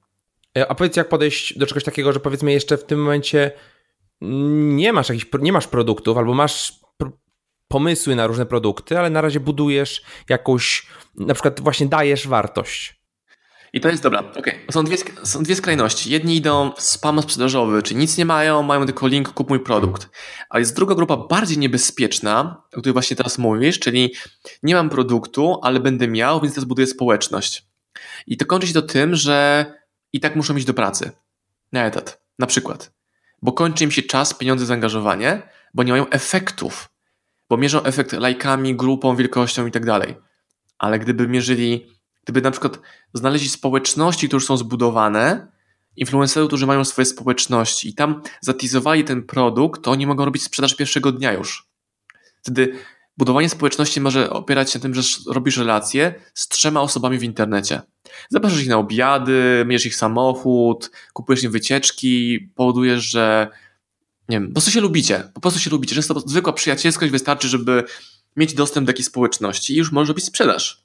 E, 0.58 0.68
a 0.72 0.76
powiedz, 0.76 0.96
jak 0.96 1.10
podejść 1.10 1.58
do 1.58 1.66
czegoś 1.66 1.84
takiego, 1.84 2.14
że 2.14 2.20
powiedzmy 2.20 2.54
jeszcze 2.54 2.78
w 2.78 2.84
tym 2.86 3.00
momencie 3.00 3.52
nie 4.22 4.94
masz 4.94 5.10
jakichś, 5.10 5.28
nie 5.42 5.52
masz 5.52 5.68
produktów, 5.68 6.18
albo 6.18 6.34
masz 6.34 6.84
pomysły 7.74 8.16
na 8.16 8.28
różne 8.28 8.46
produkty, 8.46 9.00
ale 9.00 9.10
na 9.10 9.22
razie 9.22 9.40
budujesz 9.40 10.02
jakąś, 10.30 10.88
na 11.16 11.34
przykład 11.34 11.62
właśnie 11.62 11.88
dajesz 11.88 12.28
wartość. 12.28 13.02
I 13.74 13.82
to 13.82 13.90
jest 13.90 14.04
dobra. 14.04 14.24
Okay. 14.36 14.54
Są, 14.72 14.84
dwie, 14.84 14.98
są 15.24 15.44
dwie 15.44 15.56
skrajności. 15.56 16.12
Jedni 16.12 16.36
idą 16.36 16.72
w 16.78 16.82
spam 16.82 17.22
sprzedażowy, 17.22 17.84
czyli 17.84 18.00
nic 18.00 18.18
nie 18.18 18.26
mają, 18.26 18.64
mają 18.64 18.86
tylko 18.86 19.08
link, 19.08 19.30
kup 19.30 19.50
mój 19.50 19.60
produkt. 19.60 20.10
A 20.50 20.60
jest 20.60 20.76
druga 20.76 20.96
grupa 20.96 21.18
bardziej 21.18 21.58
niebezpieczna, 21.58 22.64
o 22.74 22.80
której 22.80 22.94
właśnie 22.94 23.18
teraz 23.18 23.38
mówisz, 23.38 23.80
czyli 23.80 24.14
nie 24.64 24.76
mam 24.76 24.90
produktu, 24.90 25.60
ale 25.64 25.80
będę 25.80 26.08
miał, 26.08 26.42
więc 26.42 26.54
teraz 26.54 26.66
buduję 26.66 26.88
społeczność. 26.88 27.66
I 28.28 28.38
to 28.38 28.46
kończy 28.46 28.68
się 28.68 28.74
to 28.74 28.82
tym, 28.82 29.16
że 29.16 29.66
i 30.14 30.20
tak 30.20 30.36
muszą 30.36 30.56
iść 30.56 30.66
do 30.66 30.74
pracy. 30.74 31.12
Na 31.72 31.86
etat, 31.86 32.22
na 32.40 32.48
przykład. 32.48 32.92
Bo 33.42 33.52
kończy 33.52 33.84
im 33.84 33.92
się 33.92 34.02
czas, 34.02 34.34
pieniądze, 34.34 34.66
zaangażowanie, 34.66 35.42
bo 35.74 35.84
nie 35.84 35.92
mają 35.92 36.10
efektów 36.10 36.93
bo 37.54 37.58
mierzą 37.58 37.84
efekt 37.84 38.12
lajkami, 38.12 38.76
grupą, 38.76 39.16
wielkością 39.16 39.68
i 39.68 39.72
tak 39.72 39.86
dalej. 39.86 40.16
Ale 40.78 41.00
gdyby 41.00 41.28
mierzyli, 41.28 41.88
gdyby 42.24 42.42
na 42.42 42.52
przykład 42.52 42.80
znaleźli 43.14 43.50
społeczności, 43.50 44.28
które 44.28 44.38
już 44.38 44.46
są 44.46 44.58
zbudowane, 44.58 45.48
influencerów, 45.96 46.48
którzy 46.48 46.68
mają 46.68 46.86
swoje 46.86 47.06
społeczności 47.06 47.90
i 47.90 47.94
tam 47.94 48.22
zatizowali 48.42 49.04
ten 49.04 49.24
produkt, 49.24 49.84
to 49.84 49.92
oni 49.92 50.08
mogą 50.08 50.26
robić 50.26 50.44
sprzedaż 50.44 50.76
pierwszego 50.76 51.12
dnia 51.12 51.34
już. 51.34 51.68
Wtedy 52.42 52.74
budowanie 53.18 53.50
społeczności 53.50 54.02
może 54.02 54.30
opierać 54.30 54.72
się 54.72 54.80
na 54.80 54.84
tym, 54.84 54.94
że 54.94 55.02
robisz 55.28 55.58
relacje 55.58 56.14
z 56.34 56.48
trzema 56.48 56.82
osobami 56.82 57.18
w 57.18 57.24
internecie. 57.24 57.82
Zapraszasz 58.30 58.62
ich 58.62 58.70
na 58.70 58.78
obiady, 58.78 59.64
mierzysz 59.68 59.86
ich 59.86 59.96
samochód, 59.96 60.92
kupujesz 61.14 61.44
im 61.44 61.52
wycieczki, 61.52 62.40
powodujesz, 62.56 63.04
że 63.04 63.48
nie 64.30 64.40
wiem, 64.40 64.48
po 64.48 64.54
prostu 64.54 64.72
się 64.72 64.82
lubicie, 64.82 65.24
po 65.34 65.42
prostu 65.42 65.60
się 65.60 65.70
lubicie. 65.70 65.96
Często 65.96 66.20
zwykła 66.20 66.54
przyjacielskość 66.54 67.12
wystarczy, 67.12 67.48
żeby 67.48 67.84
mieć 68.38 68.54
dostęp 68.54 68.88
do 68.88 68.90
jakiejś 68.90 69.08
społeczności 69.08 69.74
i 69.74 69.78
już 69.78 69.92
może 69.92 70.08
robić 70.08 70.26
sprzedaż. 70.26 70.84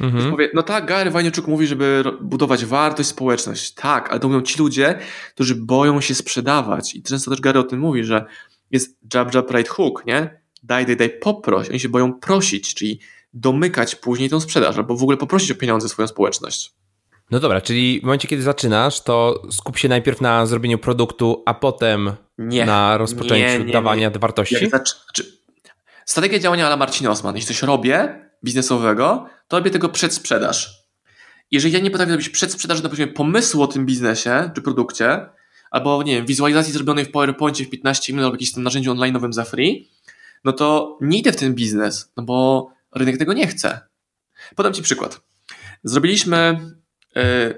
Mhm. 0.00 0.30
Powie, 0.30 0.50
no 0.54 0.62
tak, 0.62 0.86
Gary 0.86 1.10
Wajniczuk 1.10 1.46
mówi, 1.46 1.66
żeby 1.66 2.04
budować 2.20 2.64
wartość, 2.64 3.08
społeczność. 3.08 3.74
Tak, 3.74 4.10
ale 4.10 4.20
to 4.20 4.28
mówią 4.28 4.42
ci 4.42 4.58
ludzie, 4.58 4.98
którzy 5.34 5.54
boją 5.54 6.00
się 6.00 6.14
sprzedawać. 6.14 6.94
I 6.94 7.02
często 7.02 7.30
też 7.30 7.40
Gary 7.40 7.58
o 7.58 7.62
tym 7.62 7.80
mówi, 7.80 8.04
że 8.04 8.24
jest 8.70 8.96
jab, 9.14 9.34
jab, 9.34 9.50
right 9.50 9.68
hook, 9.68 10.06
nie? 10.06 10.40
Daj, 10.62 10.86
daj, 10.86 10.96
daj, 10.96 11.10
poproś. 11.20 11.68
Oni 11.68 11.80
się 11.80 11.88
boją 11.88 12.12
prosić, 12.12 12.74
czyli 12.74 13.00
domykać 13.34 13.94
później 13.94 14.30
tą 14.30 14.40
sprzedaż, 14.40 14.76
albo 14.76 14.96
w 14.96 15.02
ogóle 15.02 15.16
poprosić 15.16 15.50
o 15.50 15.54
pieniądze 15.54 15.88
swoją 15.88 16.08
społeczność. 16.08 16.72
No 17.30 17.40
dobra, 17.40 17.60
czyli 17.60 18.00
w 18.00 18.02
momencie, 18.02 18.28
kiedy 18.28 18.42
zaczynasz, 18.42 19.00
to 19.00 19.42
skup 19.50 19.78
się 19.78 19.88
najpierw 19.88 20.20
na 20.20 20.46
zrobieniu 20.46 20.78
produktu, 20.78 21.42
a 21.46 21.54
potem 21.54 22.12
nie, 22.38 22.66
na 22.66 22.98
rozpoczęciu 22.98 23.58
nie, 23.58 23.64
nie, 23.64 23.72
dawania 23.72 24.10
wartości? 24.10 24.70
Strategia 26.06 26.38
działania 26.38 26.66
ala 26.66 26.76
Marcin 26.76 27.06
Osman. 27.06 27.34
Jeśli 27.36 27.48
coś 27.48 27.62
robię 27.62 28.28
biznesowego, 28.44 29.26
to 29.48 29.58
robię 29.58 29.70
tego 29.70 29.88
przedsprzedaż. 29.88 30.84
Jeżeli 31.50 31.74
ja 31.74 31.80
nie 31.80 31.90
potrafię 31.90 32.12
robić 32.12 32.28
przedsprzedaży 32.28 32.82
na 32.82 32.88
poziomie 32.88 33.12
pomysłu 33.12 33.62
o 33.62 33.66
tym 33.66 33.86
biznesie 33.86 34.50
czy 34.54 34.62
produkcie, 34.62 35.26
albo 35.70 36.02
nie 36.02 36.16
wiem, 36.16 36.26
wizualizacji 36.26 36.72
zrobionej 36.72 37.04
w 37.04 37.10
PowerPoincie 37.10 37.64
w 37.64 37.70
15 37.70 38.12
minut 38.12 38.24
albo 38.24 38.34
jakimś 38.34 38.52
tam 38.52 38.62
narzędziu 38.62 38.94
online'owym 38.94 39.32
za 39.32 39.44
free, 39.44 39.90
no 40.44 40.52
to 40.52 40.98
nie 41.00 41.18
idę 41.18 41.32
w 41.32 41.36
ten 41.36 41.54
biznes, 41.54 42.12
no 42.16 42.22
bo 42.22 42.68
rynek 42.94 43.18
tego 43.18 43.32
nie 43.32 43.46
chce. 43.46 43.80
Podam 44.56 44.72
Ci 44.72 44.82
przykład. 44.82 45.20
Zrobiliśmy 45.84 46.60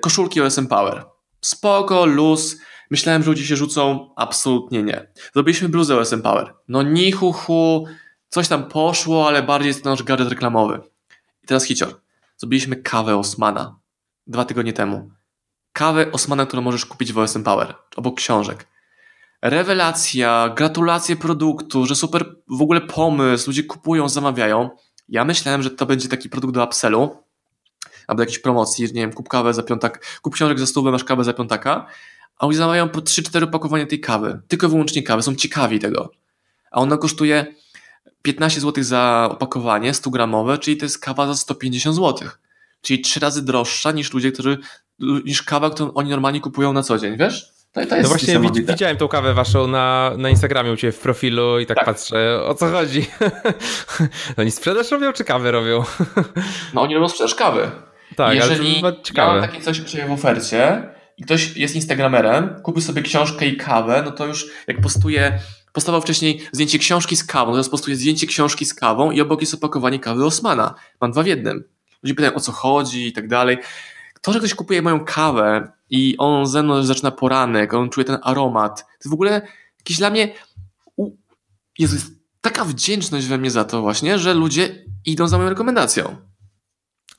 koszulki 0.01 0.41
OSM 0.41 0.67
Power. 0.67 1.05
Spoko, 1.41 2.07
luz. 2.07 2.57
Myślałem, 2.91 3.23
że 3.23 3.31
ludzie 3.31 3.45
się 3.45 3.57
rzucą. 3.57 4.11
Absolutnie 4.17 4.83
nie. 4.83 5.13
Zrobiliśmy 5.35 5.69
bluzę 5.69 5.99
OSM 5.99 6.23
Power. 6.23 6.55
No 6.69 6.83
ni 6.83 7.13
hu, 7.13 7.33
hu 7.33 7.85
coś 8.29 8.49
tam 8.49 8.69
poszło, 8.69 9.29
ale 9.29 9.43
bardziej 9.43 9.69
jest 9.69 9.85
to 9.85 9.91
nasz 9.91 10.03
gadżet 10.03 10.29
reklamowy. 10.29 10.81
I 11.45 11.47
teraz 11.47 11.65
hicior. 11.65 12.01
Zrobiliśmy 12.37 12.77
kawę 12.77 13.17
Osmana 13.17 13.79
dwa 14.27 14.45
tygodnie 14.45 14.73
temu. 14.73 15.11
Kawę 15.73 16.13
Osmana, 16.13 16.47
którą 16.47 16.63
możesz 16.63 16.87
kupić 16.87 17.13
w 17.13 17.19
OSM 17.19 17.43
Power, 17.43 17.75
obok 17.97 18.17
książek. 18.17 18.67
Rewelacja, 19.43 20.53
gratulacje 20.57 21.17
produktu, 21.17 21.87
że 21.87 21.95
super 21.95 22.37
w 22.49 22.63
ogóle 22.63 22.81
pomysł, 22.81 23.51
ludzie 23.51 23.63
kupują, 23.63 24.09
zamawiają. 24.09 24.71
Ja 25.09 25.25
myślałem, 25.25 25.63
że 25.63 25.71
to 25.71 25.87
będzie 25.87 26.09
taki 26.09 26.29
produkt 26.29 26.55
do 26.55 26.65
upsellu, 26.65 27.17
albo 28.07 28.23
jakiejś 28.23 28.39
promocji, 28.39 28.85
nie 28.85 28.93
wiem, 29.01 29.13
kup 29.13 29.29
kawę 29.29 29.55
za 29.55 29.63
piątak, 29.63 30.19
kup 30.23 30.35
książek 30.35 30.59
za 30.59 30.67
stówę, 30.67 30.91
masz 30.91 31.05
kawę 31.05 31.25
za 31.25 31.33
piątaka, 31.33 31.87
a 32.39 32.47
oni 32.47 32.57
zamawiają 32.57 32.89
po 32.89 33.01
3-4 33.01 33.45
opakowania 33.45 33.87
tej 33.87 34.01
kawy, 34.01 34.41
tylko 34.49 34.69
wyłącznie 34.69 35.03
kawy, 35.03 35.23
są 35.23 35.35
ciekawi 35.35 35.79
tego. 35.79 36.11
A 36.71 36.81
ona 36.81 36.97
kosztuje 36.97 37.47
15 38.23 38.61
zł 38.61 38.85
za 38.85 39.29
opakowanie 39.31 39.95
100 39.95 40.11
gramowe, 40.11 40.59
czyli 40.59 40.77
to 40.77 40.85
jest 40.85 40.99
kawa 40.99 41.27
za 41.27 41.35
150 41.35 41.97
zł. 41.97 42.29
Czyli 42.81 43.01
trzy 43.01 43.21
razy 43.21 43.45
droższa 43.45 43.93
niż 43.93 44.13
ludzie, 44.13 44.33
którzy, 44.33 44.59
niż 45.25 45.43
kawa, 45.43 45.71
którą 45.71 45.93
oni 45.93 46.11
normalnie 46.11 46.41
kupują 46.41 46.73
na 46.73 46.83
co 46.83 46.99
dzień, 46.99 47.17
wiesz? 47.17 47.57
To, 47.73 47.87
to 47.87 47.97
no 48.03 48.09
właśnie 48.09 48.41
widziałem 48.55 48.97
tą 48.97 49.09
kawę 49.09 49.35
waszą 49.35 49.67
na, 49.67 50.13
na 50.19 50.31
Instagramie 50.31 50.73
u 50.73 50.77
ciebie 50.77 50.93
w 50.93 50.99
profilu 50.99 51.61
i 51.61 51.67
tak, 51.67 51.77
tak. 51.77 51.87
patrzę, 51.87 52.43
o 52.45 52.55
co 52.55 52.71
chodzi. 52.71 53.07
oni 54.39 54.51
sprzedaż 54.51 54.91
robią, 54.91 55.13
czy 55.13 55.25
kawę 55.25 55.51
robią? 55.51 55.85
no 56.75 56.83
oni 56.83 56.95
robią 56.95 57.09
sprzedaż 57.09 57.35
kawy. 57.35 57.71
Tak, 58.17 58.35
Jeżeli 58.35 58.83
ale 58.85 58.93
to 58.93 59.41
takie 59.41 59.61
coś 59.61 59.81
w 59.81 60.13
ofercie 60.13 60.83
i 61.17 61.25
ktoś 61.25 61.57
jest 61.57 61.75
instagramerem, 61.75 62.57
kupi 62.63 62.83
sobie 62.83 63.03
książkę 63.03 63.47
i 63.47 63.57
kawę, 63.57 64.03
no 64.05 64.13
to 64.13 64.27
już 64.27 64.47
jak 64.67 64.81
postuje 64.81 65.39
postawał 65.73 66.01
wcześniej 66.01 66.41
zdjęcie 66.53 66.79
książki 66.79 67.17
z 67.17 67.25
kawą, 67.25 67.53
teraz 67.53 67.69
postuje 67.69 67.97
zdjęcie 67.97 68.27
książki 68.27 68.65
z 68.65 68.75
kawą 68.75 69.11
i 69.11 69.21
obok 69.21 69.41
jest 69.41 69.55
opakowanie 69.55 69.99
kawy 69.99 70.25
Osmana. 70.25 70.75
Mam 71.01 71.13
dwa 71.13 71.23
w 71.23 71.27
jednym. 71.27 71.65
Ludzie 72.03 72.15
pytają 72.15 72.35
o 72.35 72.41
co 72.41 72.53
chodzi 72.53 73.07
i 73.07 73.13
tak 73.13 73.29
dalej. 73.29 73.59
To, 74.21 74.33
że 74.33 74.39
ktoś 74.39 74.55
kupuje 74.55 74.83
moją 74.83 75.05
kawę 75.05 75.73
i 75.91 76.15
on 76.19 76.47
ze 76.47 76.63
mną 76.63 76.83
zaczyna 76.83 77.11
poranek, 77.11 77.75
on 77.75 77.91
czuje 77.91 78.05
ten 78.05 78.19
aromat, 78.23 78.79
to 78.81 78.93
jest 78.99 79.11
w 79.11 79.13
ogóle 79.13 79.43
jakiś 79.79 79.99
dla 79.99 80.11
mnie 80.11 80.33
Jezu, 81.79 81.95
jest 81.95 82.07
taka 82.41 82.65
wdzięczność 82.65 83.27
we 83.27 83.39
mnie 83.39 83.51
za 83.51 83.65
to 83.65 83.83
właśnie, 83.83 84.19
że 84.19 84.35
ludzie 84.35 84.85
idą 85.05 85.29
za 85.29 85.39
moją 85.39 85.49
rekomendacją. 85.49 86.17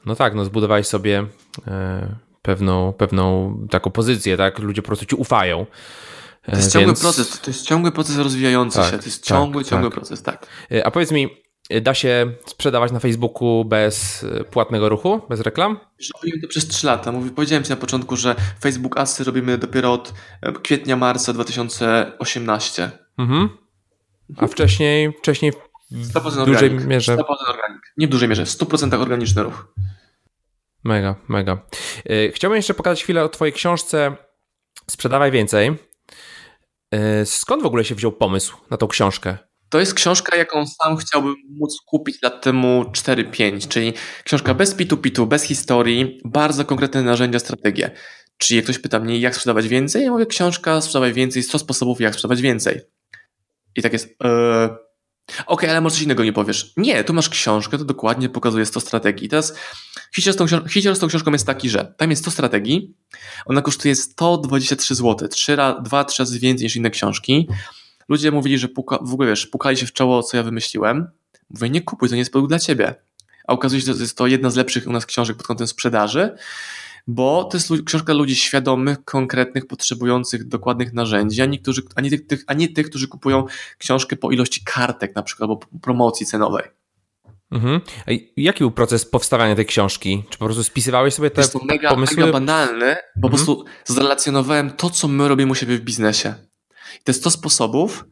No 0.05 0.15
tak, 0.15 0.35
no 0.35 0.45
zbudowałeś 0.45 0.87
sobie 0.87 1.25
e, 1.67 2.15
pewną, 2.41 2.93
pewną 2.93 3.57
taką 3.69 3.91
pozycję, 3.91 4.37
tak? 4.37 4.59
Ludzie 4.59 4.81
po 4.81 4.85
prostu 4.85 5.05
ci 5.05 5.15
ufają. 5.15 5.65
To 6.51 6.55
jest 6.55 6.71
ciągły 6.73 6.87
Więc... 6.87 7.01
proces, 7.01 7.39
to 7.39 7.51
jest 7.51 7.65
ciągły 7.65 7.91
proces 7.91 8.17
rozwijający 8.17 8.77
tak, 8.77 8.91
się, 8.91 8.99
to 8.99 9.05
jest 9.05 9.21
tak, 9.21 9.27
ciągły, 9.27 9.63
tak, 9.63 9.69
ciągły 9.69 9.91
proces, 9.91 10.23
tak. 10.23 10.47
E, 10.71 10.87
a 10.87 10.91
powiedz 10.91 11.11
mi, 11.11 11.29
e, 11.69 11.81
da 11.81 11.93
się 11.93 12.31
sprzedawać 12.45 12.91
na 12.91 12.99
Facebooku 12.99 13.65
bez 13.65 14.23
e, 14.23 14.43
płatnego 14.43 14.89
ruchu, 14.89 15.21
bez 15.29 15.41
reklam? 15.41 15.79
Robimy 16.15 16.41
to 16.41 16.47
przez 16.47 16.67
3 16.67 16.87
lata. 16.87 17.11
Mówię, 17.11 17.29
powiedziałem 17.29 17.63
Ci 17.63 17.69
na 17.69 17.75
początku, 17.75 18.15
że 18.15 18.35
Facebook 18.61 18.97
Adsy 18.97 19.23
robimy 19.23 19.57
dopiero 19.57 19.93
od 19.93 20.13
kwietnia, 20.63 20.95
marca 20.95 21.33
2018. 21.33 22.91
Mhm. 23.17 23.49
A 24.37 24.47
wcześniej, 24.47 25.13
wcześniej 25.19 25.53
w 25.91 26.13
100% 26.13 26.45
dużej 26.45 26.69
organic. 26.69 26.85
mierze... 26.85 27.17
100% 27.17 27.23
organic. 27.47 27.81
Nie 27.97 28.07
w 28.07 28.09
dużej 28.09 28.29
mierze, 28.29 28.45
w 28.45 28.49
100% 28.49 29.01
organiczny 29.01 29.43
ruch. 29.43 29.73
Mega, 30.83 31.15
mega. 31.27 31.61
Chciałbym 32.33 32.55
jeszcze 32.55 32.73
pokazać 32.73 33.03
chwilę 33.03 33.23
o 33.23 33.29
Twojej 33.29 33.53
książce 33.53 34.17
Sprzedawaj 34.91 35.31
więcej. 35.31 35.75
E, 36.91 37.25
skąd 37.25 37.63
w 37.63 37.65
ogóle 37.65 37.85
się 37.85 37.95
wziął 37.95 38.11
pomysł 38.11 38.57
na 38.69 38.77
tą 38.77 38.87
książkę? 38.87 39.37
To 39.69 39.79
jest 39.79 39.93
książka, 39.93 40.37
jaką 40.37 40.67
sam 40.67 40.97
chciałbym 40.97 41.35
móc 41.49 41.81
kupić 41.85 42.21
lat 42.21 42.41
temu 42.41 42.83
4-5, 42.83 43.67
czyli 43.67 43.93
książka 44.23 44.53
bez 44.53 44.75
pitu-pitu, 44.75 45.27
bez 45.27 45.43
historii, 45.43 46.21
bardzo 46.25 46.65
konkretne 46.65 47.03
narzędzia, 47.03 47.39
strategie. 47.39 47.91
Czyli 48.37 48.55
jak 48.55 48.63
ktoś 48.63 48.79
pyta 48.79 48.99
mnie, 48.99 49.19
jak 49.19 49.35
sprzedawać 49.35 49.67
więcej, 49.67 50.03
ja 50.03 50.11
mówię, 50.11 50.25
książka, 50.25 50.81
sprzedawaj 50.81 51.13
więcej, 51.13 51.43
100 51.43 51.59
sposobów, 51.59 52.01
jak 52.01 52.13
sprzedawać 52.13 52.41
więcej. 52.41 52.81
I 53.75 53.81
tak 53.81 53.93
jest, 53.93 54.07
yy, 54.07 54.77
Okej, 55.27 55.45
okay, 55.47 55.69
ale 55.69 55.81
może 55.81 55.95
coś 55.95 56.03
innego 56.03 56.23
nie 56.23 56.33
powiesz. 56.33 56.73
Nie, 56.77 57.03
tu 57.03 57.13
masz 57.13 57.29
książkę, 57.29 57.77
to 57.77 57.85
dokładnie 57.85 58.29
pokazuje 58.29 58.65
100 58.65 58.79
strategii. 58.79 59.29
Teraz 59.29 59.53
hicior 60.15 60.33
z, 60.33 60.37
tą, 60.37 60.47
z 60.95 60.99
tą 60.99 61.07
książką 61.07 61.31
jest 61.31 61.45
taki, 61.45 61.69
że 61.69 61.93
tam 61.97 62.09
jest 62.09 62.21
100 62.21 62.31
strategii, 62.31 62.93
ona 63.45 63.61
kosztuje 63.61 63.95
123 63.95 64.95
zł, 64.95 65.29
2-3 65.29 66.19
razy 66.19 66.39
więcej 66.39 66.65
niż 66.65 66.75
inne 66.75 66.89
książki. 66.89 67.47
Ludzie 68.09 68.31
mówili, 68.31 68.57
że 68.57 68.67
puka, 68.67 68.99
w 69.01 69.13
ogóle 69.13 69.29
wiesz, 69.29 69.47
pukali 69.47 69.77
się 69.77 69.85
w 69.85 69.93
czoło, 69.93 70.23
co 70.23 70.37
ja 70.37 70.43
wymyśliłem. 70.43 71.07
Mówię, 71.49 71.69
nie 71.69 71.81
kupuj, 71.81 72.09
to 72.09 72.15
nie 72.15 72.19
jest 72.19 72.31
produkt 72.31 72.51
dla 72.51 72.59
ciebie. 72.59 72.95
A 73.47 73.53
okazuje 73.53 73.81
się, 73.81 73.93
że 73.93 74.01
jest 74.01 74.17
to 74.17 74.27
jedna 74.27 74.49
z 74.49 74.55
lepszych 74.55 74.87
u 74.87 74.91
nas 74.91 75.05
książek 75.05 75.37
pod 75.37 75.47
kątem 75.47 75.67
sprzedaży 75.67 76.37
bo 77.07 77.43
to 77.43 77.57
jest 77.57 77.71
książka 77.85 78.13
ludzi 78.13 78.35
świadomych, 78.35 79.03
konkretnych, 79.03 79.67
potrzebujących 79.67 80.47
dokładnych 80.47 80.93
narzędzi, 80.93 81.41
a 81.41 81.45
nie, 81.45 81.59
którzy, 81.59 81.81
a 81.95 82.01
nie, 82.01 82.19
tych, 82.19 82.43
a 82.47 82.53
nie 82.53 82.67
tych, 82.67 82.89
którzy 82.89 83.07
kupują 83.07 83.45
książkę 83.77 84.15
po 84.15 84.31
ilości 84.31 84.63
kartek 84.63 85.15
na 85.15 85.23
przykład, 85.23 85.49
albo 85.49 85.59
promocji 85.81 86.25
cenowej. 86.25 86.63
Mhm. 87.51 87.81
A 88.07 88.11
jaki 88.37 88.59
był 88.59 88.71
proces 88.71 89.05
powstawania 89.05 89.55
tej 89.55 89.65
książki? 89.65 90.23
Czy 90.29 90.37
po 90.37 90.45
prostu 90.45 90.63
spisywałeś 90.63 91.13
sobie 91.13 91.31
te 91.31 91.41
jest 91.41 91.53
to 91.53 91.59
mega, 91.65 91.89
pomysły? 91.89 92.17
mega 92.17 92.31
banalny, 92.31 92.85
bo 92.85 92.89
mhm. 92.89 93.21
po 93.21 93.29
prostu 93.29 93.65
zrelacjonowałem 93.85 94.71
to, 94.71 94.89
co 94.89 95.07
my 95.07 95.27
robimy 95.27 95.51
u 95.51 95.55
siebie 95.55 95.77
w 95.77 95.81
biznesie. 95.81 96.33
I 97.01 97.03
to 97.03 97.09
jest 97.09 97.19
100 97.19 97.31
sposobów. 97.31 98.05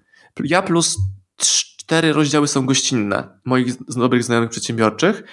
Ja 0.43 0.61
plus 0.61 0.97
cztery 1.37 2.13
rozdziały 2.13 2.47
są 2.47 2.65
gościnne 2.65 3.39
moich 3.45 3.73
dobrych 3.87 4.23
znajomych 4.23 4.49
przedsiębiorczych, 4.49 5.23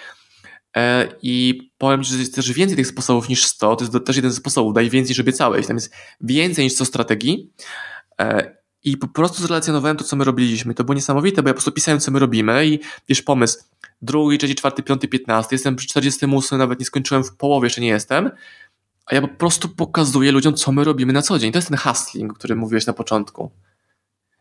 I 1.23 1.63
powiem 1.79 2.03
że 2.03 2.17
jest 2.17 2.35
też 2.35 2.53
więcej 2.53 2.77
tych 2.77 2.87
sposobów 2.87 3.29
niż 3.29 3.45
100. 3.45 3.77
To 3.77 3.85
jest 3.85 4.07
też 4.07 4.17
jeden 4.17 4.33
z 4.33 4.37
sposobów. 4.37 4.75
Daj 4.75 4.91
więcej, 4.91 5.15
żeby 5.15 5.33
całe. 5.33 5.63
Tam 5.63 5.77
jest 5.77 5.95
więcej 6.21 6.65
niż 6.65 6.73
100 6.73 6.85
strategii. 6.85 7.53
E, 8.21 8.57
I 8.85 8.97
po 8.97 9.09
prostu 9.09 9.43
zrelacjonowałem 9.43 9.97
to, 9.97 10.05
co 10.05 10.17
my 10.17 10.25
robiliśmy. 10.25 10.75
To 10.75 10.85
było 10.85 10.95
niesamowite, 10.95 11.43
bo 11.43 11.49
ja 11.49 11.53
po 11.53 11.57
prostu 11.57 11.73
pisałem, 11.73 12.01
co 12.01 12.11
my 12.11 12.19
robimy 12.19 12.67
i 12.67 12.81
wiesz, 13.09 13.23
pomysł. 13.23 13.65
Drugi, 14.03 14.39
trzeci, 14.39 14.55
czwarty, 14.55 14.83
piąty, 14.83 15.09
piętnasty. 15.09 15.55
Jestem 15.55 15.77
przy 15.77 15.89
48, 15.89 16.59
nawet 16.59 16.79
nie 16.79 16.85
skończyłem 16.85 17.25
w 17.25 17.37
połowie, 17.37 17.67
jeszcze 17.67 17.81
nie 17.81 17.89
jestem. 17.89 18.31
A 19.07 19.15
ja 19.15 19.21
po 19.21 19.29
prostu 19.29 19.69
pokazuję 19.69 20.33
ludziom, 20.33 20.55
co 20.55 20.73
my 20.73 20.85
robimy 20.85 21.13
na 21.13 21.23
co 21.23 21.39
dzień. 21.39 21.53
To 21.53 21.59
jest 21.59 21.69
ten 21.69 21.79
hustling, 21.79 22.33
o 22.33 22.35
którym 22.35 22.59
mówiłeś 22.59 22.87
na 22.87 22.93
początku. 22.93 23.51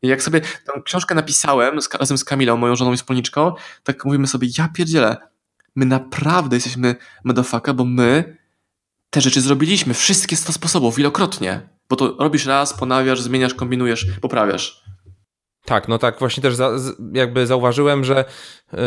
I 0.02 0.08
jak 0.08 0.24
sobie 0.24 0.42
tę 0.42 0.82
książkę 0.86 1.16
napisałem 1.16 1.82
z, 1.82 1.94
razem 1.94 2.18
z 2.18 2.24
Kamilą, 2.24 2.58
moją 2.58 2.76
żoną 2.76 2.94
i 2.94 2.98
wspólniczką, 2.98 3.54
tak 3.84 4.06
mówimy 4.06 4.28
sobie, 4.28 4.48
ja 4.58 4.68
pierdzielę, 4.68 5.18
My 5.76 5.86
naprawdę 5.86 6.56
jesteśmy 6.56 6.96
medofaka, 7.24 7.74
bo 7.74 7.86
my 7.86 8.38
te 9.10 9.22
rzeczy 9.22 9.42
zrobiliśmy. 9.42 9.94
Wszystkie 9.94 10.36
100 10.36 10.54
sposobów, 10.54 10.96
wielokrotnie. 10.96 11.70
Bo 11.90 11.96
to 11.96 12.16
robisz 12.20 12.46
raz, 12.46 12.74
ponawiasz, 12.74 13.22
zmieniasz, 13.22 13.54
kombinujesz, 13.54 14.06
poprawiasz. 14.22 14.84
Tak, 15.66 15.88
no 15.88 15.98
tak, 15.98 16.20
właśnie 16.20 16.44
też 16.44 16.56
za, 16.56 16.72
jakby 17.14 17.48
zauważyłem, 17.48 18.04
że 18.04 18.26
yy, 18.74 18.80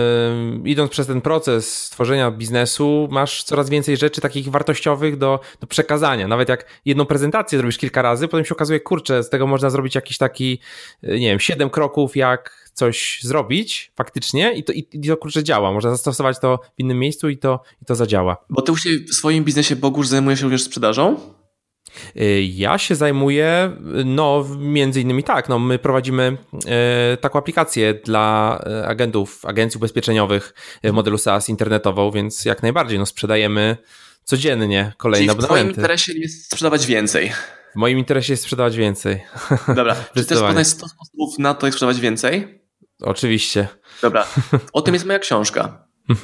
idąc 0.64 0.90
przez 0.90 1.06
ten 1.06 1.20
proces 1.20 1.90
tworzenia 1.90 2.30
biznesu, 2.30 3.08
masz 3.10 3.42
coraz 3.42 3.70
więcej 3.70 3.96
rzeczy 3.96 4.20
takich 4.20 4.48
wartościowych 4.48 5.18
do, 5.18 5.40
do 5.60 5.66
przekazania. 5.66 6.28
Nawet 6.28 6.48
jak 6.48 6.80
jedną 6.84 7.06
prezentację 7.06 7.58
zrobisz 7.58 7.78
kilka 7.78 8.02
razy, 8.02 8.28
potem 8.28 8.44
się 8.44 8.54
okazuje, 8.54 8.80
kurczę, 8.80 9.22
z 9.22 9.30
tego 9.30 9.46
można 9.46 9.70
zrobić 9.70 9.94
jakiś 9.94 10.18
taki, 10.18 10.60
yy, 11.02 11.20
nie 11.20 11.28
wiem, 11.28 11.40
siedem 11.40 11.70
kroków, 11.70 12.16
jak 12.16 12.63
coś 12.74 13.18
zrobić 13.22 13.92
faktycznie 13.96 14.52
i 14.52 14.64
to, 14.64 14.72
i, 14.72 14.86
i 14.92 15.08
to 15.08 15.16
kurczę 15.16 15.44
działa. 15.44 15.72
Można 15.72 15.90
zastosować 15.90 16.38
to 16.38 16.58
w 16.76 16.80
innym 16.80 16.98
miejscu 16.98 17.28
i 17.28 17.38
to, 17.38 17.60
i 17.82 17.84
to 17.84 17.94
zadziała. 17.94 18.36
Bo 18.50 18.62
ty 18.62 18.76
się 18.76 18.90
w 18.90 19.14
swoim 19.14 19.44
biznesie 19.44 19.76
Bogusz 19.76 20.08
zajmujesz 20.08 20.40
się 20.40 20.44
również 20.44 20.62
sprzedażą? 20.62 21.16
Y, 22.16 22.42
ja 22.42 22.78
się 22.78 22.94
zajmuję, 22.94 23.76
no 24.04 24.46
między 24.58 25.00
innymi 25.00 25.24
tak, 25.24 25.48
no 25.48 25.58
my 25.58 25.78
prowadzimy 25.78 26.36
e, 26.66 27.16
taką 27.16 27.38
aplikację 27.38 27.94
dla 27.94 28.58
e, 28.66 28.86
agentów, 28.86 29.44
agencji 29.44 29.78
ubezpieczeniowych 29.78 30.54
e, 30.82 30.92
modelu 30.92 31.18
SaaS 31.18 31.48
internetową, 31.48 32.10
więc 32.10 32.44
jak 32.44 32.62
najbardziej, 32.62 32.98
no 32.98 33.06
sprzedajemy 33.06 33.76
codziennie 34.24 34.92
kolejne 34.96 35.26
Czyli 35.26 35.40
w 35.40 35.44
abonamenty. 35.44 35.70
w 35.70 35.74
twoim 35.74 35.82
interesie 35.82 36.12
jest 36.12 36.44
sprzedawać 36.44 36.86
więcej. 36.86 37.32
W 37.72 37.76
moim 37.76 37.98
interesie 37.98 38.32
jest 38.32 38.42
sprzedawać 38.42 38.76
więcej. 38.76 39.20
Dobra, 39.76 39.96
czy 40.14 40.22
chcesz 40.22 40.40
podać 40.40 40.66
100 40.66 40.88
sposobów 40.88 41.38
na 41.38 41.54
to, 41.54 41.66
jak 41.66 41.74
sprzedawać 41.74 42.00
więcej? 42.00 42.63
Oczywiście. 43.00 43.68
Dobra, 44.02 44.26
o 44.72 44.82
tym 44.82 44.94
jest 44.94 45.06
moja 45.06 45.18
książka. 45.18 45.86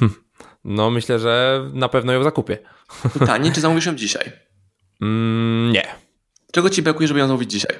No, 0.63 0.89
myślę, 0.89 1.19
że 1.19 1.65
na 1.73 1.89
pewno 1.89 2.13
ją 2.13 2.23
zakupię. 2.23 2.57
Pytanie, 3.19 3.51
czy 3.51 3.61
zamówisz 3.61 3.85
ją 3.85 3.95
dzisiaj? 3.95 4.31
Mm, 5.01 5.71
nie. 5.71 5.87
Czego 6.51 6.69
ci 6.69 6.81
brakuje, 6.81 7.07
żeby 7.07 7.19
ją 7.19 7.27
zamówić 7.27 7.51
dzisiaj? 7.51 7.75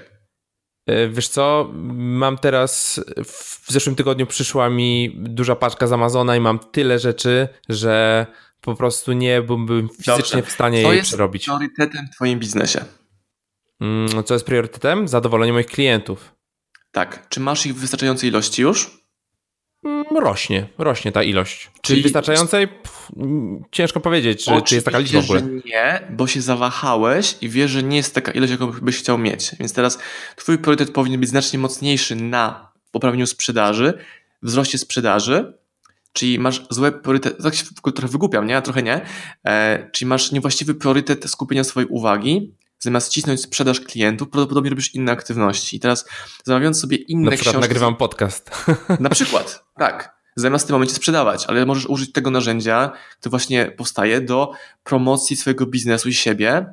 E, 0.88 1.08
wiesz 1.08 1.28
co, 1.28 1.72
mam 1.94 2.38
teraz, 2.38 3.02
w 3.26 3.72
zeszłym 3.72 3.96
tygodniu 3.96 4.26
przyszła 4.26 4.70
mi 4.70 5.16
duża 5.18 5.56
paczka 5.56 5.88
z 5.88 5.94
Amazona 5.94 6.36
i 6.36 6.40
mam 6.40 6.60
tyle 6.60 7.00
rzeczy, 7.00 7.48
że 7.70 8.26
po 8.62 8.76
prostu 8.76 9.14
nie 9.14 9.42
byłbym 9.42 9.90
fizycznie 9.90 10.38
Dobrze. 10.38 10.42
w 10.44 10.52
stanie 10.52 10.82
jej 10.82 11.02
przerobić. 11.02 11.46
Co 11.46 11.52
jest 11.52 11.66
priorytetem 11.66 12.08
w 12.08 12.16
twoim 12.16 12.40
biznesie? 12.40 12.86
Mm, 13.82 14.24
co 14.24 14.34
jest 14.34 14.46
priorytetem? 14.46 15.08
Zadowolenie 15.08 15.54
moich 15.54 15.66
klientów. 15.66 16.36
Tak. 16.92 17.30
Czy 17.30 17.40
masz 17.40 17.66
ich 17.66 17.76
w 17.76 17.80
wystarczającej 17.80 18.30
ilości 18.30 18.62
już? 18.62 19.02
Mm, 19.84 20.06
rośnie, 20.18 20.68
rośnie 20.78 21.12
ta 21.12 21.24
ilość. 21.24 21.72
Czy 21.74 21.82
Czyli... 21.82 22.02
wystarczającej? 22.04 22.68
Pff, 22.68 23.12
ciężko 23.72 24.00
powiedzieć, 24.00 24.46
czy, 24.46 24.62
czy 24.62 24.76
jest 24.76 24.86
taka 24.86 25.00
liczba 25.00 25.22
w 25.22 25.24
ogóle. 25.24 25.40
Że 25.40 25.46
nie, 25.46 26.08
bo 26.10 26.28
się 26.28 26.42
zawahałeś 26.42 27.38
i 27.42 27.50
wiesz, 27.50 27.72
że 27.72 27.84
nie 27.84 27.98
jest 27.98 28.16
taka 28.16 28.32
ilość, 28.32 28.52
jaką 28.52 28.72
byś 28.72 28.98
chciał 28.98 29.18
mieć. 29.18 29.56
Więc 29.60 29.74
teraz 29.74 30.00
twój 30.36 30.58
priorytet 30.58 30.92
powinien 30.92 31.20
być 31.20 31.30
znacznie 31.30 31.60
mocniejszy 31.60 32.16
na 32.16 32.72
poprawieniu 32.92 33.28
sprzedaży, 33.28 33.94
wzroście 34.44 34.78
sprzedaży, 34.78 35.54
czyli 36.14 36.40
masz 36.40 36.66
złe 36.70 36.92
priorytet, 36.92 37.44
tak 37.44 37.56
się 37.56 37.66
trochę 37.96 38.12
wygłupiam, 38.12 38.48
nie? 38.48 38.58
A 38.58 38.62
trochę 38.62 38.84
nie. 38.84 39.02
E, 39.46 39.90
czyli 39.92 40.10
masz 40.10 40.32
niewłaściwy 40.32 40.76
priorytet 40.76 41.30
skupienia 41.30 41.64
swojej 41.64 41.90
uwagi 41.90 42.56
zamiast 42.82 43.12
cisnąć 43.12 43.42
sprzedaż 43.42 43.80
klientów, 43.80 44.30
prawdopodobnie 44.30 44.70
robisz 44.70 44.96
inne 44.96 45.12
aktywności. 45.12 45.78
I 45.78 45.80
teraz 45.80 46.06
zamawiając 46.44 46.80
sobie 46.80 46.98
inne 46.98 47.26
Na 47.26 47.32
przykład 47.32 47.54
książki, 47.54 47.70
nagrywam 47.70 47.96
podcast. 47.96 48.52
Na 49.00 49.10
przykład, 49.20 49.64
tak. 49.78 50.22
Zamiast 50.36 50.66
w 50.66 50.68
tym 50.68 50.74
momencie 50.74 50.96
sprzedawać, 50.96 51.46
ale 51.46 51.66
możesz 51.66 51.86
użyć 51.86 52.12
tego 52.12 52.32
narzędzia, 52.32 52.92
które 53.20 53.30
właśnie 53.30 53.66
powstaje 53.66 54.22
do 54.22 54.52
promocji 54.84 55.38
swojego 55.38 55.66
biznesu 55.66 56.10
i 56.10 56.14
siebie. 56.14 56.66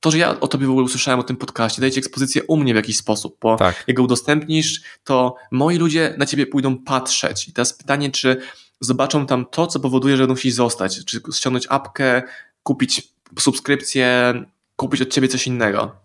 To, 0.00 0.10
że 0.10 0.18
ja 0.18 0.40
o 0.40 0.48
tobie 0.48 0.66
w 0.66 0.70
ogóle 0.70 0.84
usłyszałem 0.84 1.20
o 1.20 1.22
tym 1.22 1.36
podcaście, 1.36 1.80
daje 1.80 1.92
ci 1.92 1.98
ekspozycję 1.98 2.42
u 2.44 2.56
mnie 2.56 2.72
w 2.72 2.76
jakiś 2.76 2.96
sposób, 2.96 3.36
bo 3.40 3.56
tak. 3.56 3.84
jak 3.86 3.96
go 3.96 4.02
udostępnisz, 4.02 4.82
to 5.04 5.34
moi 5.50 5.78
ludzie 5.78 6.14
na 6.18 6.26
ciebie 6.26 6.46
pójdą 6.46 6.78
patrzeć. 6.78 7.48
I 7.48 7.52
teraz 7.52 7.72
pytanie, 7.72 8.10
czy 8.10 8.40
zobaczą 8.80 9.26
tam 9.26 9.46
to, 9.50 9.66
co 9.66 9.80
powoduje, 9.80 10.16
że 10.16 10.26
będą 10.26 10.50
zostać, 10.50 11.04
czy 11.04 11.20
ściągnąć 11.34 11.66
apkę, 11.68 12.22
kupić 12.62 13.08
subskrypcję, 13.38 14.34
kupić 14.80 15.02
od 15.02 15.08
ciebie 15.08 15.28
coś 15.28 15.46
innego. 15.46 15.96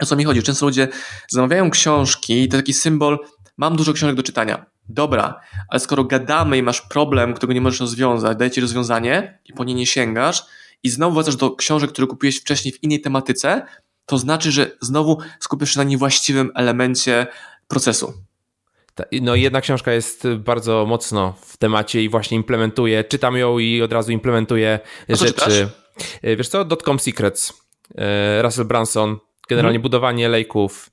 O 0.00 0.06
co 0.06 0.16
mi 0.16 0.24
chodzi? 0.24 0.42
Często 0.42 0.66
ludzie 0.66 0.88
zamawiają 1.28 1.70
książki 1.70 2.42
i 2.42 2.48
to 2.48 2.56
taki 2.56 2.72
symbol, 2.72 3.18
mam 3.56 3.76
dużo 3.76 3.92
książek 3.92 4.16
do 4.16 4.22
czytania. 4.22 4.66
Dobra, 4.88 5.40
ale 5.68 5.80
skoro 5.80 6.04
gadamy 6.04 6.58
i 6.58 6.62
masz 6.62 6.80
problem, 6.80 7.34
którego 7.34 7.54
nie 7.54 7.60
możesz 7.60 7.80
rozwiązać, 7.80 8.38
daję 8.38 8.50
ci 8.50 8.60
rozwiązanie 8.60 9.38
i 9.44 9.52
po 9.52 9.64
nie 9.64 9.74
nie 9.74 9.86
sięgasz 9.86 10.46
i 10.82 10.90
znowu 10.90 11.14
wracasz 11.14 11.36
do 11.36 11.50
książek, 11.50 11.92
które 11.92 12.06
kupiłeś 12.06 12.40
wcześniej 12.40 12.74
w 12.74 12.82
innej 12.82 13.00
tematyce, 13.00 13.66
to 14.06 14.18
znaczy, 14.18 14.52
że 14.52 14.70
znowu 14.80 15.18
skupisz 15.40 15.74
się 15.74 15.78
na 15.78 15.84
niewłaściwym 15.84 16.50
elemencie 16.54 17.26
procesu. 17.68 18.12
No 19.22 19.34
jedna 19.34 19.60
książka 19.60 19.92
jest 19.92 20.28
bardzo 20.38 20.86
mocno 20.86 21.34
w 21.40 21.56
temacie 21.56 22.02
i 22.02 22.08
właśnie 22.08 22.36
implementuje, 22.36 23.04
czytam 23.04 23.36
ją 23.36 23.58
i 23.58 23.82
od 23.82 23.92
razu 23.92 24.12
implementuję 24.12 24.78
rzeczy. 25.08 25.24
Czytasz? 25.24 25.54
Wiesz 26.22 26.48
co? 26.48 26.64
Dotcom 26.64 26.98
Secrets 26.98 27.65
Russell 28.42 28.64
Branson, 28.64 29.18
generalnie 29.48 29.78
hmm. 29.78 29.82
budowanie 29.82 30.28
lejków. 30.28 30.90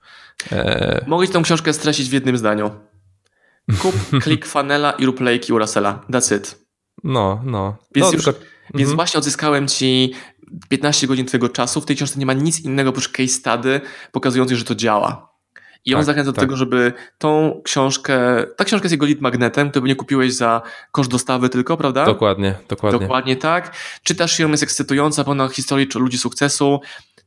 E... 0.51 1.05
Mogę 1.07 1.27
tę 1.27 1.41
książkę 1.41 1.73
streścić 1.73 2.09
w 2.09 2.13
jednym 2.13 2.37
zdaniu. 2.37 2.71
Kup 3.79 3.95
klik 4.23 4.45
fanela 4.45 4.91
i 4.91 5.05
rób 5.05 5.19
lejki 5.19 5.53
u 5.53 5.59
Russella. 5.59 6.03
That's 6.09 6.37
it. 6.37 6.65
No, 7.03 7.41
no. 7.45 7.77
Więc, 7.95 8.07
no, 8.07 8.13
już, 8.13 8.23
tylko... 8.23 8.39
więc 8.73 8.89
mhm. 8.89 8.95
właśnie 8.95 9.17
odzyskałem 9.17 9.67
ci 9.67 10.13
15 10.69 11.07
godzin 11.07 11.25
twojego 11.25 11.49
czasu. 11.49 11.81
W 11.81 11.85
tej 11.85 11.95
książce 11.95 12.19
nie 12.19 12.25
ma 12.25 12.33
nic 12.33 12.59
innego 12.59 12.89
oprócz 12.89 13.09
case 13.09 13.27
study 13.27 13.81
pokazującej, 14.11 14.57
że 14.57 14.65
to 14.65 14.75
działa. 14.75 15.32
I 15.86 15.93
on 15.93 15.99
tak, 15.99 16.05
zachęca 16.05 16.31
tak. 16.31 16.36
do 16.36 16.41
tego, 16.41 16.55
żeby 16.55 16.93
tą 17.17 17.61
książkę, 17.63 18.45
ta 18.57 18.65
książka 18.65 18.86
jest 18.86 18.91
jego 18.91 19.05
lead 19.05 19.21
magnetem, 19.21 19.69
który 19.69 19.88
nie 19.88 19.95
kupiłeś 19.95 20.34
za 20.34 20.61
koszt 20.91 21.11
dostawy 21.11 21.49
tylko, 21.49 21.77
prawda? 21.77 22.05
Dokładnie, 22.05 22.55
dokładnie. 22.69 22.99
Dokładnie 22.99 23.36
tak. 23.36 23.75
Czytasz 24.03 24.39
ją, 24.39 24.49
jest 24.51 24.63
ekscytująca, 24.63 25.23
pełna 25.23 25.47
historii 25.47 25.88
ludzi 25.95 26.17
sukcesu. 26.17 26.79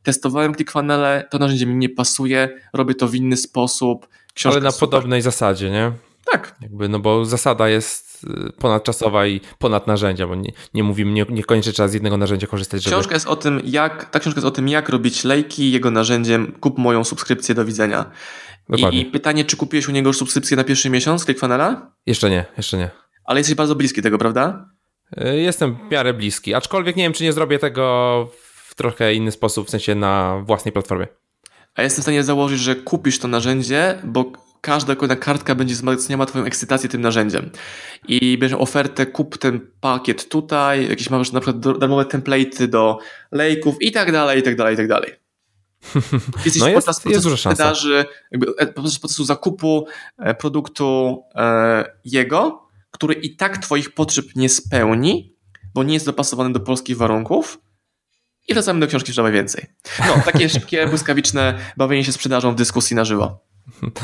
Testowałem 0.02 0.54
ClickFunnels, 0.54 1.24
to 1.30 1.38
narzędzie 1.38 1.66
mi 1.66 1.74
nie 1.74 1.88
pasuje, 1.88 2.48
robię 2.72 2.94
to 2.94 3.09
w 3.09 3.14
inny 3.14 3.36
sposób. 3.36 4.09
Książka 4.34 4.57
Ale 4.57 4.64
na 4.64 4.70
super. 4.70 4.88
podobnej 4.88 5.22
zasadzie, 5.22 5.70
nie? 5.70 5.92
Tak. 6.32 6.56
Jakby, 6.60 6.88
no 6.88 6.98
bo 6.98 7.24
zasada 7.24 7.68
jest 7.68 8.24
y, 8.24 8.52
ponadczasowa 8.52 9.26
i 9.26 9.40
ponad 9.58 9.86
narzędzia, 9.86 10.26
bo 10.26 10.34
nie, 10.34 10.52
nie 10.74 10.82
mówimy, 10.82 11.12
nie, 11.12 11.26
niekoniecznie 11.28 11.72
trzeba 11.72 11.88
z 11.88 11.94
jednego 11.94 12.16
narzędzia 12.16 12.46
korzystać. 12.46 12.82
Żeby... 12.82 12.96
Książka 12.96 13.14
jest 13.14 13.26
o 13.26 13.36
tym, 13.36 13.60
jak, 13.64 14.10
ta 14.10 14.20
książka 14.20 14.38
jest 14.38 14.46
o 14.46 14.50
tym, 14.50 14.68
jak 14.68 14.88
robić 14.88 15.24
lejki, 15.24 15.72
jego 15.72 15.90
narzędziem 15.90 16.52
kup 16.60 16.78
moją 16.78 17.04
subskrypcję, 17.04 17.54
do 17.54 17.64
widzenia. 17.64 18.10
I, 18.76 19.00
I, 19.00 19.04
pytanie, 19.04 19.44
czy 19.44 19.56
kupiłeś 19.56 19.88
u 19.88 19.92
niego 19.92 20.08
już 20.08 20.18
subskrypcję 20.18 20.56
na 20.56 20.64
pierwszy 20.64 20.90
miesiąc 20.90 21.24
ClickFunnela? 21.24 21.92
Jeszcze 22.06 22.30
nie, 22.30 22.44
jeszcze 22.56 22.76
nie. 22.76 22.90
Ale 23.24 23.40
jesteś 23.40 23.54
bardzo 23.56 23.74
bliski 23.74 24.02
tego, 24.02 24.18
prawda? 24.18 24.70
Y, 25.18 25.36
jestem 25.36 25.76
w 25.88 25.90
miarę 25.92 26.14
bliski, 26.14 26.54
aczkolwiek 26.54 26.96
nie 26.96 27.02
wiem, 27.02 27.12
czy 27.12 27.24
nie 27.24 27.32
zrobię 27.32 27.58
tego 27.58 28.28
w 28.66 28.74
trochę 28.74 29.14
inny 29.14 29.32
sposób, 29.32 29.66
w 29.66 29.70
sensie 29.70 29.94
na 29.94 30.42
własnej 30.46 30.72
platformie. 30.72 31.06
A 31.74 31.82
jestem 31.82 32.02
w 32.02 32.04
stanie 32.04 32.24
założyć, 32.24 32.60
że 32.60 32.76
kupisz 32.76 33.18
to 33.18 33.28
narzędzie, 33.28 33.98
bo 34.04 34.32
każda 34.66 34.96
kolejna 34.96 35.16
kartka 35.16 35.54
będzie 35.54 35.74
wzmacniała 35.74 36.26
Twoją 36.26 36.44
ekscytację 36.44 36.88
tym 36.88 37.00
narzędziem. 37.00 37.50
I 38.08 38.38
bierzesz 38.38 38.58
ofertę, 38.60 39.06
kup 39.06 39.38
ten 39.38 39.60
pakiet 39.80 40.28
tutaj, 40.28 40.88
jakieś 40.88 41.10
masz 41.10 41.32
na 41.32 41.40
przykład 41.40 41.78
darmowe 41.78 42.04
template'y 42.04 42.66
do 42.66 42.98
lejków 43.32 43.76
i 43.80 43.92
tak 43.92 44.12
dalej, 44.12 44.40
i 44.40 44.42
tak 44.42 44.56
dalej, 44.56 44.74
i 44.74 44.76
tak 44.76 44.88
dalej. 44.88 45.12
Jesteś 46.44 46.62
no 46.62 46.68
jest, 46.68 46.86
podczas 46.86 47.04
jest 47.04 47.24
duża 47.24 47.36
sprzedaży, 47.36 48.04
jakby 48.30 48.46
e, 48.58 48.66
podczas 48.66 48.98
procesu 48.98 49.24
zakupu 49.24 49.86
e, 50.18 50.34
produktu 50.34 51.18
e, 51.34 51.84
jego, 52.04 52.68
który 52.90 53.14
i 53.14 53.36
tak 53.36 53.58
Twoich 53.58 53.94
potrzeb 53.94 54.26
nie 54.36 54.48
spełni, 54.48 55.36
bo 55.74 55.82
nie 55.82 55.94
jest 55.94 56.06
dopasowany 56.06 56.52
do 56.52 56.60
polskich 56.60 56.96
warunków. 56.96 57.58
I 58.48 58.54
wracamy 58.54 58.80
do 58.80 58.86
książki 58.86 59.06
Sprzedawaj 59.06 59.32
Więcej. 59.32 59.66
No, 60.06 60.22
takie 60.24 60.48
szybkie, 60.54 60.86
błyskawiczne 60.86 61.58
bawienie 61.76 62.04
się 62.04 62.12
sprzedażą 62.12 62.52
w 62.52 62.56
dyskusji 62.56 62.96
na 62.96 63.04
żywo. 63.04 63.46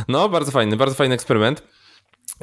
No, 0.08 0.28
bardzo 0.28 0.50
fajny, 0.50 0.76
bardzo 0.76 0.94
fajny 0.94 1.14
eksperyment. 1.14 1.62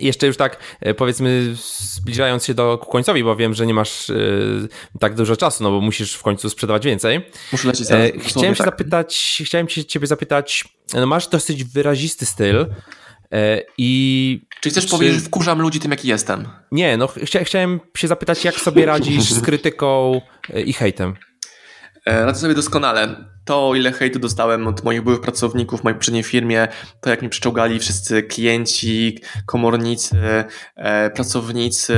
Jeszcze 0.02 0.28
już 0.28 0.38
tak, 0.38 0.58
e, 0.82 0.94
powiedzmy, 0.94 1.56
zbliżając 1.96 2.46
się 2.46 2.54
do 2.54 2.78
końcowi, 2.78 3.24
bo 3.24 3.36
wiem, 3.36 3.54
że 3.54 3.66
nie 3.66 3.74
masz 3.74 4.10
y, 4.10 4.68
tak 5.00 5.16
dużo 5.16 5.38
czasu, 5.38 5.64
no 5.64 5.72
bo 5.72 5.82
musisz 5.82 6.14
w 6.14 6.24
końcu 6.24 6.50
sprzedawać 6.50 6.86
więcej. 6.86 7.22
Muszę 7.52 7.68
lecieć 7.68 7.88
zaraz. 7.88 8.10
E, 8.10 8.20
chciałem 8.20 8.56
się 8.56 8.64
tak. 8.64 8.68
zapytać, 8.68 9.42
chciałem 9.46 9.70
się 9.70 9.86
ciebie 9.86 10.08
zapytać, 10.08 10.66
no 10.94 11.06
masz 11.06 11.28
dosyć 11.28 11.64
wyrazisty 11.64 12.26
styl 12.26 12.66
e, 13.32 13.62
i... 13.78 14.42
Czy 14.62 14.70
chcesz 14.70 14.86
czy... 14.86 14.92
powiedzieć, 14.92 15.16
że 15.16 15.22
wkurzam 15.22 15.62
ludzi 15.62 15.80
tym, 15.80 15.92
jaki 15.92 16.08
jestem? 16.08 16.48
Nie, 16.72 16.98
no 16.98 17.08
chcia, 17.08 17.44
chciałem 17.44 17.80
się 17.98 18.08
zapytać, 18.08 18.46
jak 18.46 18.56
sobie 18.56 18.86
radzisz 18.86 19.24
z 19.24 19.42
krytyką 19.42 20.22
i 20.66 20.74
hejtem? 20.74 21.16
Radzę 22.12 22.42
sobie 22.42 22.54
doskonale 22.54 23.30
to, 23.46 23.76
ile 23.76 23.92
hejtu 23.92 24.20
dostałem 24.20 24.68
od 24.68 24.84
moich 24.84 25.02
byłych 25.02 25.22
pracowników 25.22 25.82
w 25.82 25.84
mojej 25.84 25.96
poprzedniej 25.96 26.24
firmie, 26.24 26.68
to 27.02 27.10
jak 27.10 27.22
mi 27.22 27.30
przyczołgali 27.30 27.80
wszyscy 27.80 28.24
klienci, 28.24 29.20
komornicy, 29.46 30.18
e, 30.76 31.10
pracownicy, 31.10 31.94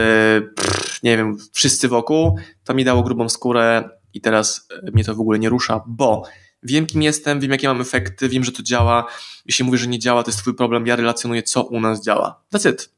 pff, 0.56 1.04
nie 1.04 1.18
wiem, 1.18 1.38
wszyscy 1.54 1.88
wokół, 1.88 2.40
to 2.64 2.74
mi 2.74 2.84
dało 2.84 3.04
grubą 3.04 3.30
skórę 3.30 3.90
i 4.14 4.22
teraz 4.22 4.68
e, 4.88 4.92
mnie 4.92 5.04
to 5.04 5.16
w 5.16 5.20
ogóle 5.20 5.40
nie 5.40 5.50
rusza, 5.50 5.84
bo 5.88 6.24
wiem, 6.64 6.86
kim 6.86 7.02
jestem, 7.02 7.40
wiem, 7.40 7.52
jakie 7.52 7.68
mam 7.68 7.82
efekty, 7.82 8.30
wiem, 8.30 8.44
że 8.44 8.52
to 8.52 8.64
działa. 8.64 9.08
Jeśli 9.46 9.66
mówię, 9.66 9.78
że 9.78 9.88
nie 9.88 10.00
działa, 10.00 10.24
to 10.24 10.30
jest 10.30 10.40
twój 10.40 10.54
problem, 10.54 10.88
ja 10.88 10.96
relacjonuję, 10.96 11.44
co 11.44 11.64
u 11.64 11.80
nas 11.80 12.04
działa. 12.04 12.42
That's 12.54 12.70
it. 12.70 12.90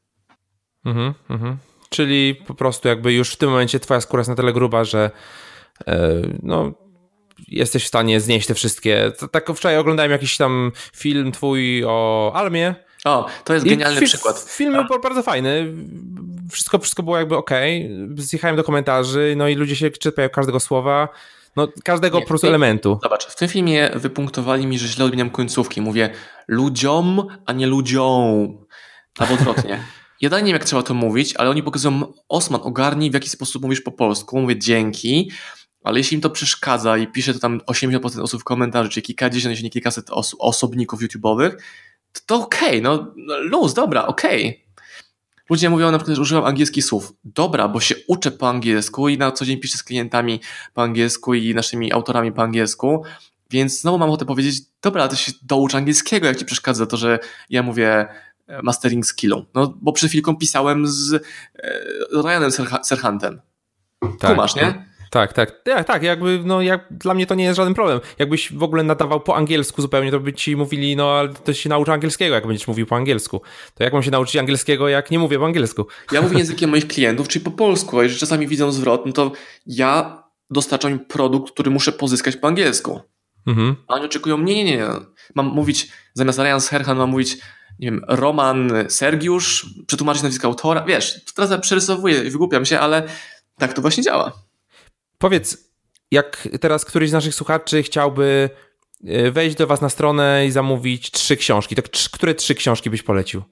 Mhm, 0.84 1.14
mhm. 1.30 1.56
Czyli 1.88 2.34
po 2.34 2.54
prostu 2.54 2.88
jakby 2.88 3.12
już 3.12 3.30
w 3.32 3.36
tym 3.36 3.50
momencie 3.50 3.80
twoja 3.80 4.00
skóra 4.00 4.20
jest 4.20 4.30
na 4.30 4.36
tyle 4.36 4.52
gruba, 4.52 4.84
że 4.84 5.10
e, 5.86 6.10
no 6.42 6.83
jesteś 7.48 7.84
w 7.84 7.88
stanie 7.88 8.20
znieść 8.20 8.46
te 8.46 8.54
wszystkie. 8.54 9.12
Tak 9.30 9.50
wczoraj 9.56 9.78
oglądałem 9.78 10.12
jakiś 10.12 10.36
tam 10.36 10.72
film 10.96 11.32
twój 11.32 11.84
o 11.84 12.32
Almie. 12.34 12.74
O, 13.04 13.26
to 13.44 13.54
jest 13.54 13.66
genialny 13.66 14.02
przykład. 14.02 14.38
Film 14.48 14.86
był 14.88 15.00
bardzo 15.00 15.22
fajny. 15.22 15.74
Wszystko, 16.50 16.78
wszystko 16.78 17.02
było 17.02 17.18
jakby 17.18 17.36
ok. 17.36 17.50
Zjechałem 18.16 18.56
do 18.56 18.64
komentarzy, 18.64 19.34
no 19.36 19.48
i 19.48 19.54
ludzie 19.54 19.76
się 19.76 19.90
czepiają 19.90 20.28
każdego 20.28 20.60
słowa. 20.60 21.08
No, 21.56 21.68
każdego 21.84 22.18
nie, 22.18 22.22
po 22.22 22.28
prostu 22.28 22.46
elementu. 22.46 22.98
Zobacz, 23.02 23.26
w 23.26 23.36
tym 23.36 23.48
filmie 23.48 23.90
wypunktowali 23.94 24.66
mi, 24.66 24.78
że 24.78 24.88
źle 24.88 25.04
odmieniam 25.04 25.30
końcówki. 25.30 25.80
Mówię 25.80 26.10
ludziom, 26.48 27.26
a 27.46 27.52
nie 27.52 27.66
ludziom. 27.66 28.58
Albo 29.18 29.34
odwrotnie. 29.34 29.80
Ja 30.20 30.30
dalej 30.30 30.44
nie 30.44 30.48
wiem, 30.48 30.60
jak 30.60 30.64
trzeba 30.64 30.82
to 30.82 30.94
mówić, 30.94 31.36
ale 31.36 31.50
oni 31.50 31.62
pokazują, 31.62 32.12
Osman, 32.28 32.60
ogarnij, 32.64 33.10
w 33.10 33.14
jaki 33.14 33.28
sposób 33.28 33.62
mówisz 33.62 33.80
po 33.80 33.92
polsku. 33.92 34.40
Mówię 34.40 34.58
dzięki 34.58 35.30
ale 35.84 35.98
jeśli 35.98 36.14
im 36.14 36.20
to 36.20 36.30
przeszkadza 36.30 36.96
i 36.96 37.06
pisze 37.06 37.34
to 37.34 37.38
tam 37.38 37.58
80% 37.58 38.20
osób 38.22 38.40
w 38.40 38.44
komentarzu, 38.44 38.90
czy 38.90 39.02
kilkadziesiąt, 39.02 39.50
jeśli 39.50 39.64
nie 39.64 39.70
kilkaset 39.70 40.10
os 40.10 40.36
osobników 40.38 41.00
YouTube'owych, 41.00 41.50
to, 42.12 42.20
to 42.26 42.36
okej, 42.36 42.68
okay, 42.68 42.80
no, 42.80 43.14
no 43.16 43.38
luz, 43.38 43.74
dobra, 43.74 44.06
okej. 44.06 44.48
Okay. 44.48 44.64
Ludzie 45.50 45.70
mówią 45.70 45.90
na 45.90 45.98
przykład, 45.98 46.16
że 46.16 46.22
używam 46.22 46.44
angielskich 46.44 46.84
słów. 46.84 47.12
Dobra, 47.24 47.68
bo 47.68 47.80
się 47.80 47.94
uczę 48.08 48.30
po 48.30 48.48
angielsku 48.48 49.08
i 49.08 49.18
na 49.18 49.32
co 49.32 49.44
dzień 49.44 49.60
piszę 49.60 49.78
z 49.78 49.82
klientami 49.82 50.40
po 50.74 50.82
angielsku 50.82 51.34
i 51.34 51.54
naszymi 51.54 51.92
autorami 51.92 52.32
po 52.32 52.42
angielsku, 52.42 53.04
Więc 53.50 53.80
znowu 53.80 53.98
mam 53.98 54.08
ochotę 54.08 54.24
powiedzieć, 54.24 54.62
dobra, 54.82 55.08
to 55.08 55.16
się 55.16 55.32
doucz 55.42 55.74
angielskiego, 55.74 56.26
jak 56.26 56.36
ci 56.36 56.44
przeszkadza 56.44 56.86
to, 56.86 56.96
że 56.96 57.18
ja 57.50 57.62
mówię 57.62 58.06
e, 58.46 58.62
mastering 58.62 59.06
skillu. 59.06 59.46
No, 59.54 59.74
bo 59.82 59.92
przed 59.92 60.10
chwilką 60.10 60.36
pisałem 60.36 60.86
z 60.86 61.14
e, 61.14 61.20
Ryanem 62.22 62.50
Serhantem. 62.82 63.40
Tak. 64.20 64.30
Kumasz, 64.30 64.56
nie? 64.56 64.93
Tak, 65.14 65.32
tak, 65.32 65.62
tak, 65.64 65.86
tak, 65.86 66.02
jakby, 66.02 66.40
no, 66.44 66.62
jak, 66.62 66.86
dla 66.90 67.14
mnie 67.14 67.26
to 67.26 67.34
nie 67.34 67.44
jest 67.44 67.56
żaden 67.56 67.74
problem. 67.74 68.00
Jakbyś 68.18 68.52
w 68.52 68.62
ogóle 68.62 68.82
nadawał 68.82 69.20
po 69.20 69.36
angielsku 69.36 69.82
zupełnie, 69.82 70.10
to 70.10 70.20
by 70.20 70.32
ci 70.32 70.56
mówili, 70.56 70.96
no, 70.96 71.10
ale 71.10 71.28
to 71.28 71.54
się 71.54 71.68
nauczy 71.68 71.92
angielskiego, 71.92 72.34
jak 72.34 72.46
będziesz 72.46 72.68
mówił 72.68 72.86
po 72.86 72.96
angielsku. 72.96 73.40
To 73.74 73.84
jak 73.84 73.92
mam 73.92 74.02
się 74.02 74.10
nauczyć 74.10 74.36
angielskiego, 74.36 74.88
jak 74.88 75.10
nie 75.10 75.18
mówię 75.18 75.38
po 75.38 75.46
angielsku? 75.46 75.86
Ja 76.12 76.22
mówię 76.22 76.38
językiem 76.44 76.70
moich 76.70 76.88
klientów, 76.88 77.28
czyli 77.28 77.44
po 77.44 77.50
polsku, 77.50 77.98
a 77.98 78.02
jeżeli 78.02 78.20
czasami 78.20 78.46
widzą 78.46 78.72
zwrot, 78.72 79.06
no 79.06 79.12
to 79.12 79.32
ja 79.66 80.22
dostarczam 80.50 80.90
im 80.90 80.98
produkt, 80.98 81.52
który 81.52 81.70
muszę 81.70 81.92
pozyskać 81.92 82.36
po 82.36 82.48
angielsku. 82.48 83.00
Mhm. 83.46 83.76
A 83.88 83.94
oni 83.94 84.04
oczekują, 84.04 84.38
nie, 84.38 84.54
nie, 84.54 84.64
nie, 84.64 84.86
mam 85.34 85.46
mówić, 85.46 85.88
zamiast 86.14 86.38
Ryan 86.38 86.60
Herhan 86.60 86.96
mam 86.96 87.10
mówić, 87.10 87.36
nie 87.78 87.90
wiem, 87.90 88.04
Roman 88.08 88.72
Sergiusz, 88.88 89.66
przetłumaczyć 89.86 90.22
nazwisko 90.22 90.48
autora, 90.48 90.84
wiesz, 90.84 91.20
teraz 91.34 91.60
przerysowuję, 91.60 92.30
wygłupiam 92.30 92.64
się, 92.64 92.80
ale 92.80 93.08
tak 93.58 93.72
to 93.72 93.82
właśnie 93.82 94.02
działa. 94.02 94.43
Powiedz, 95.24 95.72
jak 96.10 96.48
teraz 96.60 96.84
któryś 96.84 97.10
z 97.10 97.12
naszych 97.12 97.34
słuchaczy 97.34 97.82
chciałby 97.82 98.50
e, 99.04 99.30
wejść 99.30 99.56
do 99.56 99.66
Was 99.66 99.80
na 99.80 99.88
stronę 99.88 100.46
i 100.46 100.50
zamówić 100.50 101.10
trzy 101.10 101.36
książki, 101.36 101.74
to 101.74 101.82
które 102.12 102.34
trzy 102.34 102.54
książki 102.54 102.90
byś 102.90 103.02
polecił? 103.02 103.42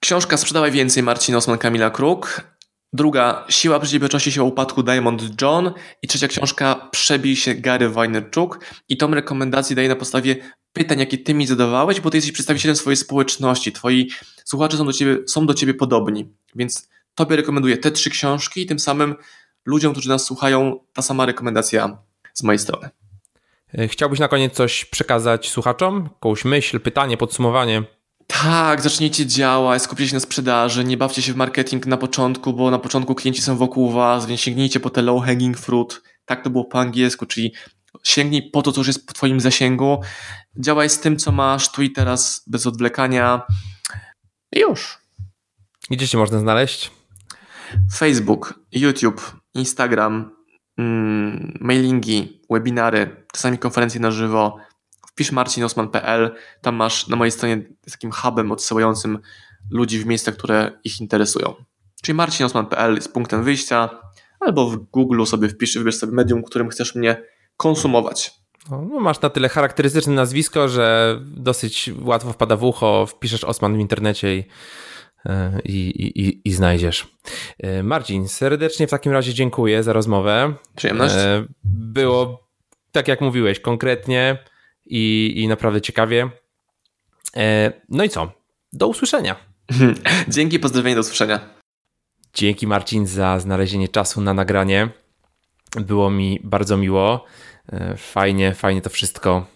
Książka 0.00 0.36
Sprzedawaj 0.36 0.70
więcej 0.70 1.02
Marcin 1.02 1.34
Osman 1.34 1.58
Kamila 1.58 1.90
Kruk. 1.90 2.40
Druga 2.92 3.44
Siła 3.48 3.80
przedsiębiorczości, 3.80 4.32
siła 4.32 4.46
upadku 4.46 4.82
Diamond 4.82 5.42
John. 5.42 5.72
I 6.02 6.08
trzecia 6.08 6.28
książka 6.28 6.88
Przebij 6.90 7.36
się 7.36 7.54
Gary 7.54 7.88
Vaynerchuk. 7.88 8.64
I 8.88 8.96
tą 8.96 9.14
rekomendację 9.14 9.76
daję 9.76 9.88
na 9.88 9.96
podstawie 9.96 10.36
pytań, 10.72 10.98
jakie 10.98 11.18
ty 11.18 11.34
mi 11.34 11.46
zadawałeś, 11.46 12.00
bo 12.00 12.10
ty 12.10 12.16
jesteś 12.16 12.32
przedstawicielem 12.32 12.76
swojej 12.76 12.96
społeczności. 12.96 13.72
Twoi 13.72 14.10
słuchacze 14.44 14.76
są 14.76 14.86
do 14.86 14.92
ciebie, 14.92 15.16
są 15.26 15.46
do 15.46 15.54
ciebie 15.54 15.74
podobni. 15.74 16.34
Więc 16.54 16.88
tobie 17.14 17.36
rekomenduję 17.36 17.76
te 17.76 17.90
trzy 17.90 18.10
książki 18.10 18.62
i 18.62 18.66
tym 18.66 18.78
samym 18.78 19.14
ludziom, 19.64 19.92
którzy 19.92 20.08
nas 20.08 20.24
słuchają, 20.24 20.80
ta 20.92 21.02
sama 21.02 21.26
rekomendacja 21.26 21.98
z 22.34 22.42
mojej 22.42 22.58
strony. 22.58 22.90
E, 23.78 23.88
chciałbyś 23.88 24.18
na 24.18 24.28
koniec 24.28 24.54
coś 24.54 24.84
przekazać 24.84 25.50
słuchaczom? 25.50 26.08
Jakąś 26.12 26.44
myśl, 26.44 26.80
pytanie, 26.80 27.16
podsumowanie? 27.16 27.82
Tak, 28.26 28.80
zacznijcie 28.80 29.26
działać, 29.26 29.82
skupcie 29.82 30.08
się 30.08 30.14
na 30.14 30.20
sprzedaży, 30.20 30.84
nie 30.84 30.96
bawcie 30.96 31.22
się 31.22 31.32
w 31.32 31.36
marketing 31.36 31.86
na 31.86 31.96
początku, 31.96 32.52
bo 32.52 32.70
na 32.70 32.78
początku 32.78 33.14
klienci 33.14 33.42
są 33.42 33.56
wokół 33.56 33.90
was, 33.90 34.26
więc 34.26 34.40
sięgnijcie 34.40 34.80
po 34.80 34.90
te 34.90 35.02
low 35.02 35.24
hanging 35.24 35.58
fruit. 35.58 36.02
Tak 36.24 36.44
to 36.44 36.50
było 36.50 36.64
po 36.64 36.80
angielsku, 36.80 37.26
czyli 37.26 37.52
sięgnij 38.04 38.50
po 38.50 38.62
to, 38.62 38.72
co 38.72 38.80
już 38.80 38.86
jest 38.86 39.10
w 39.10 39.14
twoim 39.14 39.40
zasięgu. 39.40 40.00
Działaj 40.56 40.90
z 40.90 41.00
tym, 41.00 41.16
co 41.16 41.32
masz 41.32 41.72
tu 41.72 41.82
i 41.82 41.90
teraz, 41.90 42.44
bez 42.46 42.66
odwlekania. 42.66 43.42
I 44.52 44.60
już. 44.60 44.98
Gdzie 45.90 46.06
się 46.06 46.18
można 46.18 46.38
znaleźć? 46.38 46.90
Facebook, 47.94 48.54
YouTube, 48.72 49.41
Instagram, 49.54 50.30
mm, 50.78 51.58
mailingi, 51.60 52.40
webinary, 52.50 53.26
czasami 53.32 53.58
konferencje 53.58 54.00
na 54.00 54.10
żywo. 54.10 54.56
Wpisz 55.08 55.32
marcinosman.pl, 55.32 56.34
tam 56.62 56.74
masz 56.74 57.08
na 57.08 57.16
mojej 57.16 57.32
stronie 57.32 57.62
takim 57.90 58.10
hubem 58.10 58.52
odsyłającym 58.52 59.18
ludzi 59.70 59.98
w 59.98 60.06
miejsca, 60.06 60.32
które 60.32 60.80
ich 60.84 61.00
interesują. 61.00 61.54
Czyli 62.02 62.16
marcinosman.pl 62.16 62.94
jest 62.94 63.12
punktem 63.12 63.44
wyjścia, 63.44 63.88
albo 64.40 64.70
w 64.70 64.76
Google 64.76 65.24
sobie 65.24 65.48
wpisz, 65.48 65.78
wybierz 65.78 65.96
sobie 65.96 66.12
medium, 66.12 66.42
którym 66.42 66.68
chcesz 66.68 66.94
mnie 66.94 67.22
konsumować. 67.56 68.42
No, 68.70 68.82
no, 68.82 69.00
masz 69.00 69.20
na 69.20 69.30
tyle 69.30 69.48
charakterystyczne 69.48 70.12
nazwisko, 70.14 70.68
że 70.68 71.18
dosyć 71.22 71.90
łatwo 72.02 72.32
wpada 72.32 72.56
w 72.56 72.64
ucho, 72.64 73.06
wpiszesz 73.06 73.44
Osman 73.44 73.76
w 73.76 73.80
internecie 73.80 74.36
i 74.36 74.44
i, 75.64 75.88
i, 75.88 76.48
i 76.48 76.52
znajdziesz. 76.52 77.06
E, 77.58 77.82
Marcin, 77.82 78.28
serdecznie 78.28 78.86
w 78.86 78.90
takim 78.90 79.12
razie 79.12 79.34
dziękuję 79.34 79.82
za 79.82 79.92
rozmowę. 79.92 80.54
Przyjemność. 80.76 81.14
E, 81.14 81.44
było, 81.64 82.48
tak 82.92 83.08
jak 83.08 83.20
mówiłeś, 83.20 83.60
konkretnie 83.60 84.38
i, 84.86 85.32
i 85.36 85.48
naprawdę 85.48 85.80
ciekawie. 85.80 86.30
No 87.88 88.04
i 88.04 88.08
co? 88.08 88.32
Do 88.72 88.88
usłyszenia. 88.88 89.36
Dzięki, 90.28 90.58
pozdrowienia, 90.58 90.94
do 90.94 91.00
usłyszenia. 91.00 91.40
Dzięki 92.34 92.66
Marcin 92.66 93.06
za 93.06 93.38
znalezienie 93.38 93.88
czasu 93.88 94.20
na 94.20 94.34
nagranie. 94.34 94.88
Było 95.76 96.10
mi 96.10 96.40
bardzo 96.44 96.76
miło. 96.76 97.24
Fajnie, 97.96 98.54
fajnie 98.54 98.82
to 98.82 98.90
wszystko 98.90 99.46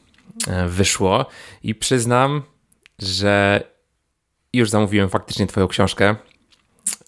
wyszło 0.68 1.26
i 1.62 1.74
przyznam, 1.74 2.42
że 2.98 3.62
już 4.56 4.70
zamówiłem 4.70 5.08
faktycznie 5.08 5.46
Twoją 5.46 5.68
książkę 5.68 6.16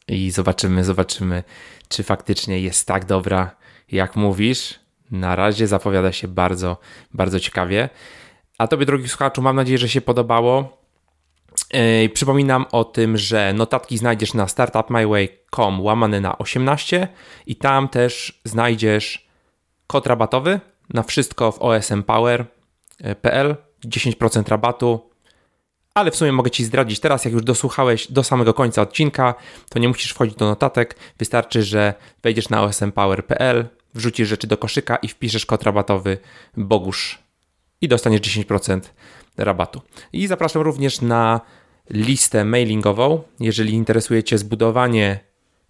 i 0.08 0.30
zobaczymy, 0.30 0.84
zobaczymy, 0.84 1.42
czy 1.88 2.02
faktycznie 2.02 2.60
jest 2.60 2.86
tak 2.86 3.04
dobra, 3.04 3.50
jak 3.92 4.16
mówisz. 4.16 4.80
Na 5.10 5.36
razie 5.36 5.66
zapowiada 5.66 6.12
się 6.12 6.28
bardzo, 6.28 6.76
bardzo 7.14 7.40
ciekawie. 7.40 7.88
A 8.58 8.66
Tobie, 8.66 8.86
drogi 8.86 9.08
słuchaczu, 9.08 9.42
mam 9.42 9.56
nadzieję, 9.56 9.78
że 9.78 9.88
się 9.88 10.00
podobało. 10.00 10.78
Yy, 11.72 12.08
przypominam 12.08 12.66
o 12.72 12.84
tym, 12.84 13.16
że 13.16 13.52
notatki 13.52 13.98
znajdziesz 13.98 14.34
na 14.34 14.48
startupmyway.com 14.48 15.80
łamane 15.80 16.20
na 16.20 16.38
18 16.38 17.08
i 17.46 17.56
tam 17.56 17.88
też 17.88 18.40
znajdziesz 18.44 19.28
kod 19.86 20.06
rabatowy 20.06 20.60
na 20.94 21.02
wszystko 21.02 21.52
w 21.52 21.62
osmpower.pl 21.62 23.56
10% 23.84 24.48
rabatu 24.48 25.07
ale 25.98 26.10
w 26.10 26.16
sumie 26.16 26.32
mogę 26.32 26.50
Ci 26.50 26.64
zdradzić. 26.64 27.00
Teraz, 27.00 27.24
jak 27.24 27.34
już 27.34 27.42
dosłuchałeś 27.42 28.12
do 28.12 28.24
samego 28.24 28.54
końca 28.54 28.82
odcinka, 28.82 29.34
to 29.70 29.78
nie 29.78 29.88
musisz 29.88 30.12
wchodzić 30.12 30.34
do 30.36 30.46
notatek, 30.46 30.96
wystarczy, 31.18 31.62
że 31.62 31.94
wejdziesz 32.22 32.48
na 32.48 32.62
osmpower.pl, 32.62 33.68
wrzucisz 33.94 34.28
rzeczy 34.28 34.46
do 34.46 34.56
koszyka 34.56 34.96
i 34.96 35.08
wpiszesz 35.08 35.46
kod 35.46 35.62
rabatowy 35.62 36.18
BOGUSZ 36.56 37.18
i 37.80 37.88
dostaniesz 37.88 38.20
10% 38.20 38.80
rabatu. 39.36 39.80
I 40.12 40.26
zapraszam 40.26 40.62
również 40.62 41.00
na 41.00 41.40
listę 41.90 42.44
mailingową, 42.44 43.22
jeżeli 43.40 43.72
interesuje 43.72 44.22
Cię 44.24 44.38
zbudowanie 44.38 45.20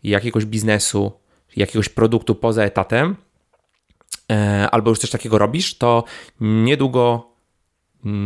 jakiegoś 0.02 0.44
biznesu, 0.44 1.12
jakiegoś 1.56 1.88
produktu 1.88 2.34
poza 2.34 2.62
etatem, 2.62 3.16
e, 4.32 4.68
albo 4.70 4.90
już 4.90 4.98
coś 4.98 5.10
takiego 5.10 5.38
robisz, 5.38 5.78
to 5.78 6.04
niedługo 6.40 7.28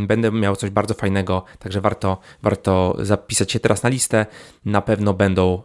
będę 0.06 0.32
miał 0.32 0.56
coś 0.56 0.70
bardzo 0.70 0.94
fajnego, 0.94 1.44
także 1.58 1.80
warto, 1.80 2.18
warto 2.42 2.96
zapisać 2.98 3.52
się 3.52 3.60
teraz 3.60 3.82
na 3.82 3.88
listę. 3.88 4.26
Na 4.64 4.82
pewno 4.82 5.14
będą 5.14 5.62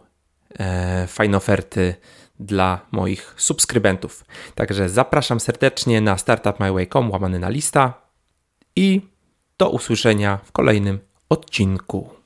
e, 0.58 1.06
fajne 1.06 1.36
oferty 1.36 1.94
dla 2.40 2.80
moich 2.90 3.34
subskrybentów. 3.36 4.24
Także 4.54 4.88
zapraszam 4.88 5.40
serdecznie 5.40 6.00
na 6.00 6.18
startupmyway.com 6.18 7.10
łamany 7.10 7.38
na 7.38 7.48
lista 7.48 7.94
i 8.76 9.00
do 9.58 9.70
usłyszenia 9.70 10.38
w 10.44 10.52
kolejnym 10.52 10.98
odcinku. 11.28 12.17